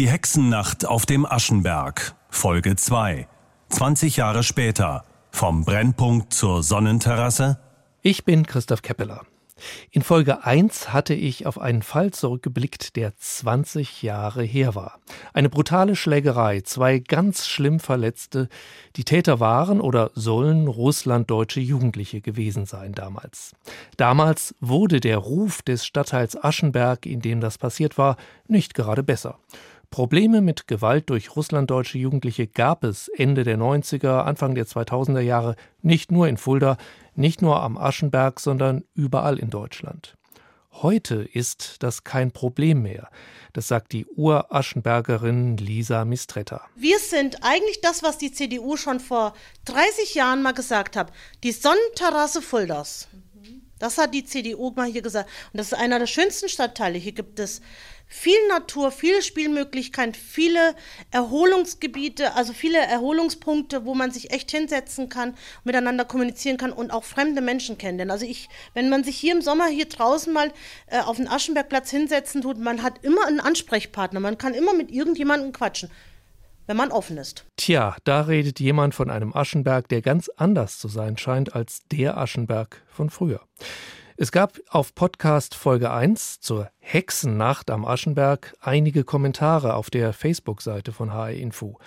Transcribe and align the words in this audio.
Die 0.00 0.08
Hexennacht 0.08 0.86
auf 0.86 1.04
dem 1.04 1.26
Aschenberg, 1.26 2.14
Folge 2.30 2.74
2. 2.74 3.28
20 3.68 4.16
Jahre 4.16 4.42
später. 4.42 5.04
Vom 5.30 5.66
Brennpunkt 5.66 6.32
zur 6.32 6.62
Sonnenterrasse. 6.62 7.58
Ich 8.00 8.24
bin 8.24 8.46
Christoph 8.46 8.80
Keppeler. 8.80 9.26
In 9.90 10.00
Folge 10.00 10.42
1 10.46 10.94
hatte 10.94 11.12
ich 11.12 11.44
auf 11.44 11.60
einen 11.60 11.82
Fall 11.82 12.12
zurückgeblickt, 12.12 12.96
der 12.96 13.14
20 13.14 14.02
Jahre 14.02 14.42
her 14.42 14.74
war. 14.74 15.00
Eine 15.34 15.50
brutale 15.50 15.94
Schlägerei, 15.94 16.62
zwei 16.62 16.98
ganz 16.98 17.46
schlimm 17.46 17.78
Verletzte. 17.78 18.48
Die 18.96 19.04
Täter 19.04 19.38
waren 19.38 19.82
oder 19.82 20.12
sollen 20.14 20.66
russlanddeutsche 20.66 21.60
Jugendliche 21.60 22.22
gewesen 22.22 22.64
sein 22.64 22.92
damals. 22.92 23.54
Damals 23.98 24.54
wurde 24.60 25.00
der 25.00 25.18
Ruf 25.18 25.60
des 25.60 25.84
Stadtteils 25.84 26.42
Aschenberg, 26.42 27.04
in 27.04 27.20
dem 27.20 27.42
das 27.42 27.58
passiert 27.58 27.98
war, 27.98 28.16
nicht 28.48 28.72
gerade 28.72 29.02
besser. 29.02 29.38
Probleme 29.90 30.40
mit 30.40 30.68
Gewalt 30.68 31.10
durch 31.10 31.34
russlanddeutsche 31.34 31.98
Jugendliche 31.98 32.46
gab 32.46 32.84
es 32.84 33.08
Ende 33.08 33.42
der 33.42 33.58
90er, 33.58 34.20
Anfang 34.20 34.54
der 34.54 34.66
2000er 34.66 35.20
Jahre 35.20 35.56
nicht 35.82 36.12
nur 36.12 36.28
in 36.28 36.36
Fulda, 36.36 36.76
nicht 37.16 37.42
nur 37.42 37.60
am 37.60 37.76
Aschenberg, 37.76 38.38
sondern 38.38 38.84
überall 38.94 39.36
in 39.36 39.50
Deutschland. 39.50 40.16
Heute 40.72 41.28
ist 41.32 41.82
das 41.82 42.04
kein 42.04 42.30
Problem 42.30 42.82
mehr. 42.82 43.10
Das 43.52 43.66
sagt 43.66 43.90
die 43.92 44.06
Uraschenbergerin 44.06 45.56
Lisa 45.56 46.04
Mistretta. 46.04 46.62
Wir 46.76 47.00
sind 47.00 47.38
eigentlich 47.42 47.80
das, 47.80 48.04
was 48.04 48.16
die 48.16 48.30
CDU 48.30 48.76
schon 48.76 49.00
vor 49.00 49.34
30 49.64 50.14
Jahren 50.14 50.42
mal 50.42 50.52
gesagt 50.52 50.94
hat. 50.94 51.12
Die 51.42 51.50
Sonnenterrasse 51.50 52.40
Fuldas. 52.40 53.08
Das 53.80 53.98
hat 53.98 54.14
die 54.14 54.24
CDU 54.24 54.70
mal 54.70 54.88
hier 54.88 55.02
gesagt. 55.02 55.28
Und 55.52 55.58
das 55.58 55.72
ist 55.72 55.78
einer 55.78 55.98
der 55.98 56.06
schönsten 56.06 56.48
Stadtteile. 56.48 56.98
Hier 56.98 57.12
gibt 57.12 57.40
es 57.40 57.60
viel 58.10 58.36
Natur, 58.48 58.90
viele 58.90 59.22
Spielmöglichkeiten, 59.22 60.14
viele 60.14 60.74
Erholungsgebiete, 61.12 62.34
also 62.34 62.52
viele 62.52 62.78
Erholungspunkte, 62.78 63.86
wo 63.86 63.94
man 63.94 64.10
sich 64.10 64.32
echt 64.32 64.50
hinsetzen 64.50 65.08
kann, 65.08 65.34
miteinander 65.64 66.04
kommunizieren 66.04 66.56
kann 66.56 66.72
und 66.72 66.90
auch 66.90 67.04
fremde 67.04 67.40
Menschen 67.40 67.78
kennenlernen. 67.78 68.10
Also 68.10 68.26
ich, 68.26 68.48
wenn 68.74 68.90
man 68.90 69.04
sich 69.04 69.16
hier 69.16 69.32
im 69.32 69.42
Sommer 69.42 69.68
hier 69.68 69.86
draußen 69.86 70.32
mal 70.32 70.52
äh, 70.88 70.98
auf 71.00 71.16
den 71.16 71.28
Aschenbergplatz 71.28 71.90
hinsetzen 71.90 72.42
tut, 72.42 72.58
man 72.58 72.82
hat 72.82 73.02
immer 73.04 73.26
einen 73.26 73.40
Ansprechpartner, 73.40 74.18
man 74.18 74.36
kann 74.36 74.54
immer 74.54 74.74
mit 74.74 74.90
irgendjemandem 74.90 75.52
quatschen 75.52 75.90
wenn 76.66 76.76
man 76.76 76.92
offen 76.92 77.16
ist. 77.16 77.46
Tja, 77.56 77.96
da 78.04 78.20
redet 78.20 78.60
jemand 78.60 78.94
von 78.94 79.10
einem 79.10 79.34
Aschenberg, 79.34 79.88
der 79.88 80.02
ganz 80.02 80.30
anders 80.36 80.78
zu 80.78 80.86
sein 80.86 81.16
scheint 81.16 81.56
als 81.56 81.80
der 81.90 82.16
Aschenberg 82.16 82.80
von 82.86 83.10
früher. 83.10 83.40
Es 84.22 84.32
gab 84.32 84.60
auf 84.68 84.94
Podcast 84.94 85.54
Folge 85.54 85.90
1 85.90 86.40
zur 86.40 86.70
Hexennacht 86.78 87.70
am 87.70 87.86
Aschenberg 87.86 88.54
einige 88.60 89.02
Kommentare 89.02 89.72
auf 89.72 89.88
der 89.88 90.12
Facebook-Seite 90.12 90.92
von 90.92 91.14
HR 91.14 91.30
Info. 91.30 91.78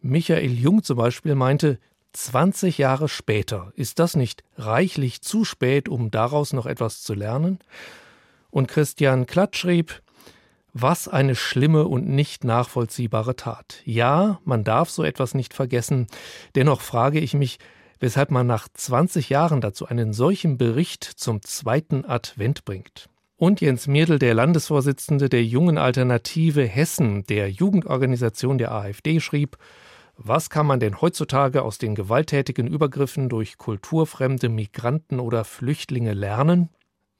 Michael 0.00 0.52
Jung 0.52 0.84
zum 0.84 0.98
Beispiel 0.98 1.34
meinte, 1.34 1.80
20 2.12 2.78
Jahre 2.78 3.08
später, 3.08 3.72
ist 3.74 3.98
das 3.98 4.14
nicht 4.14 4.44
reichlich 4.56 5.20
zu 5.22 5.44
spät, 5.44 5.88
um 5.88 6.12
daraus 6.12 6.52
noch 6.52 6.66
etwas 6.66 7.02
zu 7.02 7.12
lernen? 7.12 7.58
Und 8.52 8.68
Christian 8.68 9.26
Klatt 9.26 9.56
schrieb, 9.56 10.00
was 10.72 11.08
eine 11.08 11.34
schlimme 11.34 11.88
und 11.88 12.08
nicht 12.08 12.44
nachvollziehbare 12.44 13.34
Tat. 13.34 13.82
Ja, 13.84 14.38
man 14.44 14.62
darf 14.62 14.90
so 14.90 15.02
etwas 15.02 15.34
nicht 15.34 15.54
vergessen. 15.54 16.06
Dennoch 16.54 16.82
frage 16.82 17.18
ich 17.18 17.34
mich, 17.34 17.58
weshalb 18.00 18.30
man 18.30 18.46
nach 18.46 18.66
20 18.72 19.28
Jahren 19.28 19.60
dazu 19.60 19.86
einen 19.86 20.12
solchen 20.12 20.58
Bericht 20.58 21.04
zum 21.04 21.42
zweiten 21.42 22.04
Advent 22.04 22.64
bringt. 22.64 23.08
Und 23.36 23.60
Jens 23.60 23.86
Mirdl, 23.86 24.18
der 24.18 24.34
Landesvorsitzende 24.34 25.28
der 25.28 25.44
Jungen 25.44 25.78
Alternative 25.78 26.62
Hessen, 26.62 27.24
der 27.24 27.50
Jugendorganisation 27.50 28.58
der 28.58 28.72
AfD, 28.72 29.20
schrieb, 29.20 29.56
was 30.16 30.50
kann 30.50 30.66
man 30.66 30.80
denn 30.80 31.00
heutzutage 31.00 31.62
aus 31.62 31.78
den 31.78 31.94
gewalttätigen 31.94 32.66
Übergriffen 32.66 33.30
durch 33.30 33.56
kulturfremde 33.56 34.50
Migranten 34.50 35.18
oder 35.20 35.44
Flüchtlinge 35.44 36.12
lernen? 36.12 36.68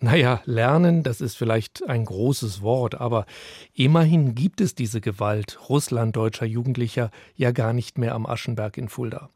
Naja, 0.02 0.40
lernen, 0.46 1.02
das 1.02 1.20
ist 1.20 1.36
vielleicht 1.36 1.86
ein 1.86 2.06
großes 2.06 2.62
Wort, 2.62 2.98
aber 2.98 3.26
immerhin 3.74 4.34
gibt 4.34 4.62
es 4.62 4.74
diese 4.74 5.02
Gewalt 5.02 5.58
russlanddeutscher 5.68 6.46
Jugendlicher 6.46 7.10
ja 7.36 7.50
gar 7.50 7.74
nicht 7.74 7.98
mehr 7.98 8.14
am 8.14 8.24
Aschenberg 8.24 8.78
in 8.78 8.88
Fulda. 8.88 9.28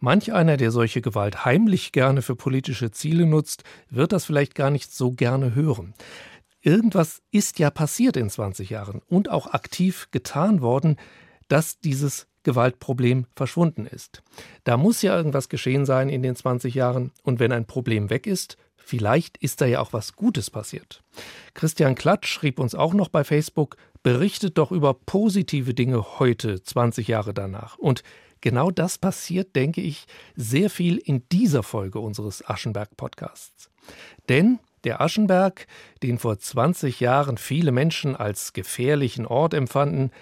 Manch 0.00 0.32
einer, 0.32 0.56
der 0.56 0.70
solche 0.70 1.02
Gewalt 1.02 1.44
heimlich 1.44 1.92
gerne 1.92 2.22
für 2.22 2.34
politische 2.34 2.90
Ziele 2.90 3.26
nutzt, 3.26 3.64
wird 3.90 4.12
das 4.12 4.24
vielleicht 4.24 4.54
gar 4.54 4.70
nicht 4.70 4.90
so 4.90 5.12
gerne 5.12 5.54
hören. 5.54 5.92
Irgendwas 6.62 7.20
ist 7.30 7.58
ja 7.58 7.70
passiert 7.70 8.16
in 8.16 8.30
20 8.30 8.70
Jahren 8.70 9.02
und 9.08 9.30
auch 9.30 9.48
aktiv 9.48 10.08
getan 10.12 10.62
worden, 10.62 10.96
dass 11.48 11.78
dieses 11.78 12.26
Gewaltproblem 12.46 13.26
verschwunden 13.34 13.86
ist. 13.86 14.22
Da 14.64 14.76
muss 14.76 15.02
ja 15.02 15.16
irgendwas 15.16 15.48
geschehen 15.48 15.84
sein 15.84 16.08
in 16.08 16.22
den 16.22 16.36
20 16.36 16.74
Jahren 16.74 17.10
und 17.24 17.40
wenn 17.40 17.52
ein 17.52 17.66
Problem 17.66 18.08
weg 18.08 18.26
ist, 18.26 18.56
Vielleicht 18.88 19.36
ist 19.38 19.60
da 19.60 19.66
ja 19.66 19.80
auch 19.80 19.92
was 19.92 20.14
Gutes 20.14 20.48
passiert. 20.48 21.02
Christian 21.54 21.96
Klatsch 21.96 22.28
schrieb 22.28 22.60
uns 22.60 22.76
auch 22.76 22.94
noch 22.94 23.08
bei 23.08 23.24
Facebook, 23.24 23.76
berichtet 24.04 24.58
doch 24.58 24.70
über 24.70 24.94
positive 24.94 25.74
Dinge 25.74 26.20
heute, 26.20 26.62
20 26.62 27.08
Jahre 27.08 27.34
danach. 27.34 27.78
Und 27.78 28.04
genau 28.42 28.70
das 28.70 28.96
passiert, 28.96 29.56
denke 29.56 29.80
ich, 29.80 30.06
sehr 30.36 30.70
viel 30.70 30.98
in 30.98 31.28
dieser 31.32 31.64
Folge 31.64 31.98
unseres 31.98 32.48
Aschenberg-Podcasts. 32.48 33.70
Denn 34.28 34.60
der 34.84 35.00
Aschenberg, 35.00 35.66
den 36.04 36.20
vor 36.20 36.38
20 36.38 37.00
Jahren 37.00 37.38
viele 37.38 37.72
Menschen 37.72 38.14
als 38.14 38.52
gefährlichen 38.52 39.26
Ort 39.26 39.52
empfanden, 39.52 40.12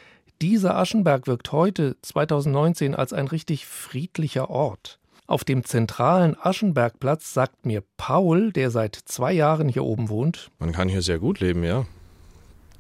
dieser 0.41 0.77
Aschenberg 0.77 1.27
wirkt 1.27 1.53
heute, 1.53 1.97
2019, 2.03 2.95
als 2.95 3.13
ein 3.13 3.29
richtig 3.29 3.67
friedlicher 3.67 4.51
Ort. 4.51 4.99
Auf 5.27 5.45
dem 5.45 5.65
zentralen 5.65 6.37
Aschenbergplatz 6.39 7.33
sagt 7.33 7.65
mir 7.65 7.83
Paul, 7.97 8.53
der 8.53 8.71
seit 8.71 8.95
zwei 8.95 9.33
Jahren 9.33 9.69
hier 9.69 9.85
oben 9.85 10.11
wohnt. 10.11 10.51
Man 10.59 10.73
kann 10.73 10.89
hier 10.89 11.01
sehr 11.01 11.19
gut 11.19 11.41
leben, 11.41 11.65
ja. 11.65 11.87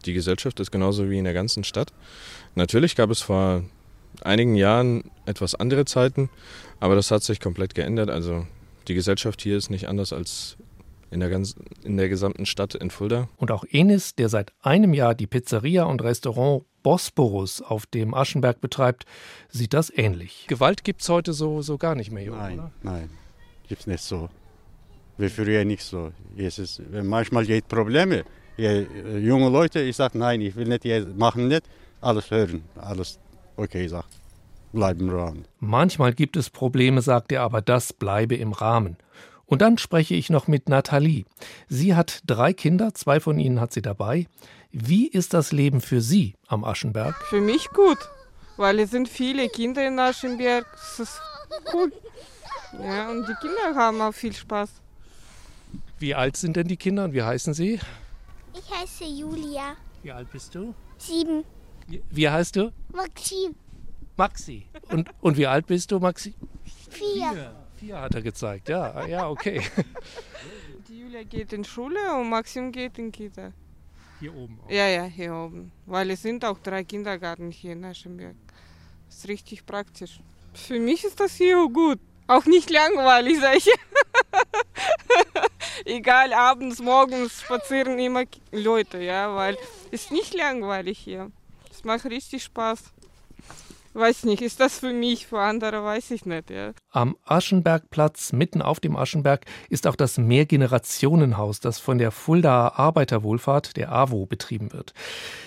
Die 0.04 0.12
Gesellschaft 0.12 0.60
ist 0.60 0.70
genauso 0.70 1.08
wie 1.08 1.18
in 1.18 1.24
der 1.24 1.32
ganzen 1.32 1.64
Stadt. 1.64 1.92
Natürlich 2.54 2.96
gab 2.96 3.10
es 3.10 3.22
vor 3.22 3.62
einigen 4.22 4.56
Jahren 4.56 5.10
etwas 5.24 5.54
andere 5.54 5.86
Zeiten, 5.86 6.28
aber 6.80 6.94
das 6.94 7.10
hat 7.10 7.22
sich 7.22 7.40
komplett 7.40 7.74
geändert. 7.74 8.10
Also 8.10 8.46
die 8.88 8.94
Gesellschaft 8.94 9.40
hier 9.40 9.56
ist 9.56 9.70
nicht 9.70 9.88
anders 9.88 10.12
als 10.12 10.56
in 11.14 11.20
der, 11.20 11.30
ganz, 11.30 11.54
in 11.84 11.96
der 11.96 12.08
gesamten 12.08 12.44
Stadt 12.44 12.74
in 12.74 12.90
Fulda. 12.90 13.28
Und 13.36 13.50
auch 13.50 13.64
Enis, 13.70 14.14
der 14.14 14.28
seit 14.28 14.52
einem 14.60 14.92
Jahr 14.92 15.14
die 15.14 15.26
Pizzeria 15.26 15.84
und 15.84 16.02
Restaurant 16.02 16.64
Bosporus 16.82 17.62
auf 17.62 17.86
dem 17.86 18.12
Aschenberg 18.12 18.60
betreibt, 18.60 19.06
sieht 19.48 19.72
das 19.72 19.90
ähnlich. 19.96 20.46
Gewalt 20.48 20.84
gibt 20.84 21.00
es 21.00 21.08
heute 21.08 21.32
so, 21.32 21.62
so 21.62 21.78
gar 21.78 21.94
nicht 21.94 22.10
mehr, 22.10 22.30
Nein, 22.30 22.58
oder? 22.58 22.70
nein, 22.82 23.10
gibt 23.68 23.82
es 23.82 23.86
nicht 23.86 24.02
so. 24.02 24.28
Wie 25.16 25.28
früher 25.28 25.64
nicht 25.64 25.82
so. 25.82 26.12
Jetzt 26.36 26.58
ist, 26.58 26.82
manchmal 26.90 27.46
geht 27.46 27.68
Probleme. 27.68 28.24
Ja, 28.56 28.72
junge 28.72 29.48
Leute, 29.48 29.80
ich 29.80 29.96
sage 29.96 30.18
nein, 30.18 30.40
ich 30.40 30.54
will 30.56 30.66
nicht, 30.66 30.84
machen 31.16 31.48
nicht, 31.48 31.62
alles 32.00 32.30
hören, 32.30 32.64
alles 32.76 33.18
okay, 33.56 33.86
sagt. 33.86 34.08
Bleiben 34.72 35.08
im 35.08 35.10
Rahmen. 35.10 35.44
Manchmal 35.60 36.12
gibt 36.12 36.36
es 36.36 36.50
Probleme, 36.50 37.00
sagt 37.00 37.30
er, 37.30 37.42
aber 37.42 37.62
das 37.62 37.92
bleibe 37.92 38.34
im 38.34 38.52
Rahmen. 38.52 38.96
Und 39.46 39.62
dann 39.62 39.78
spreche 39.78 40.14
ich 40.14 40.30
noch 40.30 40.48
mit 40.48 40.68
Nathalie. 40.68 41.24
Sie 41.68 41.94
hat 41.94 42.20
drei 42.26 42.52
Kinder, 42.52 42.94
zwei 42.94 43.20
von 43.20 43.38
ihnen 43.38 43.60
hat 43.60 43.72
sie 43.72 43.82
dabei. 43.82 44.26
Wie 44.72 45.06
ist 45.06 45.34
das 45.34 45.52
Leben 45.52 45.80
für 45.80 46.00
Sie 46.00 46.34
am 46.48 46.64
Aschenberg? 46.64 47.14
Für 47.28 47.40
mich 47.40 47.68
gut, 47.70 47.98
weil 48.56 48.80
es 48.80 48.90
sind 48.90 49.08
viele 49.08 49.48
Kinder 49.48 49.86
in 49.86 49.98
Aschenberg. 49.98 50.66
Das 50.72 51.00
ist 51.00 51.20
cool. 51.72 51.92
Ja, 52.82 53.10
und 53.10 53.28
die 53.28 53.34
Kinder 53.34 53.76
haben 53.76 54.00
auch 54.00 54.12
viel 54.12 54.32
Spaß. 54.32 54.70
Wie 55.98 56.14
alt 56.14 56.36
sind 56.36 56.56
denn 56.56 56.66
die 56.66 56.76
Kinder 56.76 57.04
und 57.04 57.12
wie 57.12 57.22
heißen 57.22 57.54
sie? 57.54 57.78
Ich 58.52 58.70
heiße 58.70 59.04
Julia. 59.04 59.76
Wie 60.02 60.12
alt 60.12 60.30
bist 60.32 60.54
du? 60.54 60.74
Sieben. 60.98 61.44
Wie, 61.86 62.02
wie 62.10 62.28
heißt 62.28 62.56
du? 62.56 62.72
Maxim. 62.92 63.54
Maxi. 64.16 64.66
Und, 64.90 65.10
und 65.20 65.36
wie 65.36 65.46
alt 65.46 65.66
bist 65.66 65.90
du, 65.92 65.98
Maxi? 65.98 66.34
Vier. 66.90 67.30
Vier, 67.32 67.63
Vier 67.84 68.00
hat 68.00 68.14
er 68.14 68.22
gezeigt. 68.22 68.70
Ja, 68.70 69.06
ja, 69.06 69.28
okay. 69.28 69.60
Die 70.88 71.00
Julia 71.00 71.22
geht 71.22 71.52
in 71.52 71.64
Schule 71.64 72.14
und 72.14 72.30
Maxim 72.30 72.72
geht 72.72 72.98
in 72.98 73.12
Kita. 73.12 73.52
Hier 74.20 74.34
oben. 74.34 74.58
Auch. 74.64 74.70
Ja, 74.70 74.88
ja, 74.88 75.04
hier 75.04 75.34
oben. 75.34 75.70
Weil 75.84 76.10
es 76.10 76.22
sind 76.22 76.46
auch 76.46 76.58
drei 76.60 76.82
Kindergärten 76.82 77.50
hier 77.50 77.72
in 77.72 77.84
Aschenberg. 77.84 78.36
Das 79.06 79.18
ist 79.18 79.28
richtig 79.28 79.66
praktisch. 79.66 80.20
Für 80.54 80.80
mich 80.80 81.04
ist 81.04 81.20
das 81.20 81.34
hier 81.34 81.68
gut. 81.68 82.00
Auch 82.26 82.46
nicht 82.46 82.70
langweilig, 82.70 83.38
sag 83.38 83.56
ich. 83.56 83.68
Egal, 85.84 86.32
abends, 86.32 86.80
morgens 86.80 87.42
spazieren 87.42 87.98
immer 87.98 88.24
Leute, 88.50 89.02
ja, 89.02 89.36
weil 89.36 89.58
es 89.90 90.04
ist 90.04 90.10
nicht 90.10 90.32
langweilig 90.32 90.98
hier. 90.98 91.30
Es 91.70 91.84
macht 91.84 92.06
richtig 92.06 92.44
Spaß. 92.44 92.94
Weiß 93.94 94.24
nicht, 94.24 94.42
ist 94.42 94.60
das 94.60 94.78
für 94.78 94.92
mich, 94.92 95.26
für 95.26 95.40
andere 95.40 95.84
weiß 95.84 96.10
ich 96.10 96.26
nicht. 96.26 96.50
Ja. 96.50 96.72
Am 96.90 97.16
Aschenbergplatz, 97.24 98.32
mitten 98.32 98.62
auf 98.62 98.80
dem 98.80 98.96
Aschenberg, 98.96 99.44
ist 99.68 99.86
auch 99.86 99.96
das 99.96 100.18
Mehrgenerationenhaus, 100.18 101.60
das 101.60 101.78
von 101.78 101.98
der 101.98 102.10
Fuldaer 102.10 102.78
Arbeiterwohlfahrt, 102.78 103.76
der 103.76 103.92
AWO, 103.92 104.26
betrieben 104.26 104.72
wird. 104.72 104.94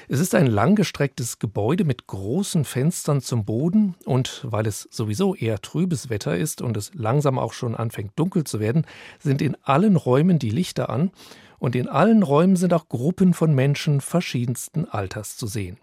Es 0.08 0.20
ist 0.20 0.36
ein 0.36 0.48
langgestrecktes 0.48 1.40
Gebäude 1.40 1.84
mit 1.84 2.08
großen 2.08 2.66
Fenstern 2.66 3.22
zum 3.22 3.46
Boden 3.46 3.96
und 4.06 4.46
weil 4.46 4.68
es 4.68 4.88
sowieso 4.92 5.36
eher 5.36 5.60
trübes 5.62 6.10
Wetter 6.10 6.38
ist 6.38 6.62
und 6.62 6.78
es 6.78 6.92
langsam 6.94 7.38
auch 7.38 7.54
schon 7.54 7.76
anfängt 7.76 8.14
dunkel 8.16 8.44
zu 8.46 8.60
werden, 8.60 8.86
sind 9.20 9.42
in 9.42 9.58
allen 9.64 9.96
Räumen 9.96 10.40
die 10.40 10.50
Lichter 10.50 10.90
an 10.90 11.12
und 11.60 11.76
in 11.76 11.88
allen 11.88 12.24
Räumen 12.24 12.56
sind 12.56 12.74
auch 12.74 12.88
Gruppen 12.88 13.34
von 13.34 13.54
Menschen 13.54 14.02
verschiedensten 14.02 14.86
Alters 14.86 15.38
zu 15.38 15.48
sehen. 15.48 15.78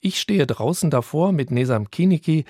Ich 0.00 0.20
stehe 0.20 0.46
draußen 0.46 0.90
davor 0.90 1.32
mit 1.32 1.50
Nesam 1.50 1.90
Kiniki, 1.90 2.44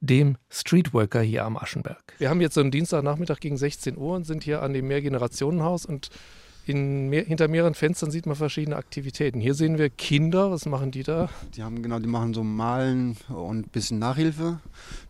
dem 0.00 0.36
Streetworker 0.48 1.20
hier 1.20 1.44
am 1.44 1.56
Aschenberg. 1.56 2.14
Wir 2.18 2.30
haben 2.30 2.40
jetzt 2.40 2.54
so 2.54 2.60
einen 2.60 2.70
Dienstagnachmittag 2.70 3.40
gegen 3.40 3.56
16 3.56 3.96
Uhr 3.96 4.14
und 4.16 4.24
sind 4.24 4.44
hier 4.44 4.62
an 4.62 4.72
dem 4.72 4.86
Mehrgenerationenhaus 4.86 5.86
und 5.86 6.10
mehr, 6.74 7.24
hinter 7.24 7.48
mehreren 7.48 7.74
Fenstern 7.74 8.10
sieht 8.10 8.26
man 8.26 8.36
verschiedene 8.36 8.76
Aktivitäten. 8.76 9.40
Hier 9.40 9.54
sehen 9.54 9.78
wir 9.78 9.90
Kinder, 9.90 10.50
was 10.50 10.66
machen 10.66 10.90
die 10.90 11.02
da? 11.02 11.28
Die 11.56 11.62
haben 11.62 11.82
genau, 11.82 11.98
die 11.98 12.08
machen 12.08 12.34
so 12.34 12.44
Malen 12.44 13.16
und 13.28 13.66
ein 13.66 13.70
bisschen 13.70 13.98
Nachhilfe. 13.98 14.60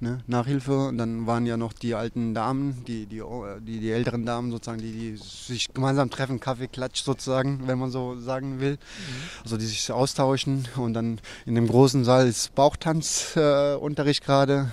Ne? 0.00 0.20
Nachhilfe. 0.26 0.88
Und 0.88 0.99
dann 0.99 1.26
waren 1.26 1.46
ja 1.46 1.56
noch 1.56 1.72
die 1.72 1.94
alten 1.94 2.34
Damen, 2.34 2.84
die, 2.87 3.06
die, 3.06 3.22
die, 3.60 3.81
die 3.81 3.90
älteren 3.90 4.25
Damen 4.25 4.50
sozusagen, 4.50 4.81
die, 4.81 4.93
die 4.93 5.16
sich 5.16 5.72
gemeinsam 5.72 6.10
treffen, 6.10 6.40
Kaffeeklatsch 6.40 7.02
sozusagen, 7.02 7.62
wenn 7.66 7.78
man 7.78 7.90
so 7.90 8.19
sagen 8.20 8.60
will. 8.60 8.72
Mhm. 8.72 9.43
Also 9.43 9.56
die 9.56 9.66
sich 9.66 9.90
austauschen. 9.90 10.69
Und 10.76 10.94
dann 10.94 11.20
in 11.46 11.55
dem 11.55 11.66
großen 11.66 12.05
Saal 12.05 12.26
ist 12.28 12.55
Bauchtanzunterricht 12.55 14.22
äh, 14.22 14.26
gerade 14.26 14.72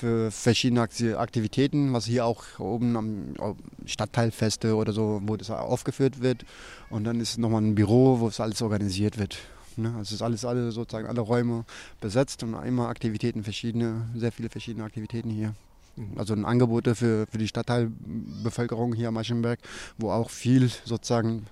für 0.00 0.30
verschiedene 0.30 0.80
Aktivitäten, 0.80 1.92
was 1.92 2.06
hier 2.06 2.24
auch 2.24 2.58
oben 2.58 2.96
am 2.96 3.34
Stadtteilfeste 3.84 4.74
oder 4.74 4.92
so, 4.92 5.20
wo 5.24 5.36
das 5.36 5.50
aufgeführt 5.50 6.22
wird. 6.22 6.44
Und 6.88 7.04
dann 7.04 7.20
ist 7.20 7.36
nochmal 7.36 7.62
ein 7.62 7.74
Büro, 7.74 8.20
wo 8.20 8.28
es 8.28 8.40
alles 8.40 8.62
organisiert 8.62 9.18
wird. 9.18 9.38
Ne? 9.76 9.88
Also 9.90 10.02
es 10.02 10.12
ist 10.12 10.22
alles, 10.22 10.44
alle 10.44 10.72
sozusagen 10.72 11.06
alle 11.06 11.20
Räume 11.20 11.64
besetzt 12.00 12.42
und 12.42 12.54
immer 12.64 12.88
Aktivitäten, 12.88 13.44
verschiedene, 13.44 14.08
sehr 14.16 14.32
viele 14.32 14.48
verschiedene 14.48 14.84
Aktivitäten 14.84 15.30
hier. 15.30 15.54
Also 16.16 16.34
ein 16.34 16.44
Angebot 16.44 16.88
für, 16.88 17.26
für 17.26 17.38
die 17.38 17.48
Stadtteilbevölkerung 17.48 18.94
hier 18.94 19.08
am 19.08 19.16
Aschenberg, 19.16 19.58
wo 19.98 20.10
auch 20.10 20.30
viel 20.30 20.70
sozusagen 20.84 21.46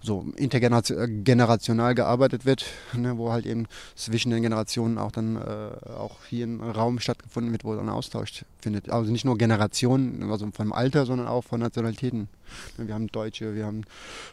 so 0.00 0.26
intergenerational 0.36 1.94
gearbeitet 1.94 2.44
wird, 2.44 2.64
ne, 2.94 3.18
wo 3.18 3.32
halt 3.32 3.46
eben 3.46 3.66
zwischen 3.94 4.30
den 4.30 4.42
Generationen 4.42 4.98
auch 4.98 5.10
dann 5.10 5.36
äh, 5.36 5.90
auch 5.90 6.16
hier 6.28 6.46
ein 6.46 6.60
Raum 6.60 7.00
stattgefunden 7.00 7.52
wird, 7.52 7.64
wo 7.64 7.74
dann 7.74 7.88
Austausch 7.88 8.44
findet. 8.60 8.90
Also 8.90 9.10
nicht 9.10 9.24
nur 9.24 9.36
Generationen, 9.38 10.30
also 10.30 10.48
vom 10.52 10.72
Alter, 10.72 11.06
sondern 11.06 11.26
auch 11.26 11.44
von 11.44 11.60
Nationalitäten. 11.60 12.28
Ne, 12.76 12.86
wir 12.86 12.94
haben 12.94 13.08
Deutsche, 13.08 13.54
wir 13.54 13.66
haben 13.66 13.82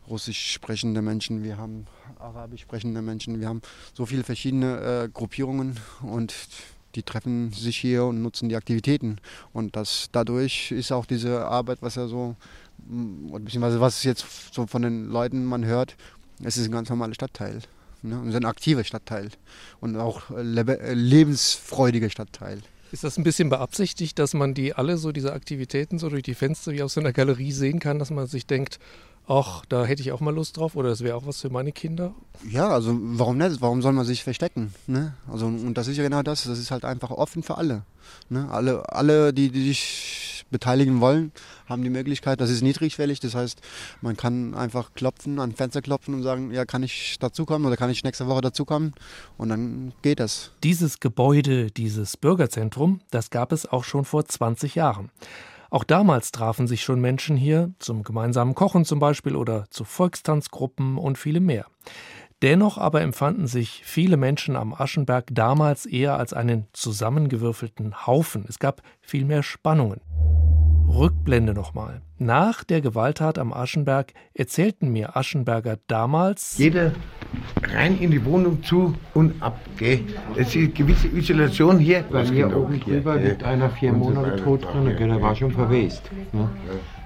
russisch 0.08 0.52
sprechende 0.52 1.02
Menschen, 1.02 1.44
wir 1.44 1.58
haben 1.58 1.88
arabisch 2.20 2.62
sprechende 2.62 3.02
Menschen, 3.02 3.40
wir 3.40 3.48
haben 3.48 3.62
so 3.94 4.06
viele 4.06 4.24
verschiedene 4.24 5.06
äh, 5.06 5.10
Gruppierungen 5.10 5.80
und 6.02 6.34
die 6.96 7.04
treffen 7.04 7.52
sich 7.52 7.78
hier 7.78 8.06
und 8.06 8.22
nutzen 8.22 8.50
die 8.50 8.56
Aktivitäten. 8.56 9.18
Und 9.54 9.76
das, 9.76 10.08
dadurch 10.12 10.72
ist 10.72 10.92
auch 10.92 11.06
diese 11.06 11.46
Arbeit, 11.46 11.80
was 11.82 11.96
ja 11.96 12.08
so, 12.08 12.36
mm, 12.88 13.32
beziehungsweise 13.44 13.82
was 13.82 14.04
jetzt 14.04 14.26
so 14.54 14.68
von 14.68 14.82
den 14.82 15.06
Leuten 15.06 15.46
man 15.46 15.66
hört, 15.66 15.96
es 16.44 16.58
ist 16.58 16.66
ein 16.66 16.72
ganz 16.72 16.90
normaler 16.90 17.14
Stadtteil. 17.14 17.60
Ne? 18.02 18.22
Ist 18.28 18.36
ein 18.36 18.46
aktiver 18.46 18.84
Stadtteil 18.84 19.30
und 19.82 19.96
auch 19.98 20.30
lebe, 20.36 20.80
lebensfreudiger 20.94 22.10
Stadtteil. 22.10 22.62
Ist 22.92 23.04
das 23.04 23.18
ein 23.18 23.24
bisschen 23.24 23.50
beabsichtigt, 23.50 24.20
dass 24.20 24.34
man 24.34 24.54
die 24.54 24.74
alle 24.74 24.98
so 24.98 25.12
diese 25.12 25.34
Aktivitäten 25.34 26.00
so 26.00 26.10
durch 26.10 26.24
die 26.24 26.36
Fenster 26.36 26.72
wie 26.72 26.84
aus 26.84 26.94
so 26.94 27.02
einer 27.02 27.14
Galerie 27.14 27.52
sehen 27.52 27.80
kann, 27.80 28.00
dass 28.00 28.12
man 28.12 28.28
sich 28.28 28.46
denkt, 28.46 28.80
ach, 29.28 29.66
da 29.68 29.86
hätte 29.86 30.02
ich 30.02 30.12
auch 30.12 30.20
mal 30.20 30.34
Lust 30.34 30.58
drauf 30.58 30.76
oder 30.76 30.90
das 30.90 31.02
wäre 31.02 31.16
auch 31.16 31.26
was 31.26 31.42
für 31.42 31.50
meine 31.50 31.72
Kinder? 31.72 32.14
Ja, 32.50 32.70
also 32.70 32.98
warum 33.00 33.38
nicht? 33.38 33.62
Warum 33.62 33.82
soll 33.82 33.94
man 33.94 34.06
sich 34.06 34.24
verstecken? 34.24 34.74
Ne? 34.88 35.14
Also, 35.32 35.46
und 35.46 35.74
das 35.76 35.88
ist 35.88 35.98
ja 35.98 36.04
genau 36.04 36.22
das, 36.22 36.44
das 36.44 36.60
ist 36.60 36.72
halt 36.72 36.86
einfach 36.86 37.12
offen 37.12 37.44
für 37.44 37.58
alle. 37.58 37.84
Ne? 38.30 38.48
Alle, 38.52 38.88
alle 38.92 39.34
die, 39.34 39.50
die 39.50 39.68
sich 39.68 40.46
beteiligen 40.52 41.02
wollen, 41.02 41.32
haben 41.66 41.82
die 41.82 41.90
Möglichkeit, 41.90 42.40
das 42.40 42.50
ist 42.50 42.62
niedrigschwellig, 42.62 43.20
das 43.20 43.36
heißt, 43.36 43.62
man 44.02 44.16
kann 44.16 44.54
einfach 44.54 44.94
klopfen, 44.94 45.40
an 45.40 45.54
Fenster 45.54 45.82
klopfen 45.82 46.14
und 46.14 46.24
sagen, 46.24 46.52
ja, 46.52 46.66
kann 46.66 46.84
ich 46.84 47.18
dazukommen 47.20 47.68
oder 47.68 47.76
kann 47.76 47.90
ich 47.90 48.04
nächste 48.04 48.28
Woche 48.28 48.42
dazukommen 48.42 48.94
und 49.38 49.50
dann 49.50 49.94
geht 50.02 50.20
das. 50.20 50.52
Dieses 50.64 51.00
Gebäude, 51.00 51.72
dieses 51.72 52.16
Bürgerzentrum, 52.16 53.02
das 53.12 53.32
gab 53.32 53.52
es 53.52 53.66
auch 53.66 53.84
schon 53.84 54.06
vor 54.06 54.26
20 54.26 54.76
Jahren. 54.76 55.10
Auch 55.70 55.84
damals 55.84 56.32
trafen 56.32 56.68
sich 56.68 56.84
schon 56.84 57.02
Menschen 57.02 57.38
hier, 57.38 57.72
zum 57.80 58.04
gemeinsamen 58.04 58.56
Kochen 58.56 58.86
zum 58.86 59.00
Beispiel 59.00 59.36
oder 59.36 59.66
zu 59.70 59.84
Volkstanzgruppen 59.84 60.98
und 60.98 61.18
viele 61.18 61.40
mehr. 61.40 61.66
Dennoch 62.42 62.78
aber 62.78 63.02
empfanden 63.02 63.48
sich 63.48 63.82
viele 63.86 64.18
Menschen 64.18 64.56
am 64.56 64.74
Aschenberg 64.74 65.28
damals 65.32 65.86
eher 65.86 66.18
als 66.18 66.34
einen 66.34 66.68
zusammengewürfelten 66.74 68.06
Haufen. 68.06 68.46
Es 68.48 68.60
gab 68.60 68.82
viel 69.02 69.26
mehr 69.26 69.42
Spannungen. 69.42 70.02
Rückblende 70.88 71.54
nochmal. 71.54 72.02
Nach 72.18 72.64
der 72.64 72.82
Gewalttat 72.82 73.38
am 73.38 73.52
Aschenberg 73.52 74.14
erzählten 74.34 74.90
mir 74.90 75.18
Aschenberger 75.18 75.78
damals. 75.88 76.58
Jeder 76.58 76.92
rein 77.76 77.98
in 78.00 78.12
die 78.12 78.24
Wohnung 78.26 78.64
zu 78.64 78.94
und 79.14 79.42
ab. 79.42 79.60
Gell? 79.78 80.00
Es 80.36 80.50
ist 80.50 80.56
eine 80.56 80.68
gewisse 80.70 81.08
Isolation 81.08 81.80
hier. 81.80 82.04
Bei 82.10 82.24
mir 82.24 82.56
oben 82.56 82.80
drüber 82.80 83.16
liegt 83.18 83.44
einer 83.44 83.70
vier 83.70 83.94
Monate 83.94 84.38
tot 84.38 84.64
drin, 84.64 84.96
der 84.98 85.22
war 85.22 85.36
schon 85.36 85.52
verwest. 85.52 86.10
Ne? 86.32 86.50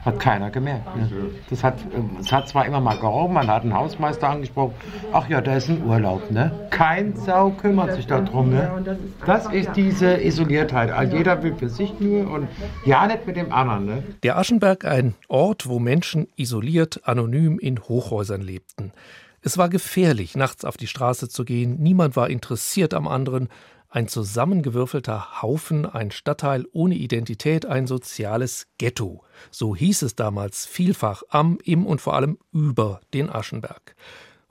Hat 0.05 0.17
keiner 0.19 0.49
gemerkt. 0.49 0.95
Ne? 0.95 1.09
Das 1.49 1.63
hat, 1.63 1.75
es 2.21 2.31
hat 2.31 2.47
zwar 2.47 2.65
immer 2.65 2.79
mal 2.79 2.97
gerochen, 2.97 3.33
man 3.33 3.47
hat 3.47 3.63
einen 3.63 3.73
Hausmeister 3.73 4.29
angesprochen, 4.29 4.73
ach 5.11 5.27
ja, 5.27 5.41
da 5.41 5.57
ist 5.57 5.69
ein 5.69 5.83
Urlaub. 5.83 6.31
Ne? 6.31 6.51
Kein 6.69 7.15
Sau 7.17 7.49
kümmert 7.49 7.93
sich 7.93 8.07
darum. 8.07 8.49
Ne? 8.49 8.97
Das 9.25 9.51
ist 9.51 9.71
diese 9.75 10.23
Isoliertheit. 10.23 10.91
Also 10.91 11.17
jeder 11.17 11.43
will 11.43 11.53
für 11.55 11.69
sich 11.69 11.99
nur 11.99 12.31
und 12.31 12.47
ja 12.85 13.07
nicht 13.07 13.27
mit 13.27 13.35
dem 13.35 13.51
anderen. 13.51 13.85
Ne? 13.85 14.03
Der 14.23 14.37
Aschenberg, 14.37 14.85
ein 14.85 15.15
Ort, 15.27 15.67
wo 15.67 15.79
Menschen 15.79 16.27
isoliert, 16.37 17.01
anonym 17.03 17.59
in 17.59 17.79
Hochhäusern 17.79 18.41
lebten. 18.41 18.93
Es 19.41 19.57
war 19.57 19.69
gefährlich, 19.69 20.35
nachts 20.35 20.65
auf 20.65 20.77
die 20.77 20.87
Straße 20.87 21.29
zu 21.29 21.45
gehen, 21.45 21.77
niemand 21.79 22.15
war 22.15 22.29
interessiert 22.29 22.93
am 22.93 23.07
anderen, 23.07 23.49
ein 23.89 24.07
zusammengewürfelter 24.07 25.41
Haufen, 25.41 25.85
ein 25.85 26.11
Stadtteil 26.11 26.65
ohne 26.71 26.95
Identität, 26.95 27.65
ein 27.65 27.87
soziales 27.87 28.67
Ghetto. 28.77 29.23
So 29.49 29.75
hieß 29.75 30.03
es 30.03 30.15
damals 30.15 30.65
vielfach 30.65 31.23
am, 31.29 31.57
im 31.63 31.87
und 31.87 31.99
vor 31.99 32.15
allem 32.15 32.37
über 32.51 33.01
den 33.13 33.29
Aschenberg. 33.29 33.95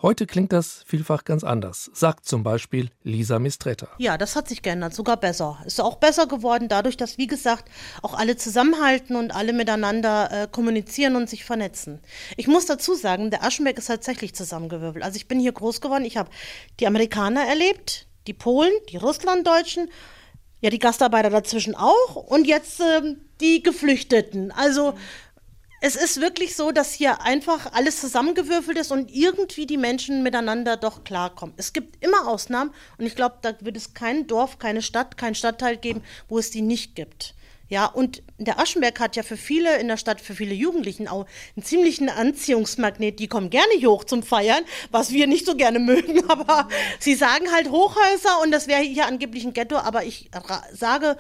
Heute 0.01 0.27
klingt 0.27 0.53
das 0.53 0.85
vielfach 0.87 1.25
ganz 1.25 1.43
anders, 1.43 1.91
sagt 1.93 2.25
zum 2.25 2.45
Beispiel 2.45 2.91
Lisa 3.03 3.41
Mistretta. 3.41 3.89
Ja, 3.99 4.17
das 4.17 4.37
hat 4.37 4.47
sich 4.47 4.63
geändert, 4.63 4.95
sogar 4.95 5.17
besser. 5.17 5.59
Ist 5.67 5.81
auch 5.81 5.97
besser 5.97 6.29
geworden 6.29 6.69
dadurch, 6.69 6.97
dass, 6.97 7.19
wie 7.19 7.27
gesagt, 7.27 7.69
auch 8.03 8.15
alle 8.15 8.37
zusammenhalten 8.37 9.17
und 9.17 9.35
alle 9.35 9.53
miteinander 9.53 10.31
äh, 10.31 10.47
kommunizieren 10.47 11.17
und 11.17 11.29
sich 11.29 11.45
vernetzen. 11.45 11.99
Ich 12.37 12.47
muss 12.47 12.67
dazu 12.67 12.95
sagen, 12.95 13.33
der 13.33 13.43
Aschenberg 13.43 13.77
ist 13.77 13.87
tatsächlich 13.87 14.37
zusammengewürfelt. 14.37 15.03
Also 15.03 15.17
ich 15.17 15.27
bin 15.27 15.41
hier 15.41 15.51
groß 15.51 15.81
geworden, 15.81 16.05
ich 16.05 16.17
habe 16.17 16.31
die 16.79 16.87
Amerikaner 16.87 17.45
erlebt, 17.45 18.07
die 18.29 18.35
Polen, 18.35 18.71
die 18.91 18.99
Russlanddeutschen, 18.99 19.91
ja, 20.61 20.71
die 20.71 20.79
Gastarbeiter 20.79 21.31
dazwischen 21.31 21.75
auch 21.75 22.15
und 22.15 22.47
jetzt 22.47 22.81
äh, 22.81 23.17
die 23.41 23.65
Geflüchteten. 23.65 24.53
Also 24.53 24.95
es 25.81 25.97
ist 25.97 26.21
wirklich 26.21 26.57
so, 26.57 26.73
dass 26.73 26.93
hier 26.93 27.23
einfach 27.23 27.73
alles 27.73 28.01
zusammengewürfelt 28.01 28.79
ist 28.79 28.91
und 28.91 29.15
irgendwie 29.15 29.67
die 29.67 29.77
Menschen 29.77 30.23
miteinander 30.23 30.77
doch 30.77 31.05
klarkommen. 31.05 31.55
Es 31.57 31.73
gibt 31.73 32.03
immer 32.05 32.27
Ausnahmen 32.29 32.73
und 32.99 33.07
ich 33.07 33.15
glaube, 33.15 33.37
da 33.43 33.55
wird 33.61 33.77
es 33.77 33.95
kein 33.95 34.27
Dorf, 34.27 34.59
keine 34.59 34.83
Stadt, 34.83 35.17
kein 35.17 35.35
Stadtteil 35.35 35.77
geben, 35.77 36.03
wo 36.29 36.39
es 36.39 36.51
die 36.51 36.63
nicht 36.63 36.95
gibt. 36.97 37.35
Ja, 37.71 37.85
und 37.85 38.23
der 38.39 38.59
Aschenberg 38.59 38.99
hat 38.99 39.15
ja 39.15 39.23
für 39.23 39.37
viele 39.37 39.79
in 39.79 39.89
der 39.89 39.99
Stadt, 39.99 40.23
für 40.23 40.35
viele 40.35 40.55
Jugendlichen 40.55 41.07
auch 41.07 41.27
einen 41.55 41.65
ziemlichen 41.65 42.09
Anziehungsmagnet. 42.09 43.19
Die 43.19 43.29
kommen 43.29 43.51
gerne 43.51 43.73
hier 43.77 43.91
hoch 43.91 44.05
zum 44.05 44.23
Feiern, 44.23 44.65
was 44.91 45.13
wir 45.13 45.27
nicht 45.27 45.45
so 45.45 45.55
gerne 45.55 45.79
mögen, 45.79 46.25
aber 46.31 46.69
sie 46.99 47.15
sagen 47.15 47.53
halt 47.53 47.71
Hochhäuser 47.71 48.41
und 48.43 48.53
das 48.53 48.69
wäre 48.69 48.81
hier 48.81 49.07
angeblich 49.07 49.45
ein 49.45 49.53
Ghetto, 49.53 49.77
aber 49.77 50.05
ich 50.05 50.31
sage, 50.73 51.19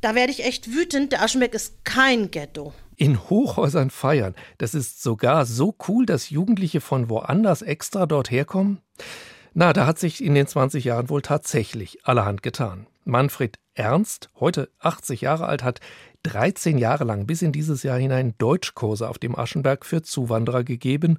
da 0.00 0.14
werde 0.16 0.32
ich 0.32 0.44
echt 0.44 0.72
wütend. 0.72 1.12
Der 1.12 1.22
Aschenberg 1.22 1.54
ist 1.54 1.84
kein 1.84 2.30
Ghetto. 2.30 2.74
In 2.96 3.28
Hochhäusern 3.28 3.90
feiern, 3.90 4.34
das 4.58 4.74
ist 4.74 5.02
sogar 5.02 5.46
so 5.46 5.74
cool, 5.88 6.06
dass 6.06 6.30
Jugendliche 6.30 6.80
von 6.80 7.08
woanders 7.08 7.62
extra 7.62 8.06
dort 8.06 8.30
herkommen? 8.30 8.80
Na, 9.52 9.72
da 9.72 9.86
hat 9.86 9.98
sich 9.98 10.22
in 10.22 10.34
den 10.34 10.46
20 10.46 10.84
Jahren 10.84 11.08
wohl 11.08 11.22
tatsächlich 11.22 12.04
allerhand 12.06 12.42
getan. 12.42 12.86
Manfred 13.04 13.58
Ernst, 13.74 14.30
heute 14.40 14.70
80 14.80 15.22
Jahre 15.22 15.46
alt, 15.46 15.62
hat 15.62 15.80
13 16.24 16.78
Jahre 16.78 17.04
lang 17.04 17.26
bis 17.26 17.42
in 17.42 17.52
dieses 17.52 17.82
Jahr 17.82 17.98
hinein 17.98 18.34
Deutschkurse 18.38 19.08
auf 19.08 19.18
dem 19.18 19.38
Aschenberg 19.38 19.84
für 19.84 20.02
Zuwanderer 20.02 20.64
gegeben 20.64 21.18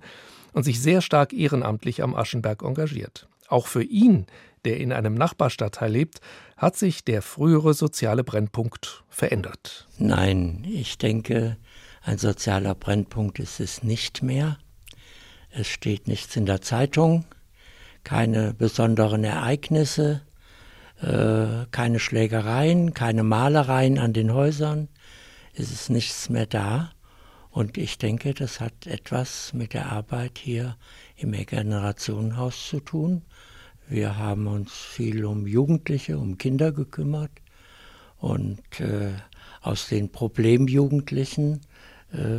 und 0.53 0.63
sich 0.63 0.82
sehr 0.82 1.01
stark 1.01 1.32
ehrenamtlich 1.32 2.01
am 2.01 2.15
Aschenberg 2.15 2.63
engagiert. 2.63 3.27
Auch 3.48 3.67
für 3.67 3.84
ihn, 3.84 4.25
der 4.65 4.79
in 4.79 4.91
einem 4.91 5.13
Nachbarstadtteil 5.13 5.91
lebt, 5.91 6.22
hat 6.58 6.75
sich 6.75 7.03
der 7.05 7.22
frühere 7.22 7.74
soziale 7.74 8.24
Brennpunkt 8.24 9.03
verändert. 9.10 9.88
Nein, 9.98 10.65
ich 10.67 10.98
denke, 10.98 11.58
ein 12.05 12.19
sozialer 12.19 12.75
Brennpunkt 12.75 13.39
ist 13.39 13.59
es 13.59 13.81
nicht 13.81 14.21
mehr. 14.21 14.59
Es 15.50 15.67
steht 15.67 16.07
nichts 16.07 16.35
in 16.35 16.45
der 16.45 16.62
Zeitung, 16.62 17.25
keine 18.03 18.53
besonderen 18.53 19.24
Ereignisse, 19.24 20.21
äh, 21.01 21.65
keine 21.71 22.00
Schlägereien, 22.00 22.93
keine 22.93 23.24
Malereien 23.24 23.97
an 23.97 24.13
den 24.13 24.31
Häusern. 24.33 24.88
Es 25.55 25.71
ist 25.71 25.89
nichts 25.89 26.29
mehr 26.29 26.45
da. 26.45 26.91
Und 27.50 27.75
ich 27.75 27.97
denke, 27.97 28.35
das 28.35 28.59
hat 28.59 28.85
etwas 28.85 29.53
mit 29.53 29.74
der 29.74 29.91
Arbeit 29.91 30.38
hier 30.38 30.77
im 31.15 31.31
Mehrgenerationenhaus 31.31 32.67
zu 32.67 32.81
tun. 32.81 33.24
Wir 33.88 34.17
haben 34.17 34.45
uns 34.45 34.74
viel 34.74 35.25
um 35.25 35.47
Jugendliche, 35.47 36.19
um 36.19 36.38
Kinder 36.38 36.71
gekümmert. 36.71 37.31
Und 38.19 38.79
äh, 38.79 39.13
aus 39.62 39.88
den 39.88 40.12
Problemjugendlichen 40.12 41.62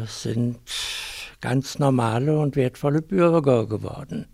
sind 0.06 0.58
ganz 1.40 1.78
normale 1.78 2.38
und 2.38 2.56
wertvolle 2.56 3.02
Bürger 3.02 3.66
geworden. 3.66 4.26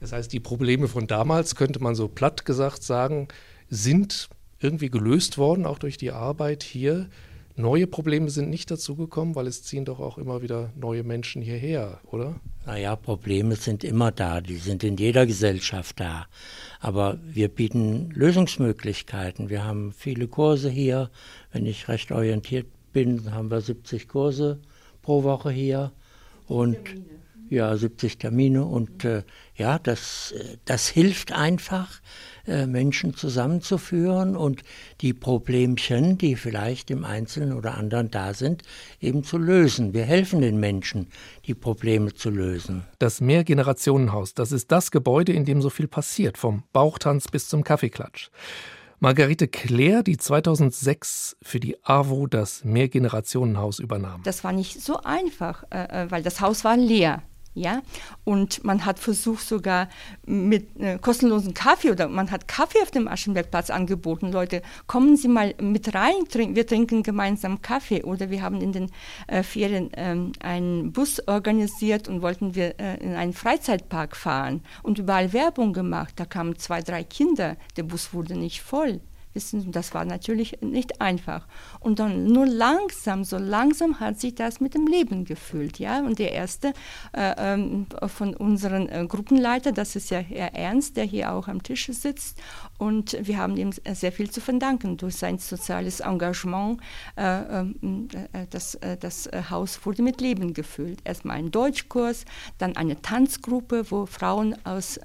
Das 0.00 0.12
heißt, 0.12 0.32
die 0.32 0.40
Probleme 0.40 0.88
von 0.88 1.06
damals, 1.06 1.54
könnte 1.54 1.82
man 1.82 1.94
so 1.94 2.08
platt 2.08 2.44
gesagt 2.44 2.82
sagen, 2.82 3.28
sind 3.68 4.28
irgendwie 4.58 4.90
gelöst 4.90 5.38
worden, 5.38 5.66
auch 5.66 5.78
durch 5.78 5.96
die 5.96 6.10
Arbeit 6.10 6.62
hier. 6.62 7.08
Neue 7.56 7.86
Probleme 7.86 8.30
sind 8.30 8.48
nicht 8.48 8.70
dazugekommen, 8.70 9.34
weil 9.34 9.46
es 9.46 9.62
ziehen 9.62 9.84
doch 9.84 10.00
auch 10.00 10.18
immer 10.18 10.40
wieder 10.40 10.72
neue 10.76 11.02
Menschen 11.02 11.42
hierher, 11.42 12.00
oder? 12.04 12.40
Naja, 12.64 12.96
Probleme 12.96 13.56
sind 13.56 13.84
immer 13.84 14.12
da, 14.12 14.40
die 14.40 14.56
sind 14.56 14.84
in 14.84 14.96
jeder 14.96 15.26
Gesellschaft 15.26 16.00
da. 16.00 16.26
Aber 16.78 17.18
wir 17.22 17.48
bieten 17.48 18.10
Lösungsmöglichkeiten. 18.10 19.50
Wir 19.50 19.64
haben 19.64 19.92
viele 19.92 20.28
Kurse 20.28 20.70
hier. 20.70 21.10
Wenn 21.52 21.66
ich 21.66 21.88
recht 21.88 22.12
orientiert 22.12 22.66
bin, 22.92 23.32
haben 23.32 23.50
wir 23.50 23.60
70 23.60 24.08
Kurse 24.08 24.60
pro 25.02 25.22
Woche 25.22 25.50
hier. 25.50 25.92
Und 26.46 26.78
ja, 27.50 27.76
70 27.76 28.18
Termine. 28.18 28.64
Und 28.64 29.04
äh, 29.04 29.24
ja, 29.56 29.78
das, 29.78 30.32
das 30.64 30.88
hilft 30.88 31.32
einfach, 31.32 32.00
äh, 32.46 32.66
Menschen 32.66 33.14
zusammenzuführen 33.14 34.36
und 34.36 34.62
die 35.00 35.12
Problemchen, 35.12 36.16
die 36.16 36.36
vielleicht 36.36 36.90
im 36.90 37.04
Einzelnen 37.04 37.52
oder 37.52 37.76
anderen 37.76 38.10
da 38.10 38.32
sind, 38.32 38.62
eben 39.00 39.24
zu 39.24 39.36
lösen. 39.36 39.92
Wir 39.92 40.04
helfen 40.04 40.40
den 40.40 40.58
Menschen, 40.58 41.08
die 41.46 41.54
Probleme 41.54 42.14
zu 42.14 42.30
lösen. 42.30 42.84
Das 42.98 43.20
Mehrgenerationenhaus, 43.20 44.34
das 44.34 44.52
ist 44.52 44.72
das 44.72 44.90
Gebäude, 44.90 45.32
in 45.32 45.44
dem 45.44 45.60
so 45.60 45.70
viel 45.70 45.88
passiert, 45.88 46.38
vom 46.38 46.62
Bauchtanz 46.72 47.28
bis 47.28 47.48
zum 47.48 47.64
Kaffeeklatsch. 47.64 48.30
Margarete 49.02 49.48
Claire, 49.48 50.02
die 50.02 50.18
2006 50.18 51.38
für 51.40 51.58
die 51.58 51.82
AWO 51.84 52.26
das 52.26 52.64
Mehrgenerationenhaus 52.64 53.78
übernahm. 53.78 54.22
Das 54.24 54.44
war 54.44 54.52
nicht 54.52 54.82
so 54.82 54.98
einfach, 54.98 55.64
äh, 55.70 56.06
weil 56.10 56.22
das 56.22 56.42
Haus 56.42 56.64
war 56.64 56.76
leer. 56.76 57.22
Ja, 57.60 57.82
und 58.24 58.64
man 58.64 58.86
hat 58.86 58.98
versucht 58.98 59.46
sogar 59.46 59.90
mit 60.24 60.80
äh, 60.80 60.98
kostenlosen 60.98 61.52
Kaffee 61.52 61.90
oder 61.90 62.08
man 62.08 62.30
hat 62.30 62.48
Kaffee 62.48 62.80
auf 62.80 62.90
dem 62.90 63.06
Aschenbergplatz 63.06 63.68
angeboten. 63.68 64.32
Leute, 64.32 64.62
kommen 64.86 65.18
Sie 65.18 65.28
mal 65.28 65.54
mit 65.60 65.94
rein, 65.94 66.24
trink, 66.30 66.56
wir 66.56 66.66
trinken 66.66 67.02
gemeinsam 67.02 67.60
Kaffee. 67.60 68.02
Oder 68.02 68.30
wir 68.30 68.40
haben 68.40 68.62
in 68.62 68.72
den 68.72 68.90
äh, 69.26 69.42
Ferien 69.42 69.90
ähm, 69.94 70.32
einen 70.40 70.92
Bus 70.92 71.20
organisiert 71.28 72.08
und 72.08 72.22
wollten 72.22 72.54
wir 72.54 72.80
äh, 72.80 72.96
in 72.96 73.14
einen 73.14 73.34
Freizeitpark 73.34 74.16
fahren 74.16 74.62
und 74.82 74.98
überall 74.98 75.34
Werbung 75.34 75.74
gemacht. 75.74 76.14
Da 76.16 76.24
kamen 76.24 76.58
zwei, 76.58 76.80
drei 76.80 77.04
Kinder, 77.04 77.58
der 77.76 77.82
Bus 77.82 78.14
wurde 78.14 78.38
nicht 78.38 78.62
voll. 78.62 79.00
Wissen, 79.32 79.70
das 79.70 79.94
war 79.94 80.04
natürlich 80.04 80.60
nicht 80.60 81.00
einfach. 81.00 81.46
Und 81.78 82.00
dann 82.00 82.24
nur 82.24 82.46
langsam, 82.46 83.22
so 83.22 83.38
langsam 83.38 84.00
hat 84.00 84.18
sich 84.18 84.34
das 84.34 84.60
mit 84.60 84.74
dem 84.74 84.86
Leben 84.86 85.24
gefühlt. 85.24 85.78
Ja? 85.78 86.00
Und 86.00 86.18
der 86.18 86.32
erste 86.32 86.72
äh, 87.12 87.34
ähm, 87.38 87.86
von 88.06 88.34
unseren 88.34 88.88
äh, 88.88 89.06
Gruppenleiter, 89.08 89.70
das 89.70 89.94
ist 89.94 90.10
ja 90.10 90.18
Herr 90.18 90.54
Ernst, 90.54 90.96
der 90.96 91.04
hier 91.04 91.32
auch 91.32 91.46
am 91.46 91.62
Tisch 91.62 91.86
sitzt. 91.86 92.38
Und 92.78 93.16
wir 93.22 93.38
haben 93.38 93.56
ihm 93.56 93.70
sehr 93.92 94.10
viel 94.10 94.30
zu 94.30 94.40
verdanken 94.40 94.96
durch 94.96 95.16
sein 95.16 95.38
soziales 95.38 96.00
Engagement. 96.00 96.80
Äh, 97.16 97.60
ähm, 97.60 98.08
äh 98.32 98.46
das, 98.50 98.74
äh, 98.76 98.96
das 98.96 99.28
Haus 99.48 99.84
wurde 99.86 100.02
mit 100.02 100.20
Leben 100.20 100.54
gefüllt. 100.54 101.00
Erstmal 101.04 101.36
ein 101.36 101.50
Deutschkurs, 101.50 102.24
dann 102.58 102.76
eine 102.76 103.00
Tanzgruppe, 103.00 103.90
wo 103.90 104.06
Frauen 104.06 104.56
aus 104.64 104.98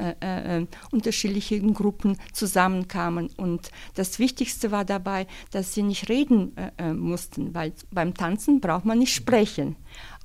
unterschiedlichen 0.92 1.74
Gruppen 1.74 2.18
zusammenkamen. 2.34 3.30
Und 3.38 3.70
das 3.94 4.15
das 4.16 4.20
Wichtigste 4.20 4.72
war 4.72 4.86
dabei, 4.86 5.28
dass 5.52 5.74
sie 5.74 5.84
nicht 5.84 6.08
reden 6.08 6.56
äh, 6.56 6.72
äh, 6.78 6.94
mussten, 6.94 7.54
weil 7.54 7.74
beim 7.92 8.14
Tanzen 8.14 8.62
braucht 8.62 8.86
man 8.86 8.98
nicht 8.98 9.14
sprechen. 9.14 9.76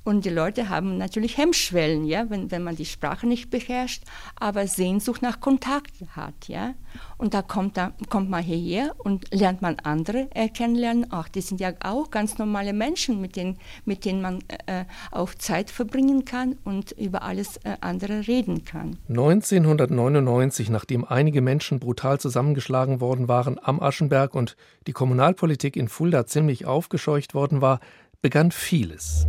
Und 0.03 0.25
die 0.25 0.29
Leute 0.29 0.69
haben 0.69 0.97
natürlich 0.97 1.37
Hemmschwellen, 1.37 2.05
ja, 2.05 2.29
wenn, 2.29 2.49
wenn 2.49 2.63
man 2.63 2.75
die 2.75 2.85
Sprache 2.85 3.27
nicht 3.27 3.51
beherrscht, 3.51 4.03
aber 4.35 4.65
Sehnsucht 4.65 5.21
nach 5.21 5.39
Kontakt 5.39 5.91
hat, 6.15 6.47
ja. 6.47 6.73
Und 7.17 7.35
da 7.35 7.43
kommt, 7.43 7.77
da 7.77 7.93
kommt 8.09 8.29
man 8.29 8.43
hierher 8.43 8.95
und 8.97 9.31
lernt 9.33 9.61
man 9.61 9.77
andere 9.83 10.27
äh, 10.33 10.49
kennenlernen. 10.49 11.05
Ach, 11.11 11.29
die 11.29 11.41
sind 11.41 11.61
ja 11.61 11.73
auch 11.83 12.09
ganz 12.09 12.39
normale 12.39 12.73
Menschen, 12.73 13.21
mit 13.21 13.35
denen, 13.35 13.57
mit 13.85 14.03
denen 14.03 14.21
man 14.21 14.39
äh, 14.65 14.85
auch 15.11 15.35
Zeit 15.35 15.69
verbringen 15.69 16.25
kann 16.25 16.57
und 16.63 16.91
über 16.93 17.21
alles 17.21 17.57
äh, 17.57 17.77
andere 17.81 18.27
reden 18.27 18.65
kann. 18.65 18.97
1999, 19.07 20.71
nachdem 20.71 21.05
einige 21.05 21.41
Menschen 21.41 21.79
brutal 21.79 22.19
zusammengeschlagen 22.19 23.01
worden 23.01 23.27
waren 23.27 23.59
am 23.61 23.79
Aschenberg 23.79 24.33
und 24.33 24.57
die 24.87 24.93
Kommunalpolitik 24.93 25.75
in 25.75 25.87
Fulda 25.87 26.25
ziemlich 26.25 26.65
aufgescheucht 26.65 27.35
worden 27.35 27.61
war, 27.61 27.79
begann 28.21 28.51
vieles. 28.51 29.27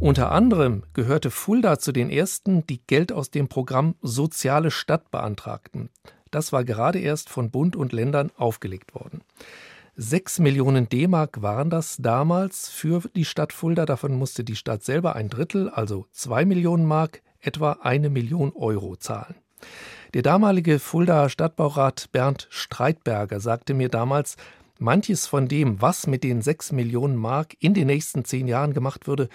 Unter 0.00 0.32
anderem 0.32 0.82
gehörte 0.94 1.30
Fulda 1.30 1.78
zu 1.78 1.92
den 1.92 2.08
ersten, 2.08 2.66
die 2.66 2.80
Geld 2.86 3.12
aus 3.12 3.30
dem 3.30 3.48
Programm 3.48 3.96
Soziale 4.00 4.70
Stadt 4.70 5.10
beantragten. 5.10 5.90
Das 6.30 6.54
war 6.54 6.64
gerade 6.64 6.98
erst 6.98 7.28
von 7.28 7.50
Bund 7.50 7.76
und 7.76 7.92
Ländern 7.92 8.32
aufgelegt 8.34 8.94
worden. 8.94 9.20
Sechs 9.96 10.38
Millionen 10.38 10.88
D-Mark 10.88 11.42
waren 11.42 11.68
das 11.68 11.98
damals 11.98 12.70
für 12.70 13.02
die 13.14 13.26
Stadt 13.26 13.52
Fulda. 13.52 13.84
Davon 13.84 14.14
musste 14.14 14.42
die 14.42 14.56
Stadt 14.56 14.82
selber 14.82 15.16
ein 15.16 15.28
Drittel, 15.28 15.68
also 15.68 16.06
zwei 16.12 16.46
Millionen 16.46 16.86
Mark, 16.86 17.20
etwa 17.38 17.72
eine 17.82 18.08
Million 18.08 18.54
Euro 18.54 18.96
zahlen. 18.96 19.34
Der 20.14 20.22
damalige 20.22 20.78
Fuldaer 20.78 21.28
Stadtbaurat 21.28 22.08
Bernd 22.10 22.46
Streitberger 22.48 23.38
sagte 23.38 23.74
mir 23.74 23.90
damals, 23.90 24.38
manches 24.78 25.26
von 25.26 25.46
dem, 25.46 25.82
was 25.82 26.06
mit 26.06 26.24
den 26.24 26.40
sechs 26.40 26.72
Millionen 26.72 27.16
Mark 27.16 27.54
in 27.60 27.74
den 27.74 27.88
nächsten 27.88 28.24
zehn 28.24 28.48
Jahren 28.48 28.72
gemacht 28.72 29.06
würde, 29.06 29.28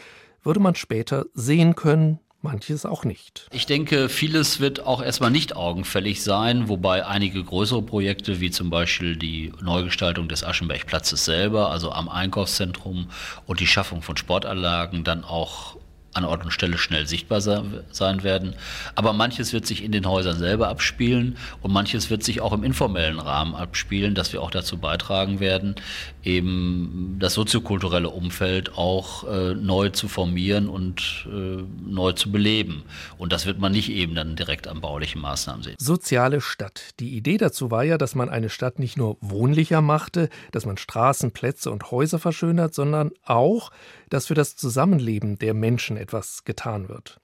würde 0.46 0.60
man 0.60 0.76
später 0.76 1.26
sehen 1.34 1.76
können, 1.76 2.20
manches 2.42 2.86
auch 2.86 3.04
nicht. 3.04 3.48
Ich 3.52 3.66
denke, 3.66 4.08
vieles 4.08 4.60
wird 4.60 4.80
auch 4.86 5.02
erstmal 5.02 5.32
nicht 5.32 5.56
augenfällig 5.56 6.24
sein, 6.24 6.70
wobei 6.70 7.06
einige 7.06 7.44
größere 7.44 7.82
Projekte, 7.82 8.40
wie 8.40 8.52
zum 8.52 8.70
Beispiel 8.70 9.18
die 9.18 9.52
Neugestaltung 9.62 10.30
des 10.30 10.44
Aschenbergplatzes 10.44 11.26
selber, 11.26 11.72
also 11.72 11.92
am 11.92 12.08
Einkaufszentrum 12.08 13.10
und 13.48 13.60
die 13.60 13.68
Schaffung 13.68 14.02
von 14.02 14.16
Sportanlagen, 14.16 15.04
dann 15.04 15.24
auch 15.24 15.76
an 16.16 16.26
Ort 16.26 16.44
und 16.46 16.52
Stelle 16.52 16.78
schnell 16.78 17.08
sichtbar 17.08 17.42
sein 17.42 18.24
werden. 18.24 18.56
Aber 18.96 19.14
manches 19.14 19.54
wird 19.54 19.66
sich 19.66 19.84
in 19.84 19.92
den 19.92 20.08
Häusern 20.08 20.38
selber 20.38 20.70
abspielen 20.70 21.38
und 21.62 21.72
manches 21.74 22.10
wird 22.10 22.24
sich 22.24 22.42
auch 22.42 22.54
im 22.54 22.64
informellen 22.64 23.20
Rahmen 23.20 23.54
abspielen, 23.54 24.16
dass 24.16 24.32
wir 24.32 24.42
auch 24.42 24.52
dazu 24.52 24.78
beitragen 24.78 25.40
werden, 25.40 25.76
eben 26.24 27.18
das 27.20 27.34
soziokulturelle 27.34 28.10
Umfeld 28.10 28.78
auch 28.78 29.26
äh, 29.26 29.54
neu 29.54 29.90
zu 29.90 30.08
formieren 30.08 30.70
und 30.70 31.28
äh, 31.28 31.64
neu 31.86 32.14
zu 32.14 32.32
beleben. 32.32 32.84
Und 33.18 33.34
das 33.34 33.46
wird 33.46 33.60
man 33.60 33.74
nicht 33.74 33.90
eben 33.90 34.16
dann 34.16 34.36
direkt 34.36 34.68
an 34.68 34.82
baulichen 34.82 35.22
Maßnahmen 35.22 35.64
sehen. 35.64 35.76
Soziale 35.78 36.40
Stadt. 36.40 36.92
Die 37.00 37.16
Idee 37.16 37.38
dazu 37.38 37.72
war 37.72 37.84
ja, 37.84 37.98
dass 37.98 38.16
man 38.16 38.30
eine 38.30 38.50
Stadt 38.50 38.80
nicht 38.80 38.98
nur 38.98 39.18
wohnlicher 39.20 39.82
machte, 39.82 40.30
dass 40.52 40.66
man 40.66 40.78
Straßen, 40.78 41.32
Plätze 41.32 41.72
und 41.72 41.92
Häuser 41.92 42.20
verschönert, 42.20 42.74
sondern 42.74 43.12
auch, 43.26 43.72
dass 44.10 44.28
für 44.28 44.34
das 44.34 44.56
Zusammenleben 44.56 45.38
der 45.38 45.54
Menschen 45.54 45.98
etwas 45.98 46.44
getan 46.44 46.90
wird. 46.90 47.20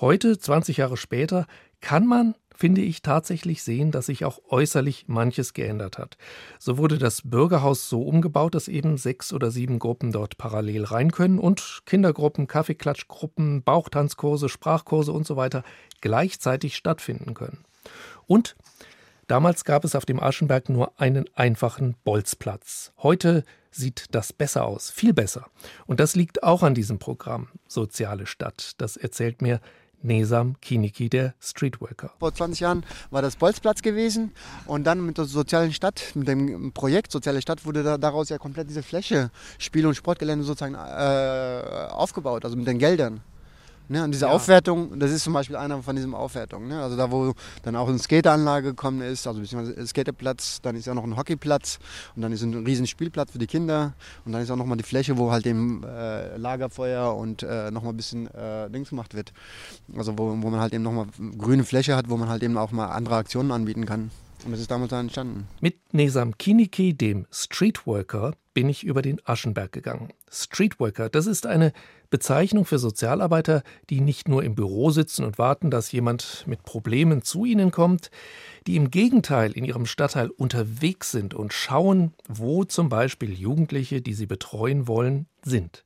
Heute, 0.00 0.38
20 0.38 0.78
Jahre 0.78 0.96
später, 0.96 1.46
kann 1.80 2.06
man 2.06 2.34
finde 2.54 2.80
ich 2.80 3.02
tatsächlich 3.02 3.62
sehen, 3.62 3.90
dass 3.90 4.06
sich 4.06 4.24
auch 4.24 4.38
äußerlich 4.48 5.04
manches 5.08 5.52
geändert 5.52 5.98
hat. 5.98 6.16
So 6.58 6.78
wurde 6.78 6.98
das 6.98 7.22
Bürgerhaus 7.22 7.88
so 7.88 8.02
umgebaut, 8.02 8.54
dass 8.54 8.68
eben 8.68 8.96
sechs 8.96 9.32
oder 9.32 9.50
sieben 9.50 9.78
Gruppen 9.78 10.12
dort 10.12 10.38
parallel 10.38 10.84
rein 10.84 11.10
können 11.10 11.38
und 11.38 11.82
Kindergruppen, 11.84 12.46
Kaffeeklatschgruppen, 12.46 13.62
Bauchtanzkurse, 13.62 14.48
Sprachkurse 14.48 15.12
und 15.12 15.26
so 15.26 15.36
weiter 15.36 15.64
gleichzeitig 16.00 16.76
stattfinden 16.76 17.34
können. 17.34 17.64
Und 18.26 18.56
damals 19.26 19.64
gab 19.64 19.84
es 19.84 19.96
auf 19.96 20.06
dem 20.06 20.22
Aschenberg 20.22 20.68
nur 20.68 20.98
einen 20.98 21.24
einfachen 21.34 21.96
Bolzplatz. 22.04 22.92
Heute 22.98 23.44
sieht 23.74 24.06
das 24.12 24.32
besser 24.32 24.64
aus, 24.64 24.90
viel 24.90 25.12
besser. 25.12 25.46
Und 25.86 26.00
das 26.00 26.14
liegt 26.16 26.42
auch 26.42 26.62
an 26.62 26.74
diesem 26.74 26.98
Programm 26.98 27.48
Soziale 27.66 28.26
Stadt. 28.26 28.72
Das 28.78 28.96
erzählt 28.96 29.42
mir 29.42 29.60
Nesam 30.04 30.60
Kiniki, 30.60 31.08
der 31.08 31.34
Streetworker. 31.40 32.12
Vor 32.18 32.34
20 32.34 32.60
Jahren 32.60 32.84
war 33.10 33.22
das 33.22 33.36
Bolzplatz 33.36 33.80
gewesen 33.82 34.32
und 34.66 34.84
dann 34.84 35.04
mit 35.04 35.16
der 35.16 35.24
sozialen 35.24 35.72
Stadt, 35.72 36.12
mit 36.14 36.28
dem 36.28 36.72
Projekt 36.72 37.10
Soziale 37.10 37.40
Stadt 37.40 37.64
wurde 37.64 37.82
da, 37.82 37.96
daraus 37.96 38.28
ja 38.28 38.38
komplett 38.38 38.68
diese 38.68 38.82
Fläche, 38.82 39.30
Spiel- 39.58 39.86
und 39.86 39.94
Sportgelände 39.94 40.44
sozusagen 40.44 40.74
äh, 40.74 41.88
aufgebaut, 41.90 42.44
also 42.44 42.56
mit 42.56 42.66
den 42.66 42.78
Geldern. 42.78 43.22
Ne, 43.86 44.02
und 44.02 44.12
diese 44.12 44.24
ja. 44.24 44.32
Aufwertung, 44.32 44.98
das 44.98 45.10
ist 45.10 45.24
zum 45.24 45.34
Beispiel 45.34 45.56
einer 45.56 45.82
von 45.82 45.94
diesen 45.94 46.14
Aufwertungen. 46.14 46.68
Ne? 46.68 46.82
Also 46.82 46.96
da, 46.96 47.10
wo 47.10 47.34
dann 47.62 47.76
auch 47.76 47.88
eine 47.88 47.98
Skateranlage 47.98 48.68
gekommen 48.68 49.02
ist, 49.02 49.26
also 49.26 49.40
beziehungsweise 49.40 49.86
Skaterplatz, 49.86 50.62
dann 50.62 50.74
ist 50.74 50.86
ja 50.86 50.94
noch 50.94 51.04
ein 51.04 51.18
Hockeyplatz 51.18 51.78
und 52.16 52.22
dann 52.22 52.32
ist 52.32 52.42
ein 52.42 52.54
riesen 52.64 52.86
Spielplatz 52.86 53.32
für 53.32 53.38
die 53.38 53.46
Kinder 53.46 53.92
und 54.24 54.32
dann 54.32 54.40
ist 54.40 54.50
auch 54.50 54.56
nochmal 54.56 54.78
die 54.78 54.84
Fläche, 54.84 55.18
wo 55.18 55.30
halt 55.30 55.46
eben 55.46 55.84
äh, 55.84 56.38
Lagerfeuer 56.38 57.14
und 57.14 57.42
äh, 57.42 57.70
nochmal 57.70 57.92
ein 57.92 57.96
bisschen 57.98 58.26
äh, 58.34 58.70
Dings 58.70 58.88
gemacht 58.88 59.14
wird. 59.14 59.34
Also 59.94 60.16
wo, 60.16 60.30
wo 60.30 60.50
man 60.50 60.60
halt 60.60 60.72
eben 60.72 60.82
nochmal 60.82 61.06
grüne 61.36 61.64
Fläche 61.64 61.94
hat, 61.94 62.08
wo 62.08 62.16
man 62.16 62.30
halt 62.30 62.42
eben 62.42 62.56
auch 62.56 62.72
mal 62.72 62.86
andere 62.86 63.16
Aktionen 63.16 63.50
anbieten 63.50 63.84
kann. 63.84 64.10
Und 64.44 64.52
das 64.52 64.60
ist 64.60 64.70
damals 64.70 64.90
dann 64.90 65.06
entstanden. 65.06 65.48
Mit 65.60 65.94
Nesam 65.94 66.36
Kiniki, 66.36 66.94
dem 66.94 67.26
Streetworker, 67.30 68.34
bin 68.52 68.68
ich 68.68 68.84
über 68.84 69.02
den 69.02 69.20
Aschenberg 69.24 69.72
gegangen. 69.72 70.10
Streetworker, 70.30 71.08
das 71.08 71.26
ist 71.26 71.46
eine 71.46 71.72
Bezeichnung 72.10 72.64
für 72.64 72.78
Sozialarbeiter, 72.78 73.62
die 73.90 74.00
nicht 74.00 74.28
nur 74.28 74.44
im 74.44 74.54
Büro 74.54 74.90
sitzen 74.90 75.24
und 75.24 75.38
warten, 75.38 75.70
dass 75.70 75.90
jemand 75.90 76.44
mit 76.46 76.62
Problemen 76.62 77.22
zu 77.22 77.44
ihnen 77.44 77.70
kommt, 77.70 78.10
die 78.66 78.76
im 78.76 78.90
Gegenteil 78.90 79.52
in 79.52 79.64
ihrem 79.64 79.86
Stadtteil 79.86 80.30
unterwegs 80.30 81.10
sind 81.10 81.34
und 81.34 81.52
schauen, 81.52 82.12
wo 82.28 82.64
zum 82.64 82.88
Beispiel 82.88 83.32
Jugendliche, 83.32 84.00
die 84.00 84.14
sie 84.14 84.26
betreuen 84.26 84.86
wollen, 84.86 85.26
sind. 85.42 85.84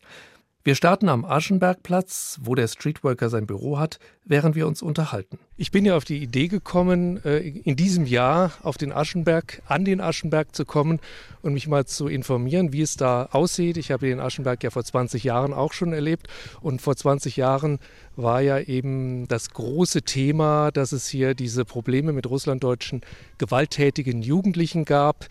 Wir 0.64 0.74
starten 0.74 1.08
am 1.08 1.24
Aschenbergplatz, 1.24 2.40
wo 2.42 2.54
der 2.54 2.66
Streetworker 2.66 3.30
sein 3.30 3.46
Büro 3.46 3.78
hat, 3.78 4.00
während 4.24 4.56
wir 4.56 4.66
uns 4.66 4.82
unterhalten. 4.82 5.38
Ich 5.56 5.70
bin 5.70 5.84
ja 5.84 5.96
auf 5.96 6.04
die 6.04 6.18
Idee 6.18 6.48
gekommen, 6.48 7.24
äh, 7.24 7.38
in 7.38 7.76
diesem 7.76 8.04
Jahr 8.06 8.52
auf 8.62 8.76
den 8.76 8.92
Aschenberg, 8.92 9.62
an 9.66 9.84
den 9.84 10.00
Aschenberg 10.00 10.54
zu 10.54 10.64
kommen 10.64 11.00
und 11.42 11.54
mich 11.54 11.68
mal 11.68 11.86
zu 11.86 12.08
informieren, 12.08 12.72
wie 12.72 12.82
es 12.82 12.96
da 12.96 13.28
aussieht. 13.30 13.76
Ich 13.76 13.92
habe 13.92 14.06
den 14.06 14.20
Aschenberg 14.20 14.62
ja 14.62 14.70
vor 14.70 14.84
20 14.84 15.24
Jahren 15.24 15.54
auch 15.54 15.72
schon 15.72 15.92
erlebt 15.92 16.26
und 16.60 16.82
vor 16.82 16.96
20 16.96 17.36
Jahren 17.36 17.78
war 18.18 18.40
ja 18.40 18.58
eben 18.58 19.28
das 19.28 19.50
große 19.50 20.02
Thema, 20.02 20.72
dass 20.72 20.92
es 20.92 21.08
hier 21.08 21.34
diese 21.34 21.64
Probleme 21.64 22.12
mit 22.12 22.28
russlanddeutschen 22.28 23.02
gewalttätigen 23.38 24.22
Jugendlichen 24.22 24.84
gab, 24.84 25.28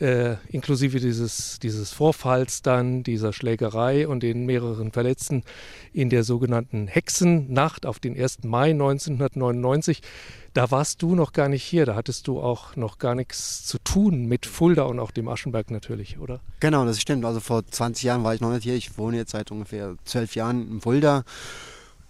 äh, 0.00 0.36
inklusive 0.48 1.00
dieses, 1.00 1.58
dieses 1.58 1.92
Vorfalls 1.92 2.62
dann, 2.62 3.02
dieser 3.02 3.34
Schlägerei 3.34 4.08
und 4.08 4.22
den 4.22 4.46
mehreren 4.46 4.90
Verletzten 4.90 5.44
in 5.92 6.08
der 6.08 6.24
sogenannten 6.24 6.86
Hexennacht 6.86 7.84
auf 7.84 7.98
den 7.98 8.18
1. 8.18 8.38
Mai 8.44 8.70
1999. 8.70 10.00
Da 10.54 10.70
warst 10.70 11.02
du 11.02 11.14
noch 11.14 11.32
gar 11.32 11.48
nicht 11.48 11.62
hier, 11.62 11.84
da 11.84 11.94
hattest 11.94 12.26
du 12.26 12.40
auch 12.40 12.74
noch 12.74 12.98
gar 12.98 13.14
nichts 13.14 13.64
zu 13.66 13.78
tun 13.78 14.24
mit 14.24 14.46
Fulda 14.46 14.84
und 14.84 14.98
auch 14.98 15.10
dem 15.10 15.28
Aschenberg 15.28 15.70
natürlich, 15.70 16.18
oder? 16.18 16.40
Genau, 16.58 16.84
das 16.86 17.00
stimmt. 17.00 17.24
Also 17.24 17.38
vor 17.38 17.64
20 17.64 18.02
Jahren 18.02 18.24
war 18.24 18.34
ich 18.34 18.40
noch 18.40 18.50
nicht 18.50 18.64
hier. 18.64 18.74
Ich 18.74 18.98
wohne 18.98 19.18
jetzt 19.18 19.32
seit 19.32 19.50
ungefähr 19.50 19.94
zwölf 20.04 20.34
Jahren 20.34 20.68
in 20.68 20.80
Fulda. 20.80 21.24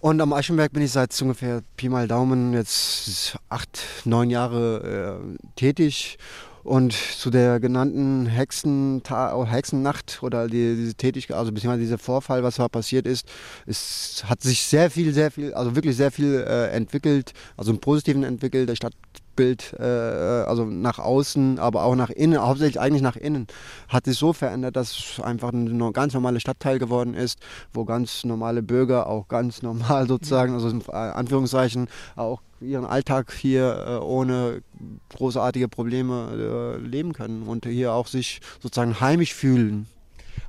Und 0.00 0.22
am 0.22 0.32
Aschenberg 0.32 0.72
bin 0.72 0.82
ich 0.82 0.92
seit 0.92 1.20
ungefähr 1.20 1.60
Pi 1.76 1.90
mal 1.90 2.08
Daumen 2.08 2.54
jetzt 2.54 3.36
acht, 3.50 3.82
neun 4.06 4.30
Jahre 4.30 5.20
äh, 5.20 5.36
tätig 5.56 6.16
und 6.62 6.94
zu 6.94 7.28
der 7.28 7.60
genannten 7.60 8.24
Hexen 8.24 9.02
Hexennacht 9.04 10.22
oder 10.22 10.48
die, 10.48 10.74
diese 10.74 10.94
Tätigkeit, 10.94 11.36
also 11.36 11.52
beziehungsweise 11.52 11.82
dieser 11.82 11.98
Vorfall, 11.98 12.42
was 12.42 12.56
da 12.56 12.68
passiert 12.68 13.06
ist, 13.06 13.26
es 13.66 14.24
hat 14.26 14.40
sich 14.40 14.62
sehr 14.62 14.90
viel, 14.90 15.12
sehr 15.12 15.30
viel, 15.30 15.52
also 15.52 15.76
wirklich 15.76 15.96
sehr 15.96 16.10
viel 16.10 16.46
äh, 16.48 16.68
entwickelt, 16.68 17.34
also 17.58 17.70
im 17.70 17.78
Positiven 17.78 18.24
entwickelt. 18.24 18.70
Der 18.70 18.76
Stadt 18.76 18.94
Bild, 19.36 19.74
äh, 19.78 19.82
also 19.82 20.64
nach 20.64 20.98
außen, 20.98 21.58
aber 21.58 21.84
auch 21.84 21.94
nach 21.94 22.10
innen, 22.10 22.40
hauptsächlich 22.40 22.80
eigentlich 22.80 23.02
nach 23.02 23.16
innen, 23.16 23.46
hat 23.88 24.04
sich 24.04 24.18
so 24.18 24.32
verändert, 24.32 24.76
dass 24.76 24.90
es 24.90 25.20
einfach 25.20 25.52
ein 25.52 25.92
ganz 25.92 26.14
normaler 26.14 26.40
Stadtteil 26.40 26.78
geworden 26.78 27.14
ist, 27.14 27.38
wo 27.72 27.84
ganz 27.84 28.24
normale 28.24 28.62
Bürger 28.62 29.06
auch 29.06 29.28
ganz 29.28 29.62
normal 29.62 30.06
sozusagen, 30.08 30.54
also 30.54 30.68
in 30.68 30.82
Anführungszeichen, 30.90 31.88
auch 32.16 32.40
ihren 32.60 32.84
Alltag 32.84 33.32
hier 33.32 33.84
äh, 33.86 34.04
ohne 34.04 34.62
großartige 35.10 35.68
Probleme 35.68 36.78
äh, 36.82 36.86
leben 36.86 37.12
können 37.12 37.44
und 37.44 37.66
hier 37.66 37.92
auch 37.92 38.06
sich 38.06 38.40
sozusagen 38.60 39.00
heimisch 39.00 39.34
fühlen. 39.34 39.86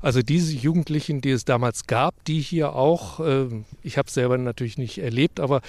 Also 0.01 0.21
diese 0.21 0.55
Jugendlichen, 0.55 1.21
die 1.21 1.29
es 1.29 1.45
damals 1.45 1.85
gab, 1.85 2.25
die 2.25 2.39
hier 2.39 2.75
auch, 2.75 3.19
äh, 3.19 3.47
ich 3.83 3.97
habe 3.97 4.07
es 4.07 4.13
selber 4.13 4.37
natürlich 4.37 4.77
nicht 4.77 4.97
erlebt, 4.97 5.39
aber 5.39 5.61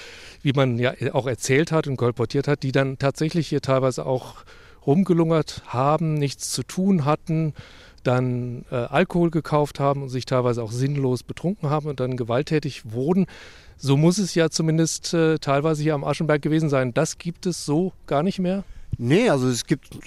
wie 0.42 0.52
man 0.52 0.78
ja 0.78 0.94
auch 1.12 1.26
erzählt 1.26 1.70
hat 1.70 1.86
und 1.86 1.96
kolportiert 1.96 2.48
hat, 2.48 2.62
die 2.62 2.72
dann 2.72 2.98
tatsächlich 2.98 3.48
hier 3.48 3.60
teilweise 3.60 4.06
auch 4.06 4.44
rumgelungert 4.86 5.62
haben, 5.66 6.14
nichts 6.14 6.50
zu 6.50 6.62
tun 6.62 7.04
hatten, 7.04 7.54
dann 8.02 8.64
äh, 8.70 8.76
Alkohol 8.76 9.30
gekauft 9.30 9.78
haben 9.78 10.02
und 10.02 10.08
sich 10.08 10.24
teilweise 10.24 10.62
auch 10.62 10.72
sinnlos 10.72 11.22
betrunken 11.22 11.70
haben 11.70 11.86
und 11.86 12.00
dann 12.00 12.16
gewalttätig 12.16 12.92
wurden. 12.92 13.26
So 13.76 13.96
muss 13.96 14.18
es 14.18 14.34
ja 14.34 14.50
zumindest 14.50 15.14
äh, 15.14 15.38
teilweise 15.38 15.82
hier 15.82 15.94
am 15.94 16.04
Aschenberg 16.04 16.42
gewesen 16.42 16.68
sein. 16.68 16.94
Das 16.94 17.18
gibt 17.18 17.46
es 17.46 17.64
so 17.64 17.92
gar 18.06 18.22
nicht 18.22 18.38
mehr? 18.38 18.64
Nee, 18.98 19.28
also 19.30 19.48
es 19.48 19.66
gibt, 19.66 19.98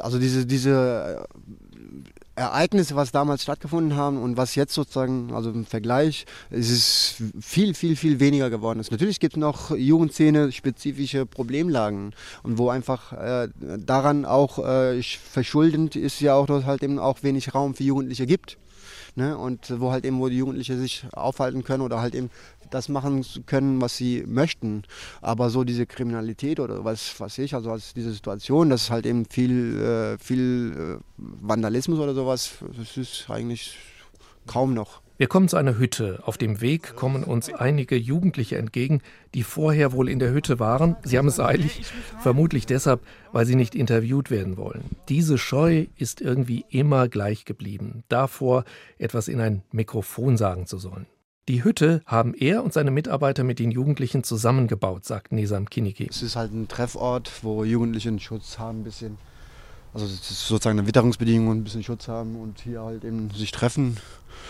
also 0.00 0.18
diese, 0.18 0.46
diese 0.46 1.26
Ereignisse, 2.38 2.96
was 2.96 3.12
damals 3.12 3.42
stattgefunden 3.42 3.96
haben 3.96 4.22
und 4.22 4.36
was 4.36 4.54
jetzt 4.54 4.74
sozusagen, 4.74 5.34
also 5.34 5.50
im 5.50 5.66
Vergleich, 5.66 6.24
es 6.50 6.70
ist 6.70 7.22
viel, 7.40 7.74
viel, 7.74 7.96
viel 7.96 8.20
weniger 8.20 8.48
geworden 8.48 8.80
ist. 8.80 8.90
Natürlich 8.90 9.20
gibt 9.20 9.34
es 9.34 9.40
noch 9.40 9.76
Jugendszene 9.76 10.52
spezifische 10.52 11.26
Problemlagen 11.26 12.14
und 12.42 12.58
wo 12.58 12.70
einfach 12.70 13.12
äh, 13.12 13.48
daran 13.58 14.24
auch 14.24 14.58
äh, 14.58 15.02
verschuldend 15.02 15.96
ist 15.96 16.20
ja 16.20 16.34
auch, 16.34 16.46
dass 16.46 16.64
halt 16.64 16.82
eben 16.82 16.98
auch 16.98 17.22
wenig 17.22 17.54
Raum 17.54 17.74
für 17.74 17.84
Jugendliche 17.84 18.26
gibt. 18.26 18.58
Ne? 19.16 19.36
Und 19.36 19.80
wo 19.80 19.90
halt 19.90 20.04
eben, 20.04 20.20
wo 20.20 20.28
die 20.28 20.36
Jugendliche 20.36 20.78
sich 20.78 21.04
aufhalten 21.12 21.64
können 21.64 21.82
oder 21.82 22.00
halt 22.00 22.14
eben 22.14 22.30
das 22.70 22.88
machen 22.88 23.24
können, 23.46 23.80
was 23.80 23.96
sie 23.96 24.24
möchten. 24.26 24.82
Aber 25.20 25.50
so 25.50 25.64
diese 25.64 25.86
Kriminalität 25.86 26.60
oder 26.60 26.84
was 26.84 27.18
weiß 27.18 27.38
ich, 27.38 27.54
also 27.54 27.70
als 27.70 27.94
diese 27.94 28.12
Situation, 28.12 28.70
das 28.70 28.84
ist 28.84 28.90
halt 28.90 29.06
eben 29.06 29.26
viel, 29.26 29.80
äh, 29.80 30.18
viel 30.18 30.98
äh, 30.98 31.02
Vandalismus 31.16 31.98
oder 31.98 32.14
sowas, 32.14 32.52
das 32.76 32.96
ist 32.96 33.28
eigentlich 33.28 33.76
kaum 34.46 34.74
noch. 34.74 35.02
Wir 35.18 35.26
kommen 35.26 35.48
zu 35.48 35.56
einer 35.56 35.76
Hütte. 35.76 36.22
Auf 36.24 36.38
dem 36.38 36.60
Weg 36.60 36.94
kommen 36.94 37.24
uns 37.24 37.52
einige 37.52 37.96
Jugendliche 37.96 38.56
entgegen, 38.56 39.02
die 39.34 39.42
vorher 39.42 39.90
wohl 39.90 40.08
in 40.08 40.20
der 40.20 40.30
Hütte 40.30 40.60
waren. 40.60 40.94
Sie 41.02 41.18
haben 41.18 41.26
es 41.26 41.40
eilig, 41.40 41.82
vermutlich 42.20 42.66
deshalb, 42.66 43.00
weil 43.32 43.44
sie 43.44 43.56
nicht 43.56 43.74
interviewt 43.74 44.30
werden 44.30 44.56
wollen. 44.56 44.84
Diese 45.08 45.36
Scheu 45.36 45.86
ist 45.96 46.20
irgendwie 46.20 46.64
immer 46.68 47.08
gleich 47.08 47.44
geblieben, 47.44 48.04
davor 48.08 48.64
etwas 48.96 49.26
in 49.26 49.40
ein 49.40 49.62
Mikrofon 49.72 50.36
sagen 50.36 50.66
zu 50.66 50.78
sollen. 50.78 51.08
Die 51.48 51.64
Hütte 51.64 52.02
haben 52.04 52.34
er 52.34 52.62
und 52.62 52.74
seine 52.74 52.90
Mitarbeiter 52.90 53.42
mit 53.42 53.58
den 53.58 53.70
Jugendlichen 53.70 54.22
zusammengebaut, 54.22 55.06
sagt 55.06 55.32
Nesam 55.32 55.70
Kiniki. 55.70 56.06
Es 56.10 56.20
ist 56.20 56.36
halt 56.36 56.52
ein 56.52 56.68
Treffort, 56.68 57.30
wo 57.42 57.64
Jugendliche 57.64 58.10
einen 58.10 58.20
Schutz 58.20 58.58
haben, 58.58 58.80
ein 58.80 58.84
bisschen. 58.84 59.16
Also 59.94 60.06
sozusagen 60.06 60.78
eine 60.78 60.86
Witterungsbedingung, 60.86 61.50
ein 61.50 61.64
bisschen 61.64 61.82
Schutz 61.82 62.08
haben 62.08 62.36
und 62.36 62.60
hier 62.60 62.82
halt 62.82 63.04
eben 63.04 63.30
sich 63.30 63.52
treffen 63.52 63.96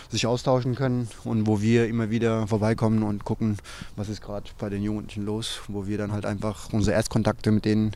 sich 0.08 0.26
austauschen 0.26 0.74
können 0.74 1.08
und 1.24 1.46
wo 1.46 1.60
wir 1.60 1.86
immer 1.88 2.10
wieder 2.10 2.46
vorbeikommen 2.46 3.02
und 3.02 3.24
gucken, 3.24 3.58
was 3.96 4.08
ist 4.08 4.22
gerade 4.22 4.50
bei 4.58 4.68
den 4.68 4.82
Jugendlichen 4.82 5.24
los, 5.24 5.60
wo 5.68 5.86
wir 5.86 5.98
dann 5.98 6.12
halt 6.12 6.26
einfach 6.26 6.72
unsere 6.72 6.96
Erstkontakte 6.96 7.50
mit 7.50 7.64
denen 7.64 7.92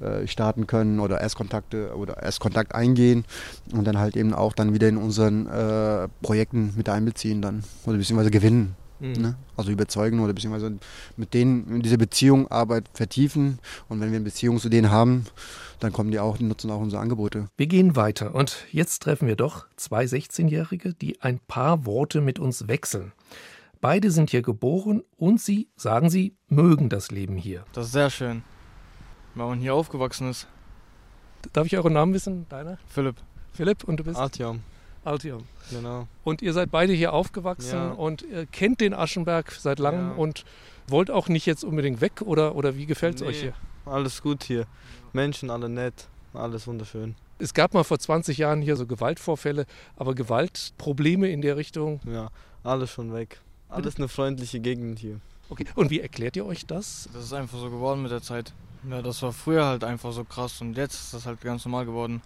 äh, 0.00 0.26
starten 0.26 0.66
können 0.66 1.00
oder 1.00 1.20
Erstkontakte 1.20 1.96
oder 1.96 2.22
Erstkontakt 2.22 2.74
eingehen 2.74 3.24
und 3.72 3.84
dann 3.84 3.98
halt 3.98 4.16
eben 4.16 4.34
auch 4.34 4.52
dann 4.52 4.74
wieder 4.74 4.88
in 4.88 4.96
unseren 4.96 5.46
äh, 5.46 6.08
Projekten 6.22 6.74
mit 6.76 6.88
einbeziehen 6.88 7.42
dann 7.42 7.64
oder 7.84 7.96
beziehungsweise 7.98 8.30
gewinnen. 8.30 8.76
Mhm. 9.00 9.12
Ne? 9.12 9.36
Also 9.56 9.70
überzeugen 9.70 10.20
oder 10.20 10.32
beziehungsweise 10.32 10.78
mit 11.16 11.34
denen 11.34 11.68
in 11.68 11.82
diese 11.82 11.98
Beziehung 11.98 12.50
Arbeit 12.50 12.88
vertiefen. 12.94 13.58
Und 13.88 14.00
wenn 14.00 14.10
wir 14.10 14.16
eine 14.16 14.24
Beziehung 14.24 14.58
zu 14.58 14.68
denen 14.68 14.90
haben, 14.90 15.26
dann 15.80 15.92
kommen 15.92 16.10
die 16.10 16.18
auch, 16.18 16.38
die 16.38 16.44
nutzen 16.44 16.70
auch 16.70 16.80
unsere 16.80 17.02
Angebote. 17.02 17.48
Wir 17.56 17.66
gehen 17.66 17.96
weiter 17.96 18.34
und 18.34 18.64
jetzt 18.72 19.02
treffen 19.02 19.28
wir 19.28 19.36
doch 19.36 19.66
zwei 19.76 20.04
16-Jährige, 20.04 20.94
die 20.94 21.20
ein 21.20 21.38
paar 21.38 21.84
Worte 21.86 22.20
mit 22.20 22.38
uns 22.38 22.68
wechseln. 22.68 23.12
Beide 23.80 24.10
sind 24.10 24.30
hier 24.30 24.42
geboren 24.42 25.02
und 25.16 25.40
sie, 25.40 25.68
sagen 25.76 26.08
sie, 26.08 26.34
mögen 26.48 26.88
das 26.88 27.10
Leben 27.10 27.36
hier. 27.36 27.64
Das 27.72 27.86
ist 27.86 27.92
sehr 27.92 28.10
schön, 28.10 28.42
weil 29.34 29.48
man 29.48 29.60
hier 29.60 29.74
aufgewachsen 29.74 30.30
ist. 30.30 30.46
Darf 31.52 31.66
ich 31.66 31.76
euren 31.76 31.92
Namen 31.92 32.14
wissen? 32.14 32.46
Deiner? 32.48 32.78
Philipp. 32.88 33.16
Philipp 33.52 33.84
und 33.84 33.98
du 33.98 34.04
bist? 34.04 34.18
Artyom. 34.18 34.60
Altium. 35.06 35.44
Genau. 35.70 36.06
Und 36.24 36.42
ihr 36.42 36.52
seid 36.52 36.70
beide 36.70 36.92
hier 36.92 37.12
aufgewachsen 37.12 37.76
ja. 37.76 37.90
und 37.90 38.22
äh, 38.30 38.46
kennt 38.50 38.80
den 38.80 38.94
Aschenberg 38.94 39.52
seit 39.52 39.78
langem 39.78 40.10
ja. 40.10 40.14
und 40.16 40.44
wollt 40.88 41.10
auch 41.10 41.28
nicht 41.28 41.46
jetzt 41.46 41.64
unbedingt 41.64 42.00
weg 42.00 42.22
oder, 42.22 42.54
oder 42.54 42.76
wie 42.76 42.86
gefällt 42.86 43.16
es 43.16 43.20
nee, 43.22 43.28
euch 43.28 43.40
hier? 43.40 43.54
Alles 43.84 44.22
gut 44.22 44.44
hier. 44.44 44.66
Menschen 45.12 45.50
alle 45.50 45.68
nett, 45.68 46.08
alles 46.34 46.66
wunderschön. 46.66 47.14
Es 47.38 47.52
gab 47.54 47.74
mal 47.74 47.84
vor 47.84 47.98
20 47.98 48.38
Jahren 48.38 48.62
hier 48.62 48.76
so 48.76 48.86
Gewaltvorfälle, 48.86 49.66
aber 49.96 50.14
Gewaltprobleme 50.14 51.28
in 51.28 51.42
der 51.42 51.56
Richtung? 51.56 52.00
Ja, 52.10 52.28
alles 52.62 52.90
schon 52.90 53.12
weg. 53.12 53.40
Alles 53.68 53.96
eine 53.96 54.08
freundliche 54.08 54.60
Gegend 54.60 54.98
hier. 54.98 55.20
Okay, 55.48 55.66
und 55.74 55.90
wie 55.90 56.00
erklärt 56.00 56.36
ihr 56.36 56.46
euch 56.46 56.66
das? 56.66 57.08
Das 57.12 57.24
ist 57.24 57.32
einfach 57.32 57.58
so 57.58 57.70
geworden 57.70 58.02
mit 58.02 58.10
der 58.10 58.22
Zeit. 58.22 58.52
Ja, 58.88 59.02
das 59.02 59.22
war 59.22 59.32
früher 59.32 59.66
halt 59.66 59.84
einfach 59.84 60.12
so 60.12 60.24
krass 60.24 60.60
und 60.60 60.76
jetzt 60.76 60.94
ist 60.94 61.14
das 61.14 61.26
halt 61.26 61.40
ganz 61.40 61.64
normal 61.64 61.86
geworden. 61.86 62.22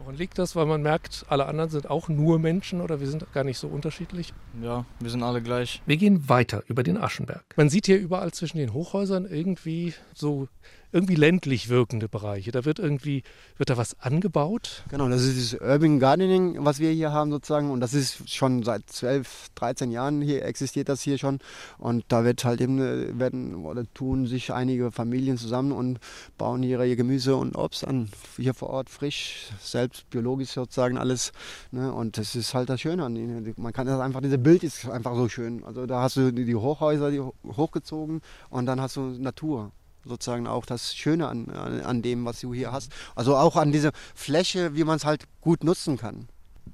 Woran 0.00 0.16
liegt 0.16 0.38
das? 0.38 0.56
Weil 0.56 0.64
man 0.64 0.80
merkt, 0.80 1.26
alle 1.28 1.44
anderen 1.44 1.68
sind 1.68 1.90
auch 1.90 2.08
nur 2.08 2.38
Menschen 2.38 2.80
oder 2.80 3.00
wir 3.00 3.06
sind 3.06 3.30
gar 3.34 3.44
nicht 3.44 3.58
so 3.58 3.68
unterschiedlich? 3.68 4.32
Ja, 4.62 4.86
wir 4.98 5.10
sind 5.10 5.22
alle 5.22 5.42
gleich. 5.42 5.82
Wir 5.84 5.98
gehen 5.98 6.28
weiter 6.28 6.62
über 6.68 6.82
den 6.82 6.96
Aschenberg. 6.96 7.44
Man 7.56 7.68
sieht 7.68 7.84
hier 7.84 7.98
überall 7.98 8.32
zwischen 8.32 8.56
den 8.56 8.72
Hochhäusern 8.72 9.26
irgendwie 9.26 9.92
so 10.14 10.48
irgendwie 10.92 11.14
ländlich 11.14 11.68
wirkende 11.68 12.08
Bereiche. 12.08 12.50
Da 12.50 12.64
wird 12.64 12.78
irgendwie, 12.78 13.22
wird 13.56 13.70
da 13.70 13.76
was 13.76 13.98
angebaut? 14.00 14.84
Genau, 14.88 15.08
das 15.08 15.22
ist 15.22 15.54
das 15.54 15.60
Urban 15.60 15.98
Gardening, 16.00 16.64
was 16.64 16.80
wir 16.80 16.90
hier 16.90 17.12
haben 17.12 17.30
sozusagen. 17.30 17.70
Und 17.70 17.80
das 17.80 17.94
ist 17.94 18.28
schon 18.28 18.62
seit 18.62 18.88
12, 18.90 19.50
13 19.54 19.90
Jahren 19.90 20.20
hier 20.20 20.44
existiert 20.44 20.88
das 20.88 21.02
hier 21.02 21.18
schon. 21.18 21.38
Und 21.78 22.04
da 22.08 22.24
wird 22.24 22.44
halt 22.44 22.60
eben, 22.60 23.18
werden 23.18 23.54
oder 23.54 23.84
tun 23.94 24.26
sich 24.26 24.52
einige 24.52 24.90
Familien 24.90 25.36
zusammen 25.36 25.72
und 25.72 26.00
bauen 26.38 26.62
hier 26.62 26.82
ihr 26.82 26.96
Gemüse 26.96 27.36
und 27.36 27.56
Obst 27.56 27.86
an. 27.86 28.08
Hier 28.36 28.54
vor 28.54 28.70
Ort 28.70 28.90
frisch, 28.90 29.50
selbst 29.60 30.08
biologisch 30.10 30.50
sozusagen 30.50 30.98
alles. 30.98 31.32
Ne? 31.70 31.92
Und 31.92 32.18
das 32.18 32.34
ist 32.34 32.54
halt 32.54 32.68
das 32.68 32.80
Schöne 32.80 33.04
an 33.04 33.16
ihnen. 33.16 33.54
Man 33.56 33.72
kann 33.72 33.86
das 33.86 34.00
einfach, 34.00 34.20
dieses 34.20 34.42
Bild 34.42 34.64
ist 34.64 34.88
einfach 34.88 35.14
so 35.14 35.28
schön. 35.28 35.64
Also 35.64 35.86
da 35.86 36.02
hast 36.02 36.16
du 36.16 36.32
die 36.32 36.54
Hochhäuser 36.54 37.10
die 37.10 37.20
hochgezogen 37.20 38.20
und 38.48 38.66
dann 38.66 38.80
hast 38.80 38.96
du 38.96 39.02
Natur 39.02 39.72
sozusagen 40.04 40.46
auch 40.46 40.66
das 40.66 40.94
Schöne 40.94 41.28
an, 41.28 41.48
an, 41.50 42.02
dem, 42.02 42.24
was 42.24 42.40
du 42.40 42.54
hier 42.54 42.72
hast. 42.72 42.92
Also 43.14 43.36
auch 43.36 43.56
an 43.56 43.72
dieser 43.72 43.92
Fläche, 44.14 44.74
wie 44.74 44.84
man 44.84 44.96
es 44.96 45.04
halt 45.04 45.24
gut 45.40 45.64
nutzen 45.64 45.96
kann. 45.96 46.28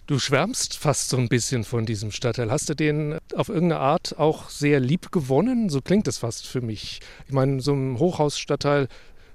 Du 0.06 0.18
schwärmst 0.18 0.76
fast 0.76 1.08
so 1.08 1.16
ein 1.16 1.28
bisschen 1.28 1.64
von 1.64 1.84
diesem 1.84 2.12
Stadtteil. 2.12 2.50
Hast 2.50 2.68
du 2.68 2.74
den 2.74 3.18
auf 3.34 3.48
irgendeine 3.48 3.80
Art 3.80 4.18
auch 4.18 4.50
sehr 4.50 4.78
lieb 4.78 5.10
gewonnen? 5.10 5.68
So 5.68 5.80
klingt 5.80 6.06
es 6.06 6.18
fast 6.18 6.46
für 6.46 6.60
mich. 6.60 7.00
Ich 7.26 7.32
meine, 7.32 7.60
so 7.60 7.72
ein 7.72 7.98
Hochhausstadtteil 7.98 8.88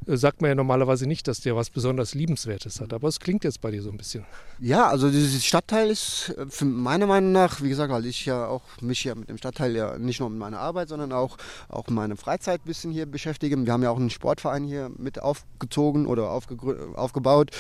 sagt 0.05 0.41
man 0.41 0.49
ja 0.49 0.55
normalerweise 0.55 1.05
nicht, 1.07 1.27
dass 1.27 1.41
der 1.41 1.55
was 1.55 1.69
besonders 1.69 2.13
Liebenswertes 2.15 2.81
hat. 2.81 2.93
Aber 2.93 3.07
es 3.07 3.19
klingt 3.19 3.43
jetzt 3.43 3.61
bei 3.61 3.71
dir 3.71 3.81
so 3.81 3.91
ein 3.91 3.97
bisschen. 3.97 4.25
Ja, 4.59 4.87
also 4.87 5.09
dieses 5.09 5.45
Stadtteil 5.45 5.89
ist 5.89 6.33
äh, 6.37 6.45
für 6.49 6.65
meiner 6.65 7.07
Meinung 7.07 7.31
nach, 7.31 7.61
wie 7.61 7.69
gesagt, 7.69 7.91
weil 7.91 8.05
ich 8.05 8.25
ja 8.25 8.47
auch 8.47 8.63
mich 8.81 9.03
ja 9.03 9.15
mit 9.15 9.29
dem 9.29 9.37
Stadtteil 9.37 9.75
ja 9.75 9.97
nicht 9.97 10.19
nur 10.19 10.29
mit 10.29 10.39
meiner 10.39 10.59
Arbeit, 10.59 10.89
sondern 10.89 11.11
auch, 11.11 11.37
auch 11.69 11.87
meine 11.87 12.15
Freizeit 12.15 12.61
ein 12.61 12.67
bisschen 12.67 12.91
hier 12.91 13.05
beschäftige. 13.05 13.57
Wir 13.57 13.73
haben 13.73 13.83
ja 13.83 13.91
auch 13.91 13.99
einen 13.99 14.09
Sportverein 14.09 14.63
hier 14.63 14.91
mit 14.97 15.21
aufgezogen 15.21 16.07
oder 16.07 16.31
aufgebaut. 16.31 17.51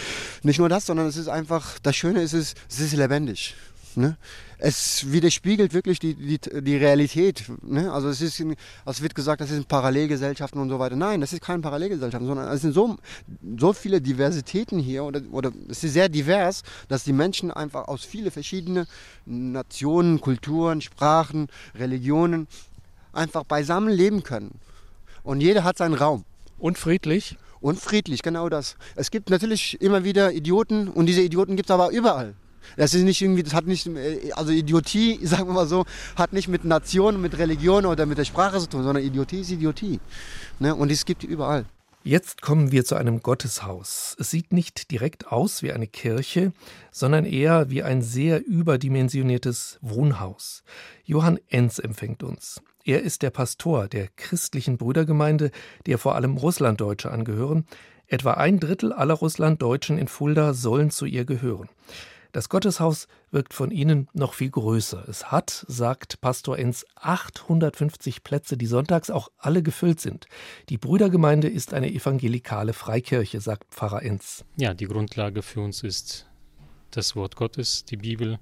Nicht 0.43 0.59
nur 0.59 0.69
das, 0.69 0.85
sondern 0.85 1.07
es 1.07 1.17
ist 1.17 1.27
einfach, 1.27 1.79
das 1.79 1.95
Schöne 1.95 2.21
ist, 2.21 2.33
es, 2.33 2.55
es 2.69 2.79
ist 2.79 2.93
lebendig. 2.93 3.55
Ne? 3.95 4.17
Es 4.63 5.11
widerspiegelt 5.11 5.73
wirklich 5.73 5.97
die, 5.97 6.13
die, 6.13 6.39
die 6.39 6.77
Realität. 6.77 7.45
Ne? 7.63 7.91
Also 7.91 8.09
es 8.09 8.21
ist, 8.21 8.39
es 8.85 9.01
wird 9.01 9.15
gesagt, 9.15 9.41
das 9.41 9.49
sind 9.49 9.67
Parallelgesellschaften 9.67 10.61
und 10.61 10.69
so 10.69 10.77
weiter. 10.77 10.95
Nein, 10.95 11.19
das 11.19 11.33
ist 11.33 11.41
keine 11.41 11.63
Parallelgesellschaft, 11.63 12.23
sondern 12.23 12.47
es 12.47 12.61
sind 12.61 12.73
so, 12.73 12.95
so 13.57 13.73
viele 13.73 13.99
Diversitäten 14.01 14.77
hier 14.77 15.03
oder, 15.03 15.21
oder 15.31 15.51
es 15.67 15.83
ist 15.83 15.93
sehr 15.93 16.09
divers, 16.09 16.61
dass 16.89 17.03
die 17.03 17.11
Menschen 17.11 17.49
einfach 17.49 17.87
aus 17.87 18.05
vielen 18.05 18.29
verschiedenen 18.29 18.85
Nationen, 19.25 20.21
Kulturen, 20.21 20.81
Sprachen, 20.81 21.47
Religionen 21.73 22.47
einfach 23.13 23.43
beisammen 23.43 23.89
leben 23.89 24.21
können. 24.21 24.59
Und 25.23 25.41
jeder 25.41 25.63
hat 25.63 25.79
seinen 25.79 25.95
Raum. 25.95 26.23
Und 26.59 26.77
friedlich? 26.77 27.35
Und 27.61 27.79
friedlich, 27.79 28.21
genau 28.21 28.47
das. 28.47 28.75
Es 28.95 29.09
gibt 29.09 29.31
natürlich 29.31 29.81
immer 29.81 30.03
wieder 30.03 30.33
Idioten 30.33 30.87
und 30.87 31.07
diese 31.07 31.21
Idioten 31.21 31.55
gibt 31.55 31.71
es 31.71 31.73
aber 31.73 31.89
überall. 31.89 32.35
Das 32.77 32.93
ist 32.93 33.03
nicht 33.03 33.21
irgendwie, 33.21 33.43
das 33.43 33.53
hat 33.53 33.67
nicht, 33.67 33.87
äh, 33.87 34.31
also 34.33 34.51
Idiotie, 34.51 35.19
sagen 35.25 35.47
wir 35.47 35.53
mal 35.53 35.67
so, 35.67 35.85
hat 36.15 36.33
nicht 36.33 36.47
mit 36.47 36.65
Nation, 36.65 37.21
mit 37.21 37.37
Religion 37.37 37.85
oder 37.85 38.05
mit 38.05 38.17
der 38.17 38.25
Sprache 38.25 38.59
zu 38.59 38.67
tun, 38.67 38.83
sondern 38.83 39.03
Idiotie 39.03 39.41
ist 39.41 39.51
Idiotie. 39.51 39.99
Ne? 40.59 40.75
Und 40.75 40.91
es 40.91 41.05
gibt 41.05 41.23
überall. 41.23 41.65
Jetzt 42.03 42.41
kommen 42.41 42.71
wir 42.71 42.83
zu 42.83 42.95
einem 42.95 43.21
Gotteshaus. 43.21 44.15
Es 44.19 44.31
sieht 44.31 44.53
nicht 44.53 44.89
direkt 44.89 45.27
aus 45.27 45.61
wie 45.61 45.71
eine 45.71 45.85
Kirche, 45.85 46.51
sondern 46.89 47.25
eher 47.25 47.69
wie 47.69 47.83
ein 47.83 48.01
sehr 48.01 48.43
überdimensioniertes 48.43 49.77
Wohnhaus. 49.81 50.63
Johann 51.05 51.37
Enz 51.49 51.77
empfängt 51.77 52.23
uns. 52.23 52.59
Er 52.83 53.03
ist 53.03 53.21
der 53.21 53.29
Pastor 53.29 53.87
der 53.87 54.07
christlichen 54.15 54.77
Brüdergemeinde, 54.77 55.51
der 55.85 55.99
vor 55.99 56.15
allem 56.15 56.37
Russlanddeutsche 56.37 57.11
angehören. 57.11 57.67
Etwa 58.07 58.31
ein 58.31 58.59
Drittel 58.59 58.91
aller 58.93 59.13
Russlanddeutschen 59.13 59.99
in 59.99 60.07
Fulda 60.07 60.55
sollen 60.55 60.89
zu 60.89 61.05
ihr 61.05 61.25
gehören. 61.25 61.69
Das 62.31 62.47
Gotteshaus 62.47 63.07
wirkt 63.31 63.53
von 63.53 63.71
ihnen 63.71 64.07
noch 64.13 64.33
viel 64.33 64.49
größer. 64.49 65.07
Es 65.09 65.31
hat, 65.31 65.65
sagt 65.67 66.21
Pastor 66.21 66.57
Enz, 66.57 66.85
850 66.95 68.23
Plätze, 68.23 68.57
die 68.57 68.67
sonntags 68.67 69.09
auch 69.09 69.29
alle 69.37 69.61
gefüllt 69.61 69.99
sind. 69.99 70.27
Die 70.69 70.77
Brüdergemeinde 70.77 71.49
ist 71.49 71.73
eine 71.73 71.91
evangelikale 71.91 72.73
Freikirche, 72.73 73.41
sagt 73.41 73.73
Pfarrer 73.73 74.03
Enz. 74.03 74.45
Ja, 74.55 74.73
die 74.73 74.87
Grundlage 74.87 75.41
für 75.41 75.61
uns 75.61 75.83
ist 75.83 76.27
das 76.91 77.15
Wort 77.15 77.35
Gottes, 77.35 77.83
die 77.85 77.97
Bibel. 77.97 78.39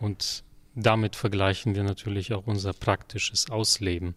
Und 0.00 0.44
damit 0.74 1.16
vergleichen 1.16 1.74
wir 1.74 1.82
natürlich 1.82 2.32
auch 2.32 2.46
unser 2.46 2.72
praktisches 2.72 3.50
Ausleben 3.50 4.14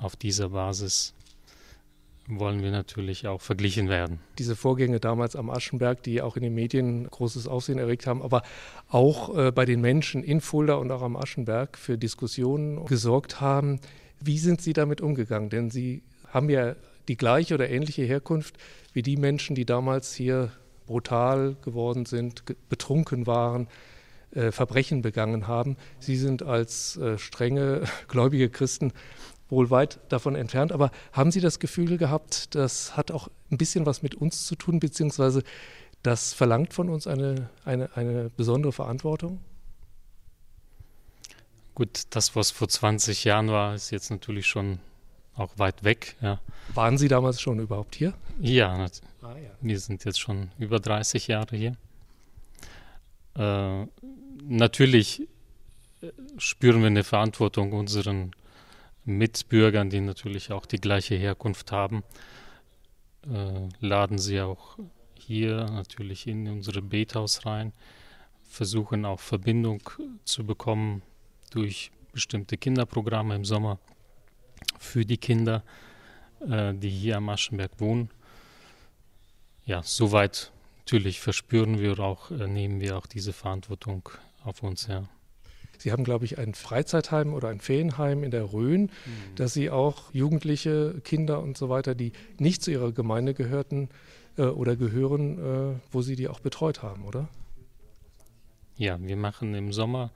auf 0.00 0.16
dieser 0.16 0.50
Basis 0.50 1.14
wollen 2.28 2.62
wir 2.62 2.70
natürlich 2.70 3.26
auch 3.26 3.40
verglichen 3.40 3.88
werden. 3.88 4.20
Diese 4.38 4.56
Vorgänge 4.56 5.00
damals 5.00 5.36
am 5.36 5.50
Aschenberg, 5.50 6.02
die 6.02 6.22
auch 6.22 6.36
in 6.36 6.42
den 6.42 6.54
Medien 6.54 7.08
großes 7.08 7.48
Aufsehen 7.48 7.78
erregt 7.78 8.06
haben, 8.06 8.22
aber 8.22 8.42
auch 8.88 9.36
äh, 9.36 9.52
bei 9.52 9.64
den 9.64 9.80
Menschen 9.80 10.22
in 10.22 10.40
Fulda 10.40 10.74
und 10.74 10.90
auch 10.92 11.02
am 11.02 11.16
Aschenberg 11.16 11.76
für 11.76 11.98
Diskussionen 11.98 12.84
gesorgt 12.86 13.40
haben. 13.40 13.80
Wie 14.20 14.38
sind 14.38 14.60
Sie 14.60 14.72
damit 14.72 15.00
umgegangen? 15.00 15.50
Denn 15.50 15.70
Sie 15.70 16.02
haben 16.28 16.48
ja 16.48 16.76
die 17.08 17.16
gleiche 17.16 17.54
oder 17.54 17.68
ähnliche 17.68 18.02
Herkunft 18.02 18.56
wie 18.92 19.02
die 19.02 19.16
Menschen, 19.16 19.56
die 19.56 19.64
damals 19.64 20.14
hier 20.14 20.52
brutal 20.86 21.56
geworden 21.62 22.06
sind, 22.06 22.44
betrunken 22.68 23.26
waren, 23.26 23.68
äh, 24.34 24.50
Verbrechen 24.52 25.02
begangen 25.02 25.46
haben. 25.46 25.76
Sie 25.98 26.16
sind 26.16 26.42
als 26.42 26.96
äh, 26.96 27.18
strenge 27.18 27.82
gläubige 28.08 28.48
Christen 28.48 28.92
wohl 29.52 29.70
weit 29.70 30.00
davon 30.08 30.34
entfernt. 30.34 30.72
Aber 30.72 30.90
haben 31.12 31.30
Sie 31.30 31.40
das 31.40 31.60
Gefühl 31.60 31.98
gehabt, 31.98 32.54
das 32.54 32.96
hat 32.96 33.12
auch 33.12 33.28
ein 33.50 33.58
bisschen 33.58 33.86
was 33.86 34.02
mit 34.02 34.14
uns 34.14 34.46
zu 34.46 34.56
tun, 34.56 34.80
beziehungsweise 34.80 35.44
das 36.02 36.32
verlangt 36.32 36.72
von 36.72 36.88
uns 36.88 37.06
eine, 37.06 37.50
eine, 37.64 37.94
eine 37.94 38.30
besondere 38.30 38.72
Verantwortung? 38.72 39.40
Gut, 41.74 42.04
das, 42.10 42.34
was 42.34 42.50
vor 42.50 42.68
20 42.68 43.24
Jahren 43.24 43.48
war, 43.48 43.74
ist 43.74 43.90
jetzt 43.90 44.10
natürlich 44.10 44.46
schon 44.46 44.78
auch 45.36 45.58
weit 45.58 45.84
weg. 45.84 46.16
Ja. 46.20 46.40
Waren 46.74 46.98
Sie 46.98 47.08
damals 47.08 47.40
schon 47.40 47.58
überhaupt 47.60 47.94
hier? 47.94 48.14
Ja, 48.40 48.86
ah, 49.22 49.36
ja. 49.36 49.50
wir 49.60 49.80
sind 49.80 50.04
jetzt 50.04 50.20
schon 50.20 50.50
über 50.58 50.80
30 50.80 51.28
Jahre 51.28 51.56
hier. 51.56 51.76
Äh, 53.36 53.86
natürlich 54.44 55.28
äh, 56.00 56.08
spüren 56.38 56.80
wir 56.80 56.88
eine 56.88 57.04
Verantwortung 57.04 57.72
unseren 57.72 58.32
Mitbürgern, 59.04 59.90
die 59.90 60.00
natürlich 60.00 60.52
auch 60.52 60.66
die 60.66 60.80
gleiche 60.80 61.16
Herkunft 61.16 61.72
haben, 61.72 62.04
äh, 63.26 63.68
laden 63.80 64.18
sie 64.18 64.40
auch 64.40 64.78
hier 65.14 65.66
natürlich 65.66 66.26
in 66.26 66.48
unsere 66.48 66.82
Bethaus 66.82 67.46
rein, 67.46 67.72
versuchen 68.44 69.04
auch 69.04 69.20
Verbindung 69.20 69.82
zu 70.24 70.44
bekommen 70.44 71.02
durch 71.50 71.90
bestimmte 72.12 72.56
Kinderprogramme 72.56 73.34
im 73.34 73.44
Sommer 73.44 73.78
für 74.78 75.04
die 75.04 75.18
Kinder, 75.18 75.62
äh, 76.48 76.74
die 76.74 76.90
hier 76.90 77.16
am 77.16 77.28
Aschenberg 77.28 77.72
wohnen. 77.78 78.10
Ja, 79.64 79.82
soweit 79.82 80.52
natürlich 80.78 81.20
verspüren 81.20 81.78
wir 81.78 81.98
auch, 82.00 82.30
äh, 82.30 82.46
nehmen 82.46 82.80
wir 82.80 82.98
auch 82.98 83.06
diese 83.06 83.32
Verantwortung 83.32 84.08
auf 84.44 84.62
uns, 84.62 84.86
ja. 84.86 85.08
Sie 85.78 85.90
haben, 85.90 86.04
glaube 86.04 86.24
ich, 86.24 86.38
ein 86.38 86.54
Freizeitheim 86.54 87.34
oder 87.34 87.48
ein 87.48 87.60
Ferienheim 87.60 88.22
in 88.22 88.30
der 88.30 88.52
Rhön, 88.52 88.82
mhm. 88.82 88.90
dass 89.36 89.52
Sie 89.52 89.70
auch 89.70 90.12
Jugendliche, 90.12 91.00
Kinder 91.04 91.42
und 91.42 91.58
so 91.58 91.68
weiter, 91.68 91.94
die 91.94 92.12
nicht 92.38 92.62
zu 92.62 92.70
Ihrer 92.70 92.92
Gemeinde 92.92 93.34
gehörten 93.34 93.88
äh, 94.36 94.42
oder 94.42 94.76
gehören, 94.76 95.38
äh, 95.38 95.80
wo 95.90 96.02
Sie 96.02 96.16
die 96.16 96.28
auch 96.28 96.40
betreut 96.40 96.82
haben, 96.82 97.04
oder? 97.04 97.28
Ja, 98.76 98.98
wir 99.00 99.16
machen 99.16 99.54
im 99.54 99.72
Sommer 99.72 100.10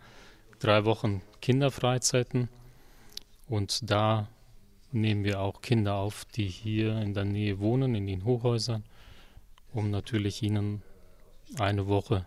drei 0.58 0.84
Wochen 0.84 1.20
Kinderfreizeiten 1.40 2.48
und 3.48 3.90
da 3.90 4.28
nehmen 4.92 5.24
wir 5.24 5.40
auch 5.40 5.60
Kinder 5.60 5.96
auf, 5.96 6.24
die 6.24 6.46
hier 6.46 7.00
in 7.00 7.14
der 7.14 7.24
Nähe 7.24 7.60
wohnen, 7.60 7.94
in 7.94 8.06
den 8.06 8.24
Hochhäusern, 8.24 8.84
um 9.72 9.90
natürlich 9.90 10.42
ihnen 10.42 10.82
eine 11.58 11.86
Woche 11.86 12.26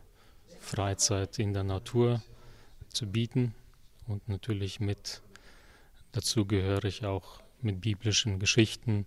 Freizeit 0.59 1.39
in 1.39 1.53
der 1.53 1.63
Natur 1.63 2.21
zu 2.89 3.07
bieten 3.07 3.53
und 4.07 4.27
natürlich 4.27 4.79
mit 4.79 5.21
dazu 6.11 6.45
gehöre 6.45 6.85
ich 6.85 7.05
auch 7.05 7.41
mit 7.61 7.81
biblischen 7.81 8.39
Geschichten, 8.39 9.05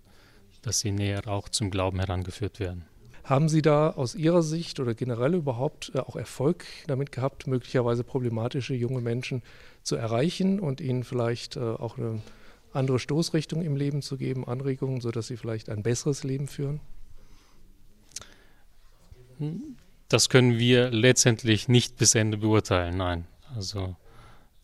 dass 0.62 0.80
sie 0.80 0.92
näher 0.92 1.26
auch 1.26 1.48
zum 1.48 1.70
Glauben 1.70 1.98
herangeführt 1.98 2.60
werden. 2.60 2.84
Haben 3.24 3.48
Sie 3.48 3.62
da 3.62 3.90
aus 3.90 4.16
Ihrer 4.16 4.42
Sicht 4.42 4.80
oder 4.80 4.94
generell 4.94 5.34
überhaupt 5.34 5.92
äh, 5.94 5.98
auch 5.98 6.16
Erfolg 6.16 6.64
damit 6.88 7.12
gehabt, 7.12 7.46
möglicherweise 7.46 8.02
problematische 8.02 8.74
junge 8.74 9.00
Menschen 9.00 9.42
zu 9.84 9.94
erreichen 9.94 10.58
und 10.58 10.80
ihnen 10.80 11.04
vielleicht 11.04 11.56
äh, 11.56 11.60
auch 11.60 11.98
eine 11.98 12.20
andere 12.72 12.98
Stoßrichtung 12.98 13.62
im 13.62 13.76
Leben 13.76 14.02
zu 14.02 14.16
geben, 14.16 14.46
Anregungen, 14.46 15.00
sodass 15.00 15.28
sie 15.28 15.36
vielleicht 15.36 15.68
ein 15.68 15.82
besseres 15.84 16.24
Leben 16.24 16.48
führen? 16.48 16.80
Das 20.08 20.28
können 20.28 20.58
wir 20.58 20.90
letztendlich 20.90 21.68
nicht 21.68 21.96
bis 21.96 22.14
Ende 22.14 22.38
beurteilen, 22.38 22.96
nein. 22.96 23.26
Also 23.54 23.96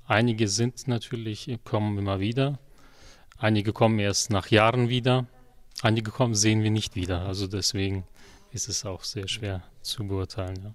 einige 0.06 0.48
sind 0.48 0.88
natürlich, 0.88 1.58
kommen 1.64 1.98
immer 1.98 2.20
wieder, 2.20 2.58
einige 3.38 3.72
kommen 3.72 3.98
erst 3.98 4.30
nach 4.30 4.48
Jahren 4.50 4.88
wieder, 4.88 5.26
einige 5.82 6.10
kommen, 6.10 6.34
sehen 6.34 6.62
wir 6.62 6.70
nicht 6.70 6.96
wieder. 6.96 7.22
Also 7.22 7.46
deswegen 7.46 8.04
ist 8.52 8.68
es 8.68 8.84
auch 8.84 9.04
sehr 9.04 9.28
schwer 9.28 9.62
zu 9.82 10.06
beurteilen. 10.06 10.58
Ja. 10.62 10.74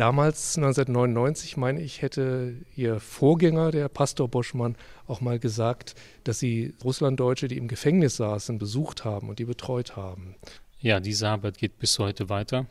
Damals, 0.00 0.56
1999, 0.56 1.58
meine 1.58 1.82
ich, 1.82 2.00
hätte 2.00 2.54
Ihr 2.74 3.00
Vorgänger, 3.00 3.70
der 3.70 3.88
Pastor 3.88 4.28
Boschmann, 4.28 4.76
auch 5.06 5.20
mal 5.20 5.38
gesagt, 5.38 5.94
dass 6.24 6.38
Sie 6.38 6.74
Russlanddeutsche, 6.82 7.48
die 7.48 7.58
im 7.58 7.68
Gefängnis 7.68 8.16
saßen, 8.16 8.58
besucht 8.58 9.04
haben 9.04 9.28
und 9.28 9.38
die 9.38 9.44
betreut 9.44 9.96
haben. 9.96 10.36
Ja, 10.80 11.00
diese 11.00 11.28
Arbeit 11.28 11.58
geht 11.58 11.78
bis 11.78 11.98
heute 11.98 12.30
weiter. 12.30 12.64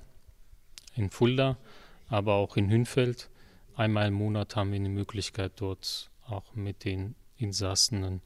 In 0.96 1.12
Fulda, 1.12 1.58
aber 2.08 2.34
auch 2.34 2.58
in 2.58 2.72
Hünfeld. 2.72 3.30
Einmal 3.80 4.10
im 4.10 4.16
Monat 4.16 4.58
haben 4.58 4.74
wir 4.74 4.80
die 4.82 4.90
Möglichkeit, 4.90 5.54
dort 5.56 6.12
auch 6.28 6.54
mit 6.54 6.84
den 6.84 7.16
Insassenen 7.38 8.22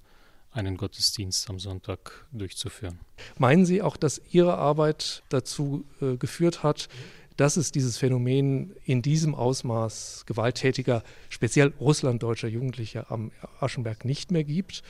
einen 0.50 0.78
Gottesdienst 0.78 1.48
am 1.48 1.60
Sonntag 1.60 2.26
durchzuführen. 2.32 3.00
Meinen 3.38 3.64
Sie 3.64 3.84
auch, 3.84 3.96
dass 3.96 4.20
Ihre 4.32 4.58
Arbeit 4.58 5.22
dazu 5.30 5.86
äh, 6.02 6.18
geführt 6.18 6.64
hat, 6.64 6.90
dass 7.38 7.56
es 7.56 7.72
dieses 7.72 8.00
Phänomen 8.00 8.76
in 8.84 9.04
diesem 9.04 9.36
Ausmaß 9.36 10.24
gewalttätiger, 10.26 11.04
speziell 11.30 11.72
russlanddeutscher 11.80 12.48
Jugendlicher 12.48 13.12
am 13.12 13.32
Aschenberg 13.60 14.06
nicht 14.06 14.32
mehr 14.32 14.44
gibt? 14.44 14.82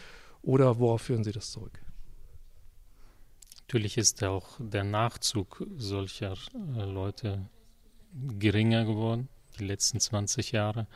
Oder 0.43 0.79
worauf 0.79 1.01
führen 1.01 1.25
Sie 1.25 1.33
das 1.33 1.51
zurück? 1.51 1.77
Natürlich 3.67 3.97
ist 3.97 4.23
auch 4.23 4.47
der 4.59 4.85
Nachzug 4.85 5.67
solcher 5.75 6.37
äh, 6.77 6.85
Leute 6.85 7.49
geringer 8.39 8.85
geworden, 8.85 9.27
die 9.59 9.65
letzten 9.65 9.99
20 9.99 10.51
Jahre. 10.51 10.87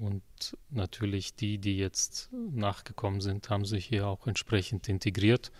Und 0.00 0.22
natürlich 0.70 1.34
die, 1.34 1.58
die 1.58 1.78
jetzt 1.78 2.28
nachgekommen 2.32 3.20
sind, 3.20 3.48
haben 3.48 3.64
sich 3.64 3.86
hier 3.86 4.06
auch 4.08 4.26
entsprechend 4.26 4.88
integriert. 4.88 5.52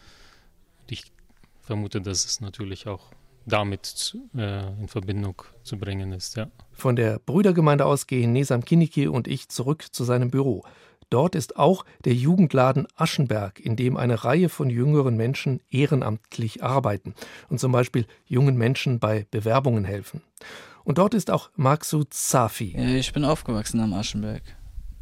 Ich 0.89 1.13
vermute, 1.61 2.01
dass 2.01 2.25
es 2.25 2.41
natürlich 2.41 2.89
auch 2.89 3.11
damit 3.47 4.17
äh, 4.37 4.67
in 4.81 4.89
Verbindung 4.89 5.43
zu 5.63 5.79
bringen 5.79 6.13
ist. 6.13 6.37
Ja. 6.37 6.49
Von 6.73 6.97
der 6.97 7.19
Brüdergemeinde 7.19 7.85
aus 7.85 8.07
gehen 8.07 8.33
Nesam 8.33 8.65
Kiniki 8.65 9.07
und 9.07 9.29
ich 9.29 9.49
zurück 9.49 9.87
zu 9.93 10.05
seinem 10.05 10.31
Büro. 10.31 10.65
Dort 11.11 11.35
ist 11.35 11.57
auch 11.57 11.85
der 12.05 12.15
Jugendladen 12.15 12.89
Aschenberg, 12.97 13.61
in 13.61 13.77
dem 13.77 13.97
eine 13.97 14.25
Reihe 14.25 14.49
von 14.49 14.71
jüngeren 14.71 15.17
Menschen 15.17 15.61
ehrenamtlich 15.71 16.63
arbeiten 16.63 17.15
und 17.49 17.61
zum 17.61 17.73
Beispiel 17.73 18.07
jungen 18.27 18.57
Menschen 18.57 18.99
bei 18.99 19.27
Bewerbungen 19.31 19.85
helfen. 19.85 20.23
Und 20.85 20.99
dort 20.99 21.15
ist 21.15 21.31
auch 21.31 21.51
Maksud 21.57 22.13
Safi. 22.13 22.77
Ja, 22.77 22.89
ich 22.89 23.13
bin 23.13 23.25
aufgewachsen 23.25 23.81
am 23.81 23.95
Aschenberg. 23.95 24.43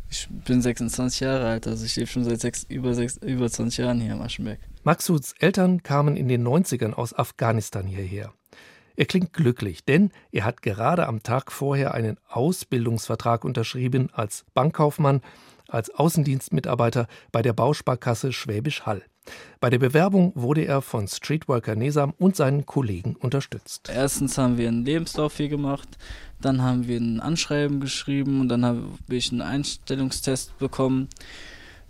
Ich 0.08 0.28
bin 0.30 0.60
26 0.60 1.20
Jahre 1.20 1.46
alt, 1.46 1.66
also 1.66 1.84
ich 1.84 1.96
lebe 1.96 2.06
schon 2.06 2.24
seit 2.24 2.40
sechs, 2.40 2.64
über, 2.64 2.94
sechs, 2.94 3.16
über 3.16 3.50
20 3.50 3.78
Jahren 3.78 4.00
hier 4.00 4.12
am 4.12 4.20
Aschenberg. 4.20 4.60
Maxuds 4.84 5.32
Eltern 5.38 5.82
kamen 5.82 6.16
in 6.16 6.28
den 6.28 6.46
90ern 6.46 6.92
aus 6.92 7.14
Afghanistan 7.14 7.86
hierher. 7.86 8.32
Er 8.94 9.06
klingt 9.06 9.32
glücklich, 9.32 9.84
denn 9.84 10.10
er 10.30 10.44
hat 10.44 10.60
gerade 10.60 11.06
am 11.06 11.22
Tag 11.22 11.50
vorher 11.50 11.94
einen 11.94 12.18
Ausbildungsvertrag 12.28 13.44
unterschrieben 13.44 14.10
als 14.12 14.44
Bankkaufmann, 14.52 15.22
als 15.66 15.90
Außendienstmitarbeiter 15.90 17.06
bei 17.32 17.40
der 17.40 17.54
Bausparkasse 17.54 18.32
Schwäbisch 18.32 18.82
Hall. 18.82 19.02
Bei 19.60 19.70
der 19.70 19.78
Bewerbung 19.78 20.32
wurde 20.34 20.64
er 20.64 20.82
von 20.82 21.06
Streetworker 21.06 21.76
Nesam 21.76 22.14
und 22.18 22.34
seinen 22.34 22.66
Kollegen 22.66 23.14
unterstützt. 23.14 23.90
Erstens 23.94 24.36
haben 24.36 24.58
wir 24.58 24.68
einen 24.68 24.84
Lebenslauf 24.84 25.36
hier 25.36 25.48
gemacht, 25.48 25.88
dann 26.40 26.62
haben 26.62 26.88
wir 26.88 26.98
ein 26.98 27.20
Anschreiben 27.20 27.80
geschrieben 27.80 28.40
und 28.40 28.48
dann 28.48 28.64
habe 28.64 28.82
ich 29.08 29.30
einen 29.30 29.42
Einstellungstest 29.42 30.58
bekommen. 30.58 31.08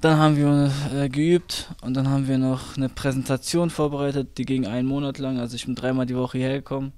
Dann 0.03 0.19
haben 0.19 0.37
wir 0.37 0.73
äh, 0.93 1.09
geübt 1.09 1.73
und 1.81 1.95
dann 1.95 2.11
haben 2.11 2.27
wir 2.27 2.37
noch 2.37 2.77
eine 2.77 2.89
Präsentation 2.89 3.71
vorbereitet, 3.71 4.37
die 4.37 4.45
ging 4.45 4.67
einen 4.67 4.89
Monat 4.89 5.19
lang. 5.19 5.39
Also 5.39 5.55
ich 5.55 5.65
bin 5.65 5.77
dreimal 5.77 6.07
die 6.07 6.17
Woche 6.17 6.39
hierher 6.39 6.59
gekommen, 6.59 6.93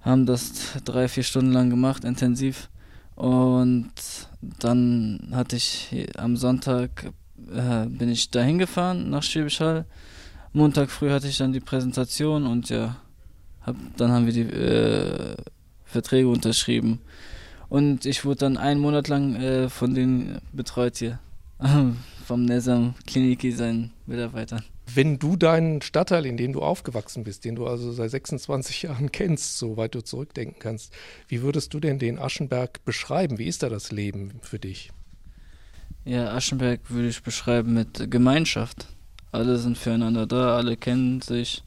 haben 0.00 0.24
das 0.24 0.74
drei, 0.84 1.08
vier 1.08 1.24
Stunden 1.24 1.52
lang 1.52 1.70
gemacht, 1.70 2.04
intensiv. 2.04 2.70
Und 3.16 3.92
dann 4.60 5.28
hatte 5.32 5.56
ich 5.56 6.08
am 6.16 6.36
Sonntag 6.36 7.12
äh, 7.52 7.86
bin 7.86 8.08
ich 8.10 8.30
dahin 8.30 8.58
gefahren 8.58 9.10
nach 9.10 9.22
Schwäbisch 9.22 9.60
Hall. 9.60 9.84
Montag 10.52 10.90
früh 10.90 11.10
hatte 11.10 11.26
ich 11.26 11.38
dann 11.38 11.52
die 11.52 11.60
Präsentation 11.60 12.46
und 12.46 12.70
ja, 12.70 12.96
hab, 13.62 13.76
dann 13.96 14.12
haben 14.12 14.26
wir 14.26 14.32
die 14.32 14.42
äh, 14.42 15.36
Verträge 15.84 16.28
unterschrieben. 16.28 17.00
Und 17.68 18.06
ich 18.06 18.24
wurde 18.24 18.40
dann 18.40 18.56
einen 18.56 18.80
Monat 18.80 19.08
lang 19.08 19.34
äh, 19.36 19.68
von 19.68 19.94
denen 19.94 20.38
betreut 20.52 20.96
hier. 20.98 21.18
Vom 22.24 22.44
Nesam 22.44 22.94
Kliniki, 23.06 23.52
seinen 23.52 23.92
Mitarbeitern. 24.06 24.64
Wenn 24.92 25.18
du 25.18 25.36
deinen 25.36 25.82
Stadtteil, 25.82 26.26
in 26.26 26.36
dem 26.36 26.52
du 26.52 26.62
aufgewachsen 26.62 27.24
bist, 27.24 27.44
den 27.44 27.54
du 27.54 27.66
also 27.66 27.92
seit 27.92 28.10
26 28.10 28.82
Jahren 28.82 29.12
kennst, 29.12 29.58
soweit 29.58 29.94
du 29.94 30.02
zurückdenken 30.02 30.58
kannst, 30.58 30.92
wie 31.28 31.42
würdest 31.42 31.74
du 31.74 31.80
denn 31.80 31.98
den 31.98 32.18
Aschenberg 32.18 32.84
beschreiben? 32.84 33.38
Wie 33.38 33.46
ist 33.46 33.62
da 33.62 33.68
das 33.68 33.92
Leben 33.92 34.34
für 34.42 34.58
dich? 34.58 34.90
Ja, 36.04 36.32
Aschenberg 36.34 36.80
würde 36.90 37.08
ich 37.08 37.22
beschreiben 37.22 37.72
mit 37.72 38.10
Gemeinschaft. 38.10 38.86
Alle 39.32 39.56
sind 39.56 39.78
füreinander 39.78 40.26
da, 40.26 40.56
alle 40.56 40.76
kennen 40.76 41.22
sich 41.22 41.64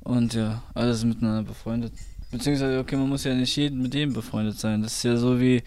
und 0.00 0.34
ja, 0.34 0.62
alle 0.72 0.94
sind 0.94 1.08
miteinander 1.08 1.42
befreundet. 1.42 1.92
Beziehungsweise, 2.30 2.78
okay, 2.78 2.96
man 2.96 3.08
muss 3.08 3.24
ja 3.24 3.34
nicht 3.34 3.56
jeden 3.56 3.82
mit 3.82 3.92
jedem 3.92 4.14
befreundet 4.14 4.58
sein. 4.58 4.82
Das 4.82 4.94
ist 4.94 5.02
ja 5.02 5.16
so 5.16 5.40
wie, 5.40 5.62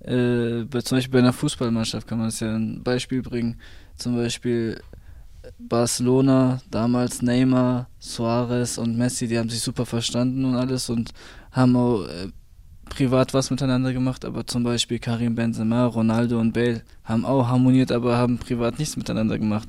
äh, 0.00 0.64
bei, 0.64 0.80
zum 0.80 0.96
Beispiel 0.96 1.12
bei 1.12 1.18
einer 1.18 1.34
Fußballmannschaft 1.34 2.06
kann 2.06 2.18
man 2.18 2.28
es 2.28 2.40
ja 2.40 2.56
ein 2.56 2.82
Beispiel 2.82 3.20
bringen. 3.20 3.60
Zum 3.96 4.16
Beispiel 4.16 4.80
Barcelona, 5.58 6.62
damals 6.70 7.20
Neymar, 7.20 7.88
Suarez 7.98 8.78
und 8.78 8.96
Messi, 8.96 9.28
die 9.28 9.38
haben 9.38 9.50
sich 9.50 9.60
super 9.60 9.84
verstanden 9.84 10.46
und 10.46 10.54
alles 10.56 10.88
und 10.88 11.12
haben 11.50 11.76
auch 11.76 12.06
äh, 12.06 12.28
privat 12.94 13.32
was 13.32 13.50
miteinander 13.50 13.92
gemacht, 13.92 14.24
aber 14.24 14.46
zum 14.46 14.64
Beispiel 14.64 14.98
Karim 14.98 15.34
Benzema, 15.34 15.86
Ronaldo 15.86 16.38
und 16.38 16.52
Bale 16.52 16.82
haben 17.04 17.24
auch 17.24 17.48
harmoniert, 17.48 17.90
aber 17.90 18.18
haben 18.18 18.38
privat 18.38 18.78
nichts 18.78 18.96
miteinander 18.96 19.38
gemacht. 19.38 19.68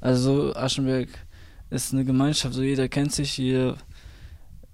Also 0.00 0.54
Aschenberg 0.54 1.08
ist 1.70 1.92
eine 1.92 2.04
Gemeinschaft, 2.04 2.54
so 2.54 2.62
jeder 2.62 2.88
kennt 2.88 3.12
sich, 3.12 3.38
jeder 3.38 3.76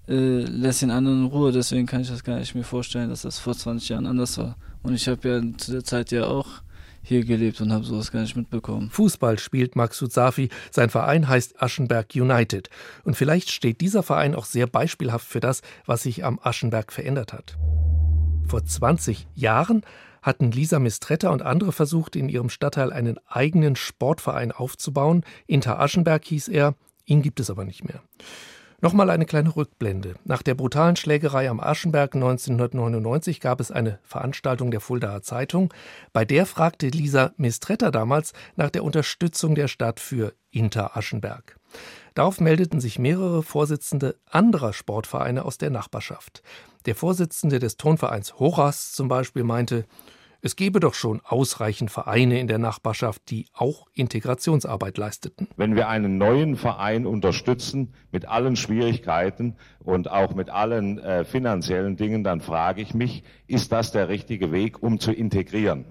äh, 0.07 0.41
lässt 0.41 0.81
den 0.81 0.91
anderen 0.91 1.25
in 1.25 1.31
Ruhe, 1.31 1.51
deswegen 1.51 1.85
kann 1.85 2.01
ich 2.01 2.09
das 2.09 2.23
gar 2.23 2.39
nicht 2.39 2.55
mir 2.55 2.63
vorstellen, 2.63 3.09
dass 3.09 3.21
das 3.21 3.39
vor 3.39 3.55
20 3.55 3.89
Jahren 3.89 4.05
anders 4.05 4.37
war. 4.37 4.57
Und 4.83 4.93
ich 4.93 5.07
habe 5.07 5.27
ja 5.29 5.57
zu 5.57 5.71
der 5.71 5.83
Zeit 5.83 6.11
ja 6.11 6.25
auch 6.25 6.61
hier 7.07 7.23
gelebt 7.23 7.61
und 7.61 7.71
habe 7.71 7.85
sowas 7.85 8.11
gar 8.11 8.21
nicht 8.21 8.35
mitbekommen. 8.35 8.89
Fußball 8.89 9.39
spielt 9.39 9.77
Maksud 9.77 10.11
Safi. 10.11 10.49
Sein 10.71 10.89
Verein 10.89 11.27
heißt 11.27 11.61
Aschenberg 11.61 12.07
United. 12.15 12.69
Und 13.05 13.15
vielleicht 13.15 13.49
steht 13.49 13.79
dieser 13.79 14.03
Verein 14.03 14.35
auch 14.35 14.45
sehr 14.45 14.67
beispielhaft 14.67 15.25
für 15.25 15.39
das, 15.39 15.61
was 15.85 16.03
sich 16.03 16.25
am 16.25 16.37
Aschenberg 16.43 16.91
verändert 16.91 17.31
hat. 17.31 17.57
Vor 18.47 18.63
20 18.63 19.27
Jahren 19.35 19.81
hatten 20.21 20.51
Lisa 20.51 20.79
Mistretta 20.79 21.29
und 21.29 21.41
andere 21.41 21.73
versucht, 21.73 22.15
in 22.15 22.29
ihrem 22.29 22.49
Stadtteil 22.49 22.93
einen 22.93 23.19
eigenen 23.27 23.75
Sportverein 23.75 24.53
aufzubauen. 24.53 25.25
Inter 25.47 25.79
Aschenberg 25.79 26.23
hieß 26.23 26.47
er, 26.47 26.75
ihn 27.05 27.21
gibt 27.21 27.41
es 27.41 27.49
aber 27.49 27.65
nicht 27.65 27.83
mehr. 27.83 28.01
Nochmal 28.79 29.09
eine 29.09 29.25
kleine 29.25 29.55
Rückblende. 29.55 30.15
Nach 30.23 30.43
der 30.43 30.53
brutalen 30.53 30.95
Schlägerei 30.95 31.49
am 31.49 31.59
Aschenberg 31.59 32.15
1999 32.15 33.41
gab 33.41 33.59
es 33.59 33.71
eine 33.71 33.99
Veranstaltung 34.03 34.71
der 34.71 34.79
Fuldaer 34.81 35.23
Zeitung, 35.23 35.73
bei 36.13 36.23
der 36.23 36.45
fragte 36.45 36.87
Lisa 36.87 37.33
Mistretta 37.35 37.91
damals 37.91 38.31
nach 38.55 38.69
der 38.69 38.83
Unterstützung 38.83 39.55
der 39.55 39.67
Stadt 39.67 39.99
für 39.99 40.33
Inter 40.51 40.95
Aschenberg. 40.95 41.57
Darauf 42.17 42.41
meldeten 42.41 42.79
sich 42.79 42.97
mehrere 42.97 43.43
Vorsitzende 43.43 44.15
anderer 44.27 44.73
Sportvereine 44.73 45.45
aus 45.45 45.59
der 45.59 45.69
Nachbarschaft. 45.69 46.41
Der 46.87 46.95
Vorsitzende 46.95 47.59
des 47.59 47.77
Tonvereins 47.77 48.39
Horas 48.39 48.91
zum 48.93 49.07
Beispiel 49.07 49.43
meinte, 49.43 49.85
es 50.41 50.55
gebe 50.55 50.79
doch 50.79 50.95
schon 50.95 51.21
ausreichend 51.23 51.91
Vereine 51.91 52.39
in 52.39 52.47
der 52.47 52.57
Nachbarschaft, 52.57 53.29
die 53.29 53.45
auch 53.53 53.85
Integrationsarbeit 53.93 54.97
leisteten. 54.97 55.47
Wenn 55.57 55.75
wir 55.75 55.89
einen 55.89 56.17
neuen 56.17 56.55
Verein 56.55 57.05
unterstützen 57.05 57.93
mit 58.11 58.27
allen 58.27 58.55
Schwierigkeiten 58.55 59.55
und 59.77 60.09
auch 60.09 60.33
mit 60.33 60.49
allen 60.49 60.97
äh, 60.97 61.23
finanziellen 61.23 61.97
Dingen, 61.97 62.23
dann 62.23 62.41
frage 62.41 62.81
ich 62.81 62.95
mich, 62.95 63.21
ist 63.45 63.71
das 63.71 63.91
der 63.91 64.09
richtige 64.09 64.51
Weg, 64.51 64.81
um 64.81 64.99
zu 64.99 65.11
integrieren? 65.11 65.85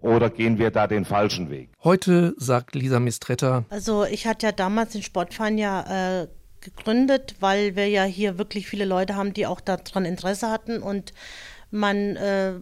Oder 0.00 0.30
gehen 0.30 0.58
wir 0.58 0.70
da 0.70 0.86
den 0.86 1.04
falschen 1.04 1.50
Weg? 1.50 1.70
Heute 1.84 2.34
sagt 2.38 2.74
Lisa 2.74 3.00
Mistretta. 3.00 3.64
Also 3.70 4.04
ich 4.04 4.26
hatte 4.26 4.46
ja 4.46 4.52
damals 4.52 4.92
den 4.92 5.02
Sportverein 5.02 5.58
ja 5.58 6.22
äh, 6.22 6.28
gegründet, 6.60 7.36
weil 7.40 7.76
wir 7.76 7.88
ja 7.88 8.04
hier 8.04 8.38
wirklich 8.38 8.66
viele 8.66 8.84
Leute 8.84 9.16
haben, 9.16 9.34
die 9.34 9.46
auch 9.46 9.60
daran 9.60 10.04
Interesse 10.04 10.50
hatten 10.50 10.82
und 10.82 11.12
man, 11.70 12.16
äh, 12.16 12.54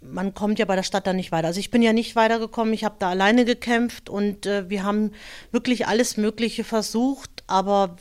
man 0.00 0.34
kommt 0.34 0.58
ja 0.58 0.64
bei 0.64 0.76
der 0.76 0.82
Stadt 0.82 1.06
dann 1.06 1.16
nicht 1.16 1.32
weiter. 1.32 1.48
Also 1.48 1.60
ich 1.60 1.70
bin 1.70 1.82
ja 1.82 1.92
nicht 1.92 2.16
weitergekommen, 2.16 2.74
ich 2.74 2.84
habe 2.84 2.96
da 2.98 3.10
alleine 3.10 3.44
gekämpft 3.44 4.08
und 4.08 4.46
äh, 4.46 4.68
wir 4.68 4.84
haben 4.84 5.12
wirklich 5.52 5.86
alles 5.86 6.16
Mögliche 6.16 6.64
versucht, 6.64 7.44
aber 7.46 7.96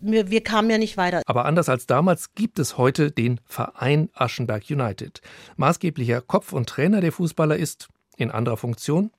wir, 0.00 0.30
wir, 0.30 0.42
kamen 0.42 0.70
ja 0.70 0.78
nicht 0.78 0.96
weiter. 0.96 1.22
Aber 1.26 1.44
anders 1.44 1.68
als 1.68 1.86
damals 1.86 2.34
gibt 2.34 2.58
es 2.58 2.78
heute 2.78 3.10
den 3.10 3.40
Verein 3.44 4.10
Aschenberg 4.14 4.64
United. 4.70 5.20
Maßgeblicher 5.56 6.20
Kopf 6.20 6.52
und 6.52 6.68
Trainer 6.68 7.00
der 7.00 7.12
Fußballer 7.12 7.56
ist, 7.56 7.88
in 8.16 8.30
anderer 8.30 8.56
Funktion, 8.56 9.10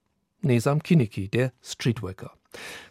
Nesam 0.41 0.81
Kiniki, 0.83 1.29
der 1.29 1.53
Streetworker. 1.61 2.33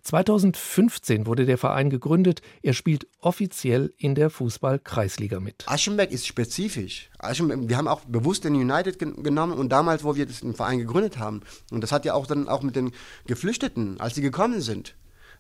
2015 0.02 1.26
wurde 1.26 1.44
der 1.44 1.58
Verein 1.58 1.90
gegründet. 1.90 2.40
Er 2.62 2.72
spielt 2.72 3.06
offiziell 3.20 3.92
in 3.98 4.14
der 4.14 4.30
Fußball-Kreisliga 4.30 5.40
mit. 5.40 5.64
Aschenberg 5.66 6.10
ist 6.10 6.26
spezifisch. 6.26 7.10
Aschenberg, 7.18 7.68
wir 7.68 7.76
haben 7.76 7.88
auch 7.88 8.00
bewusst 8.06 8.44
den 8.44 8.54
United 8.54 8.98
genommen 8.98 9.52
und 9.52 9.70
damals, 9.70 10.04
wo 10.04 10.16
wir 10.16 10.26
den 10.26 10.54
Verein 10.54 10.78
gegründet 10.78 11.18
haben. 11.18 11.42
Und 11.70 11.82
das 11.82 11.92
hat 11.92 12.04
ja 12.04 12.14
auch 12.14 12.26
dann 12.26 12.48
auch 12.48 12.62
mit 12.62 12.76
den 12.76 12.92
Geflüchteten, 13.26 14.00
als 14.00 14.14
sie 14.14 14.22
gekommen 14.22 14.60
sind, 14.60 14.96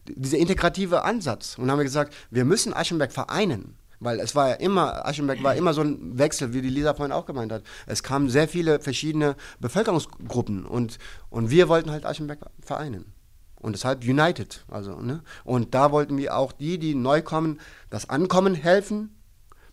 dieser 0.08 0.38
integrative 0.38 1.02
Ansatz. 1.02 1.56
Und 1.56 1.64
dann 1.64 1.72
haben 1.72 1.78
wir 1.78 1.84
gesagt, 1.84 2.14
wir 2.30 2.44
müssen 2.44 2.74
Aschenberg 2.74 3.12
vereinen. 3.12 3.76
Weil 4.00 4.18
es 4.18 4.34
war 4.34 4.48
ja 4.48 4.54
immer, 4.54 5.06
Aschenberg 5.06 5.42
war 5.42 5.54
immer 5.54 5.74
so 5.74 5.82
ein 5.82 6.18
Wechsel, 6.18 6.54
wie 6.54 6.62
die 6.62 6.70
Lisa 6.70 6.94
vorhin 6.94 7.12
auch 7.12 7.26
gemeint 7.26 7.52
hat. 7.52 7.62
Es 7.86 8.02
kamen 8.02 8.30
sehr 8.30 8.48
viele 8.48 8.80
verschiedene 8.80 9.36
Bevölkerungsgruppen 9.60 10.64
und, 10.64 10.98
und 11.28 11.50
wir 11.50 11.68
wollten 11.68 11.90
halt 11.90 12.06
Aschenberg 12.06 12.38
vereinen. 12.62 13.12
Und 13.60 13.72
deshalb 13.72 14.02
United. 14.02 14.64
Also, 14.68 14.98
ne? 15.00 15.22
Und 15.44 15.74
da 15.74 15.92
wollten 15.92 16.16
wir 16.16 16.34
auch 16.34 16.52
die, 16.52 16.78
die 16.78 16.94
neu 16.94 17.20
kommen, 17.20 17.60
das 17.90 18.08
Ankommen 18.08 18.54
helfen. 18.54 19.14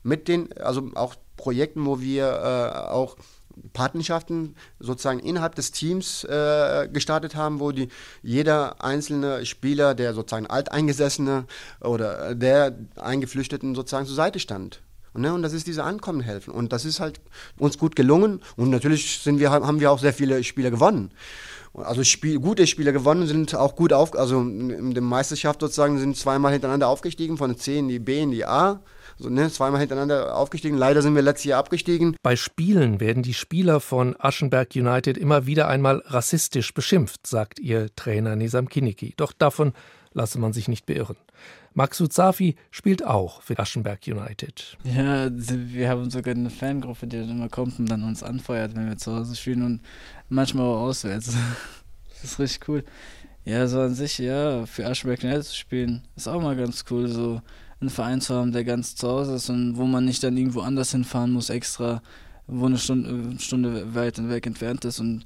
Mit 0.03 0.27
den, 0.27 0.51
also 0.57 0.91
auch 0.95 1.15
Projekten, 1.37 1.85
wo 1.85 2.01
wir 2.01 2.27
äh, 2.27 2.89
auch 2.89 3.15
Partnerschaften 3.73 4.55
sozusagen 4.79 5.19
innerhalb 5.19 5.55
des 5.55 5.71
Teams 5.71 6.23
äh, 6.23 6.87
gestartet 6.91 7.35
haben, 7.35 7.59
wo 7.59 7.71
die, 7.71 7.89
jeder 8.21 8.83
einzelne 8.83 9.45
Spieler, 9.45 9.95
der 9.95 10.13
sozusagen 10.13 10.47
Alteingesessene 10.47 11.45
oder 11.81 12.35
der 12.35 12.77
Eingeflüchteten 12.95 13.75
sozusagen 13.75 14.05
zur 14.05 14.15
Seite 14.15 14.39
stand. 14.39 14.81
Und, 15.13 15.21
ne, 15.21 15.33
und 15.33 15.41
das 15.41 15.53
ist 15.53 15.65
diese 15.67 15.83
Ankommen 15.83 16.21
helfen. 16.21 16.51
Und 16.51 16.71
das 16.71 16.85
ist 16.85 16.99
halt 16.99 17.19
uns 17.57 17.77
gut 17.77 17.95
gelungen. 17.95 18.41
Und 18.55 18.69
natürlich 18.69 19.19
sind 19.19 19.39
wir, 19.39 19.49
haben 19.49 19.79
wir 19.79 19.91
auch 19.91 19.99
sehr 19.99 20.13
viele 20.13 20.43
Spieler 20.43 20.69
gewonnen. 20.69 21.11
Also 21.73 22.03
Spiel, 22.03 22.39
gute 22.39 22.67
Spieler 22.67 22.91
gewonnen 22.91 23.27
sind 23.27 23.55
auch 23.55 23.75
gut 23.75 23.93
auf, 23.93 24.15
also 24.15 24.41
in 24.41 24.93
der 24.93 25.03
Meisterschaft 25.03 25.61
sozusagen 25.61 25.99
sind 25.99 26.17
zweimal 26.17 26.51
hintereinander 26.51 26.87
aufgestiegen, 26.87 27.37
von 27.37 27.51
der 27.51 27.59
C 27.59 27.77
in 27.77 27.87
die 27.87 27.99
B 27.99 28.21
in 28.21 28.31
die 28.31 28.45
A 28.45 28.79
so, 29.17 29.29
ne, 29.29 29.49
zweimal 29.49 29.79
hintereinander 29.79 30.35
aufgestiegen. 30.35 30.77
Leider 30.77 31.01
sind 31.01 31.15
wir 31.15 31.21
letztes 31.21 31.45
Jahr 31.45 31.59
abgestiegen. 31.59 32.15
Bei 32.21 32.35
Spielen 32.35 32.99
werden 32.99 33.23
die 33.23 33.33
Spieler 33.33 33.79
von 33.79 34.15
Aschenberg 34.19 34.75
United 34.75 35.17
immer 35.17 35.45
wieder 35.45 35.67
einmal 35.67 36.03
rassistisch 36.05 36.73
beschimpft, 36.73 37.25
sagt 37.25 37.59
ihr 37.59 37.93
Trainer 37.95 38.35
Nisam 38.35 38.69
Kiniki. 38.69 39.13
Doch 39.17 39.33
davon 39.33 39.73
lasse 40.13 40.39
man 40.39 40.53
sich 40.53 40.67
nicht 40.67 40.85
beirren. 40.85 41.17
Max 41.73 42.01
Safi 42.09 42.55
spielt 42.71 43.05
auch 43.05 43.43
für 43.43 43.59
Aschenberg 43.59 43.99
United. 44.07 44.77
Ja, 44.83 45.29
wir 45.31 45.89
haben 45.89 46.09
sogar 46.09 46.33
eine 46.33 46.49
Fangruppe, 46.49 47.05
die 47.05 47.17
dann 47.17 47.29
immer 47.29 47.49
kommt 47.49 47.77
und 47.77 47.85
dann 47.87 48.03
uns 48.03 48.23
anfeuert, 48.23 48.75
wenn 48.75 48.87
wir 48.87 48.97
zu 48.97 49.15
Hause 49.15 49.35
spielen 49.35 49.63
und 49.63 49.81
manchmal 50.29 50.65
auch 50.65 50.81
auswärts. 50.81 51.35
Das 52.19 52.31
ist 52.31 52.39
richtig 52.39 52.67
cool. 52.67 52.83
Ja, 53.45 53.67
so 53.67 53.79
an 53.79 53.93
sich, 53.93 54.17
ja, 54.17 54.65
für 54.65 54.87
Aschenberg 54.87 55.23
United 55.23 55.45
zu 55.45 55.55
spielen, 55.55 56.01
ist 56.15 56.27
auch 56.27 56.41
mal 56.41 56.55
ganz 56.55 56.83
cool. 56.89 57.07
So, 57.07 57.41
einen 57.79 57.89
Verein 57.89 58.21
zu 58.21 58.35
haben, 58.35 58.51
der 58.51 58.63
ganz 58.63 58.95
zu 58.95 59.07
Hause 59.07 59.35
ist 59.35 59.49
und 59.49 59.77
wo 59.77 59.85
man 59.85 60.05
nicht 60.05 60.23
dann 60.23 60.37
irgendwo 60.37 60.61
anders 60.61 60.91
hinfahren 60.91 61.31
muss, 61.31 61.49
extra, 61.49 62.01
wo 62.47 62.65
eine 62.65 62.77
Stunde, 62.77 63.09
eine 63.09 63.39
Stunde 63.39 63.93
weit 63.93 64.27
weg 64.29 64.47
entfernt 64.47 64.85
ist 64.85 64.99
und 64.99 65.25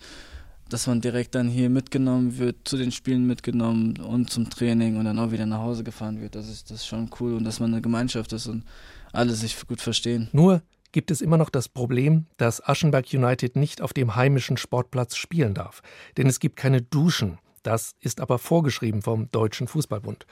dass 0.70 0.88
man 0.88 1.02
direkt 1.02 1.36
dann 1.36 1.50
hier 1.50 1.70
mitgenommen 1.70 2.38
wird, 2.38 2.56
zu 2.64 2.78
den 2.78 2.92
Spielen 2.92 3.28
mitgenommen 3.28 3.98
und 3.98 4.30
zum 4.30 4.50
Training 4.50 4.98
und 4.98 5.06
dann 5.06 5.20
auch 5.20 5.32
wieder 5.32 5.46
nach 5.46 5.60
Hause 5.60 5.84
gefahren 5.84 6.22
wird. 6.22 6.36
Das 6.36 6.48
ist, 6.50 6.72
das 6.72 6.80
ist 6.80 6.88
schon 6.88 7.10
cool 7.20 7.34
und 7.34 7.44
dass 7.44 7.60
man 7.60 7.74
eine 7.74 7.82
Gemeinschaft 7.82 8.32
ist 8.32 8.48
und 8.48 8.64
alle 9.12 9.34
sich 9.34 9.68
gut 9.68 9.82
verstehen. 9.82 10.30
Nur 10.32 10.62
gibt 10.94 11.12
es 11.12 11.22
immer 11.22 11.38
noch 11.38 11.50
das 11.50 11.68
Problem, 11.70 12.26
dass 12.38 12.66
Aschenberg 12.66 13.06
United 13.14 13.56
nicht 13.56 13.82
auf 13.82 13.94
dem 13.94 14.16
heimischen 14.16 14.58
Sportplatz 14.58 15.16
spielen 15.16 15.54
darf. 15.54 15.82
Denn 16.18 16.28
es 16.28 16.40
gibt 16.40 16.56
keine 16.56 16.82
Duschen. 16.82 17.38
Das 17.64 17.94
ist 18.00 18.22
aber 18.22 18.40
vorgeschrieben 18.40 19.02
vom 19.02 19.30
Deutschen 19.32 19.68
Fußballbund. 19.68 20.26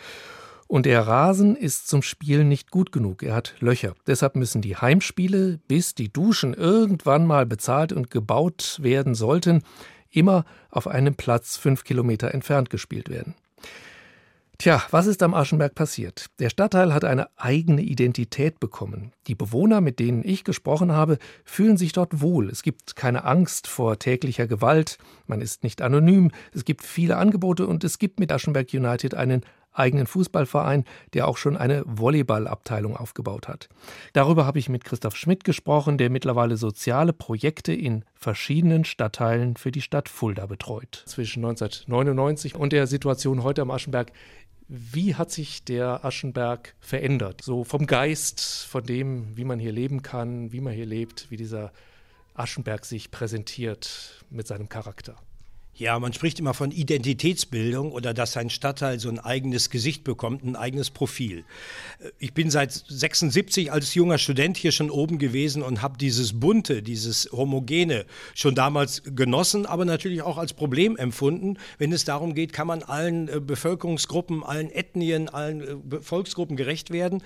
Und 0.70 0.86
der 0.86 1.08
Rasen 1.08 1.56
ist 1.56 1.88
zum 1.88 2.04
Spielen 2.04 2.48
nicht 2.48 2.70
gut 2.70 2.92
genug, 2.92 3.24
er 3.24 3.34
hat 3.34 3.56
Löcher. 3.60 3.96
Deshalb 4.06 4.36
müssen 4.36 4.62
die 4.62 4.78
Heimspiele, 4.78 5.60
bis 5.68 5.96
die 5.96 6.14
Duschen 6.14 6.54
irgendwann 6.54 7.26
mal 7.26 7.48
bezahlt 7.48 7.92
und 7.92 8.12
gebaut 8.12 8.78
werden 8.80 9.16
sollten, 9.16 9.64
immer 10.12 10.46
auf 10.70 10.88
einem 10.88 11.16
Platz 11.16 11.58
fünf 11.58 11.84
Kilometer 11.84 12.36
entfernt 12.36 12.70
gespielt 12.70 13.10
werden. 13.10 13.34
Tja, 14.60 14.84
was 14.92 15.08
ist 15.08 15.24
am 15.24 15.34
Aschenberg 15.34 15.74
passiert? 15.74 16.28
Der 16.38 16.50
Stadtteil 16.50 16.94
hat 16.94 17.04
eine 17.04 17.30
eigene 17.38 17.82
Identität 17.82 18.60
bekommen. 18.60 19.14
Die 19.26 19.34
Bewohner, 19.34 19.82
mit 19.82 20.00
denen 20.00 20.22
ich 20.24 20.44
gesprochen 20.44 20.92
habe, 20.92 21.18
fühlen 21.46 21.78
sich 21.78 21.94
dort 21.94 22.22
wohl. 22.22 22.50
Es 22.50 22.62
gibt 22.62 22.96
keine 22.96 23.24
Angst 23.24 23.68
vor 23.68 23.98
täglicher 23.98 24.46
Gewalt, 24.46 25.00
man 25.26 25.42
ist 25.42 25.64
nicht 25.64 25.82
anonym, 25.82 26.30
es 26.54 26.64
gibt 26.64 26.84
viele 26.84 27.16
Angebote 27.16 27.66
und 27.66 27.84
es 27.86 27.98
gibt 28.00 28.20
mit 28.20 28.32
Aschenberg 28.32 28.68
United 28.74 29.16
einen 29.16 29.46
eigenen 29.74 30.08
Fußballverein, 30.08 30.84
der 31.14 31.28
auch 31.28 31.38
schon 31.38 31.58
eine 31.58 31.84
Volleyballabteilung 31.86 32.96
aufgebaut 32.98 33.48
hat. 33.48 33.70
Darüber 34.14 34.46
habe 34.46 34.60
ich 34.60 34.70
mit 34.70 34.84
Christoph 34.84 35.16
Schmidt 35.16 35.44
gesprochen, 35.44 35.98
der 35.98 36.10
mittlerweile 36.10 36.58
soziale 36.58 37.14
Projekte 37.14 37.74
in 37.74 38.04
verschiedenen 38.16 38.86
Stadtteilen 38.86 39.56
für 39.56 39.72
die 39.72 39.82
Stadt 39.82 40.10
Fulda 40.10 40.46
betreut. 40.46 41.04
Zwischen 41.06 41.46
1999 41.46 42.56
und 42.56 42.74
der 42.74 42.88
Situation 42.88 43.44
heute 43.44 43.62
am 43.62 43.72
Aschenberg 43.72 44.12
wie 44.72 45.16
hat 45.16 45.32
sich 45.32 45.64
der 45.64 46.06
Aschenberg 46.06 46.76
verändert? 46.80 47.42
So 47.42 47.64
vom 47.64 47.88
Geist, 47.88 48.68
von 48.70 48.84
dem, 48.84 49.36
wie 49.36 49.44
man 49.44 49.58
hier 49.58 49.72
leben 49.72 50.04
kann, 50.04 50.52
wie 50.52 50.62
man 50.62 50.74
hier 50.74 50.86
lebt, 50.86 51.32
wie 51.32 51.38
dieser 51.38 51.72
Aschenberg 52.36 52.86
sich 52.86 53.10
präsentiert 53.10 54.24
mit 54.30 54.46
seinem 54.46 54.70
Charakter. 54.70 55.16
Ja, 55.80 55.98
man 55.98 56.12
spricht 56.12 56.40
immer 56.40 56.54
von 56.54 56.72
Identitätsbildung 56.72 57.94
oder 57.94 58.14
dass 58.14 58.36
ein 58.36 58.50
Stadtteil 58.50 59.00
so 59.00 59.08
ein 59.08 59.18
eigenes 59.18 59.70
Gesicht 59.70 60.04
bekommt, 60.04 60.44
ein 60.44 60.58
eigenes 60.58 60.90
Profil. 60.90 61.46
Ich 62.18 62.34
bin 62.34 62.52
seit 62.52 62.74
76 62.74 63.72
als 63.72 63.94
junger 63.94 64.18
Student 64.18 64.58
hier 64.58 64.74
schon 64.74 64.90
oben 64.90 65.20
gewesen 65.20 65.64
und 65.64 65.82
habe 65.82 65.98
dieses 65.98 66.38
bunte, 66.38 66.84
dieses 66.84 67.30
homogene 67.32 68.06
schon 68.36 68.56
damals 68.56 69.04
genossen, 69.06 69.66
aber 69.66 69.86
natürlich 69.86 70.22
auch 70.22 70.38
als 70.38 70.52
Problem 70.52 70.98
empfunden. 70.98 71.58
Wenn 71.78 71.94
es 71.94 72.04
darum 72.04 72.36
geht, 72.36 72.52
kann 72.52 72.68
man 72.68 72.84
allen 72.84 73.30
äh, 73.30 73.40
Bevölkerungsgruppen, 73.40 74.44
allen 74.44 74.70
Ethnien, 74.72 75.30
allen 75.30 75.62
äh, 75.94 76.02
Volksgruppen 76.02 76.58
gerecht 76.58 76.92
werden. 76.92 77.24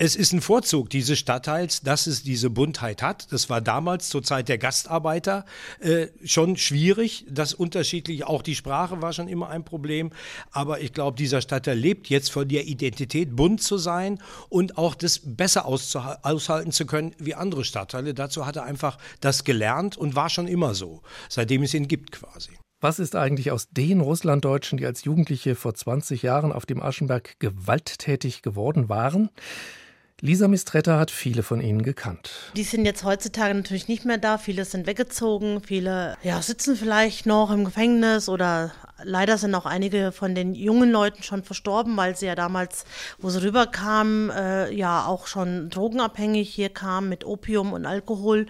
Es 0.00 0.14
ist 0.14 0.32
ein 0.32 0.40
Vorzug 0.40 0.90
dieses 0.90 1.18
Stadtteils, 1.18 1.80
dass 1.80 2.06
es 2.06 2.22
diese 2.22 2.50
Buntheit 2.50 3.02
hat. 3.02 3.32
Das 3.32 3.50
war 3.50 3.60
damals 3.60 4.08
zur 4.10 4.22
Zeit 4.22 4.48
der 4.48 4.56
Gastarbeiter 4.56 5.44
äh, 5.80 6.06
schon 6.24 6.56
schwierig. 6.56 7.26
Das 7.28 7.52
unterschiedlich, 7.52 8.22
auch 8.22 8.42
die 8.42 8.54
Sprache 8.54 9.02
war 9.02 9.12
schon 9.12 9.26
immer 9.26 9.48
ein 9.48 9.64
Problem. 9.64 10.12
Aber 10.52 10.80
ich 10.80 10.92
glaube, 10.92 11.16
dieser 11.16 11.40
Stadtteil 11.40 11.76
lebt 11.76 12.08
jetzt 12.10 12.30
von 12.30 12.46
der 12.46 12.68
Identität, 12.68 13.34
bunt 13.34 13.60
zu 13.60 13.76
sein 13.76 14.20
und 14.48 14.78
auch 14.78 14.94
das 14.94 15.20
besser 15.24 15.66
aushalten 15.66 16.70
zu 16.70 16.86
können 16.86 17.16
wie 17.18 17.34
andere 17.34 17.64
Stadtteile. 17.64 18.14
Dazu 18.14 18.46
hat 18.46 18.54
er 18.54 18.62
einfach 18.62 18.98
das 19.20 19.42
gelernt 19.42 19.96
und 19.96 20.14
war 20.14 20.30
schon 20.30 20.46
immer 20.46 20.76
so, 20.76 21.02
seitdem 21.28 21.64
es 21.64 21.74
ihn 21.74 21.88
gibt 21.88 22.12
quasi. 22.12 22.50
Was 22.80 23.00
ist 23.00 23.16
eigentlich 23.16 23.50
aus 23.50 23.68
den 23.70 24.00
Russlanddeutschen, 24.00 24.78
die 24.78 24.86
als 24.86 25.02
Jugendliche 25.02 25.56
vor 25.56 25.74
20 25.74 26.22
Jahren 26.22 26.52
auf 26.52 26.66
dem 26.66 26.80
Aschenberg 26.80 27.40
gewalttätig 27.40 28.42
geworden 28.42 28.88
waren? 28.88 29.30
Lisa 30.20 30.48
Mistretta 30.48 30.98
hat 30.98 31.12
viele 31.12 31.44
von 31.44 31.60
ihnen 31.60 31.82
gekannt. 31.82 32.30
Die 32.56 32.64
sind 32.64 32.84
jetzt 32.84 33.04
heutzutage 33.04 33.54
natürlich 33.54 33.86
nicht 33.86 34.04
mehr 34.04 34.18
da. 34.18 34.36
Viele 34.36 34.64
sind 34.64 34.86
weggezogen, 34.86 35.62
viele 35.62 36.16
ja, 36.24 36.42
sitzen 36.42 36.74
vielleicht 36.74 37.24
noch 37.26 37.52
im 37.52 37.64
Gefängnis 37.64 38.28
oder 38.28 38.72
leider 39.02 39.38
sind 39.38 39.54
auch 39.54 39.66
einige 39.66 40.12
von 40.12 40.34
den 40.34 40.54
jungen 40.54 40.90
Leuten 40.90 41.22
schon 41.22 41.42
verstorben, 41.42 41.96
weil 41.96 42.16
sie 42.16 42.26
ja 42.26 42.34
damals, 42.34 42.84
wo 43.18 43.30
sie 43.30 43.42
rüberkamen, 43.42 44.30
äh, 44.30 44.72
ja 44.72 45.06
auch 45.06 45.26
schon 45.26 45.70
drogenabhängig 45.70 46.48
hier 46.48 46.68
kamen 46.68 47.08
mit 47.08 47.24
Opium 47.24 47.72
und 47.72 47.86
Alkohol 47.86 48.46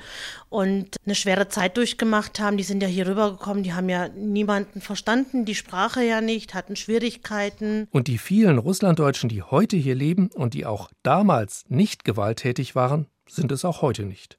und 0.49 0.97
eine 1.05 1.15
schwere 1.15 1.49
Zeit 1.49 1.77
durchgemacht 1.77 2.41
haben. 2.41 2.57
Die 2.57 2.65
sind 2.65 2.83
ja 2.83 2.89
hier 2.89 3.07
rübergekommen, 3.07 3.63
die 3.63 3.73
haben 3.73 3.89
ja 3.89 4.09
niemanden 4.09 4.81
verstanden, 4.81 5.45
die 5.45 5.55
Sprache 5.55 6.03
ja 6.03 6.21
nicht, 6.21 6.55
hatten 6.55 6.77
Schwierigkeiten. 6.77 7.89
Und 7.91 8.09
die 8.09 8.19
vielen 8.19 8.59
Russlanddeutschen, 8.59 9.29
die 9.29 9.43
heute 9.43 9.77
hier 9.77 9.95
leben 9.95 10.31
und 10.35 10.55
die 10.55 10.67
auch 10.67 10.91
damals 11.03 11.65
nicht 11.69 12.05
gewalttätig 12.05 12.75
waren, 12.75 13.07
sind 13.29 13.53
es 13.53 13.65
auch 13.65 13.83
heute 13.83 14.05
nicht. 14.05 14.39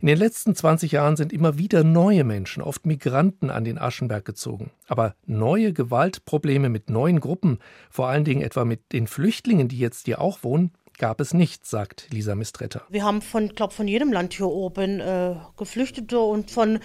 In 0.00 0.08
den 0.08 0.18
letzten 0.18 0.54
20 0.54 0.92
Jahren 0.92 1.16
sind 1.16 1.32
immer 1.32 1.58
wieder 1.58 1.84
neue 1.84 2.24
Menschen, 2.24 2.62
oft 2.62 2.86
Migranten, 2.86 3.50
an 3.50 3.64
den 3.64 3.78
Aschenberg 3.78 4.24
gezogen. 4.24 4.70
Aber 4.88 5.14
neue 5.24 5.72
Gewaltprobleme 5.72 6.68
mit 6.68 6.90
neuen 6.90 7.20
Gruppen, 7.20 7.58
vor 7.90 8.08
allen 8.08 8.24
Dingen 8.24 8.42
etwa 8.42 8.64
mit 8.64 8.92
den 8.92 9.06
Flüchtlingen, 9.06 9.68
die 9.68 9.78
jetzt 9.78 10.06
hier 10.06 10.20
auch 10.20 10.42
wohnen, 10.42 10.72
gab 10.98 11.20
es 11.20 11.34
nicht, 11.34 11.66
sagt 11.66 12.08
Lisa 12.10 12.34
Mistretter. 12.34 12.82
Wir 12.88 13.04
haben 13.04 13.22
von, 13.22 13.48
glaube 13.48 13.74
von 13.74 13.88
jedem 13.88 14.12
Land 14.12 14.34
hier 14.34 14.46
oben 14.46 15.00
äh, 15.00 15.34
Geflüchtete 15.56 16.18
und 16.18 16.50
von, 16.50 16.78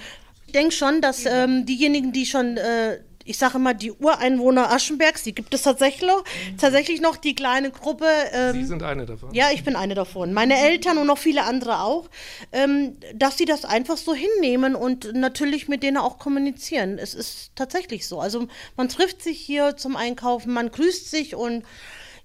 ich 0.47 0.53
denke 0.53 0.73
schon, 0.73 1.01
dass 1.01 1.25
ähm, 1.25 1.65
diejenigen, 1.65 2.11
die 2.11 2.25
schon 2.25 2.57
äh, 2.57 2.99
ich 3.25 3.37
sage 3.37 3.57
immer, 3.57 3.73
die 3.73 3.91
Ureinwohner 3.91 4.71
Aschenbergs, 4.71 5.23
die 5.23 5.33
gibt 5.33 5.53
es 5.53 5.63
tatsächlich 5.63 6.09
noch, 6.09 6.23
tatsächlich 6.59 7.01
noch 7.01 7.17
die 7.17 7.35
kleine 7.35 7.71
Gruppe. 7.71 8.05
Ähm, 8.33 8.53
sie 8.53 8.65
sind 8.65 8.83
eine 8.83 9.05
davon. 9.05 9.33
Ja, 9.33 9.49
ich 9.53 9.63
bin 9.63 9.75
eine 9.75 9.95
davon. 9.95 10.33
Meine 10.33 10.57
Eltern 10.57 10.97
und 10.97 11.07
noch 11.07 11.17
viele 11.17 11.43
andere 11.43 11.81
auch, 11.81 12.09
ähm, 12.51 12.97
dass 13.15 13.37
sie 13.37 13.45
das 13.45 13.65
einfach 13.65 13.97
so 13.97 14.13
hinnehmen 14.13 14.75
und 14.75 15.13
natürlich 15.13 15.67
mit 15.67 15.83
denen 15.83 15.97
auch 15.97 16.19
kommunizieren. 16.19 16.97
Es 16.97 17.13
ist 17.13 17.51
tatsächlich 17.55 18.07
so. 18.07 18.19
Also 18.19 18.47
man 18.77 18.89
trifft 18.89 19.21
sich 19.21 19.39
hier 19.39 19.77
zum 19.77 19.95
Einkaufen, 19.95 20.53
man 20.53 20.71
grüßt 20.71 21.09
sich 21.09 21.35
und 21.35 21.63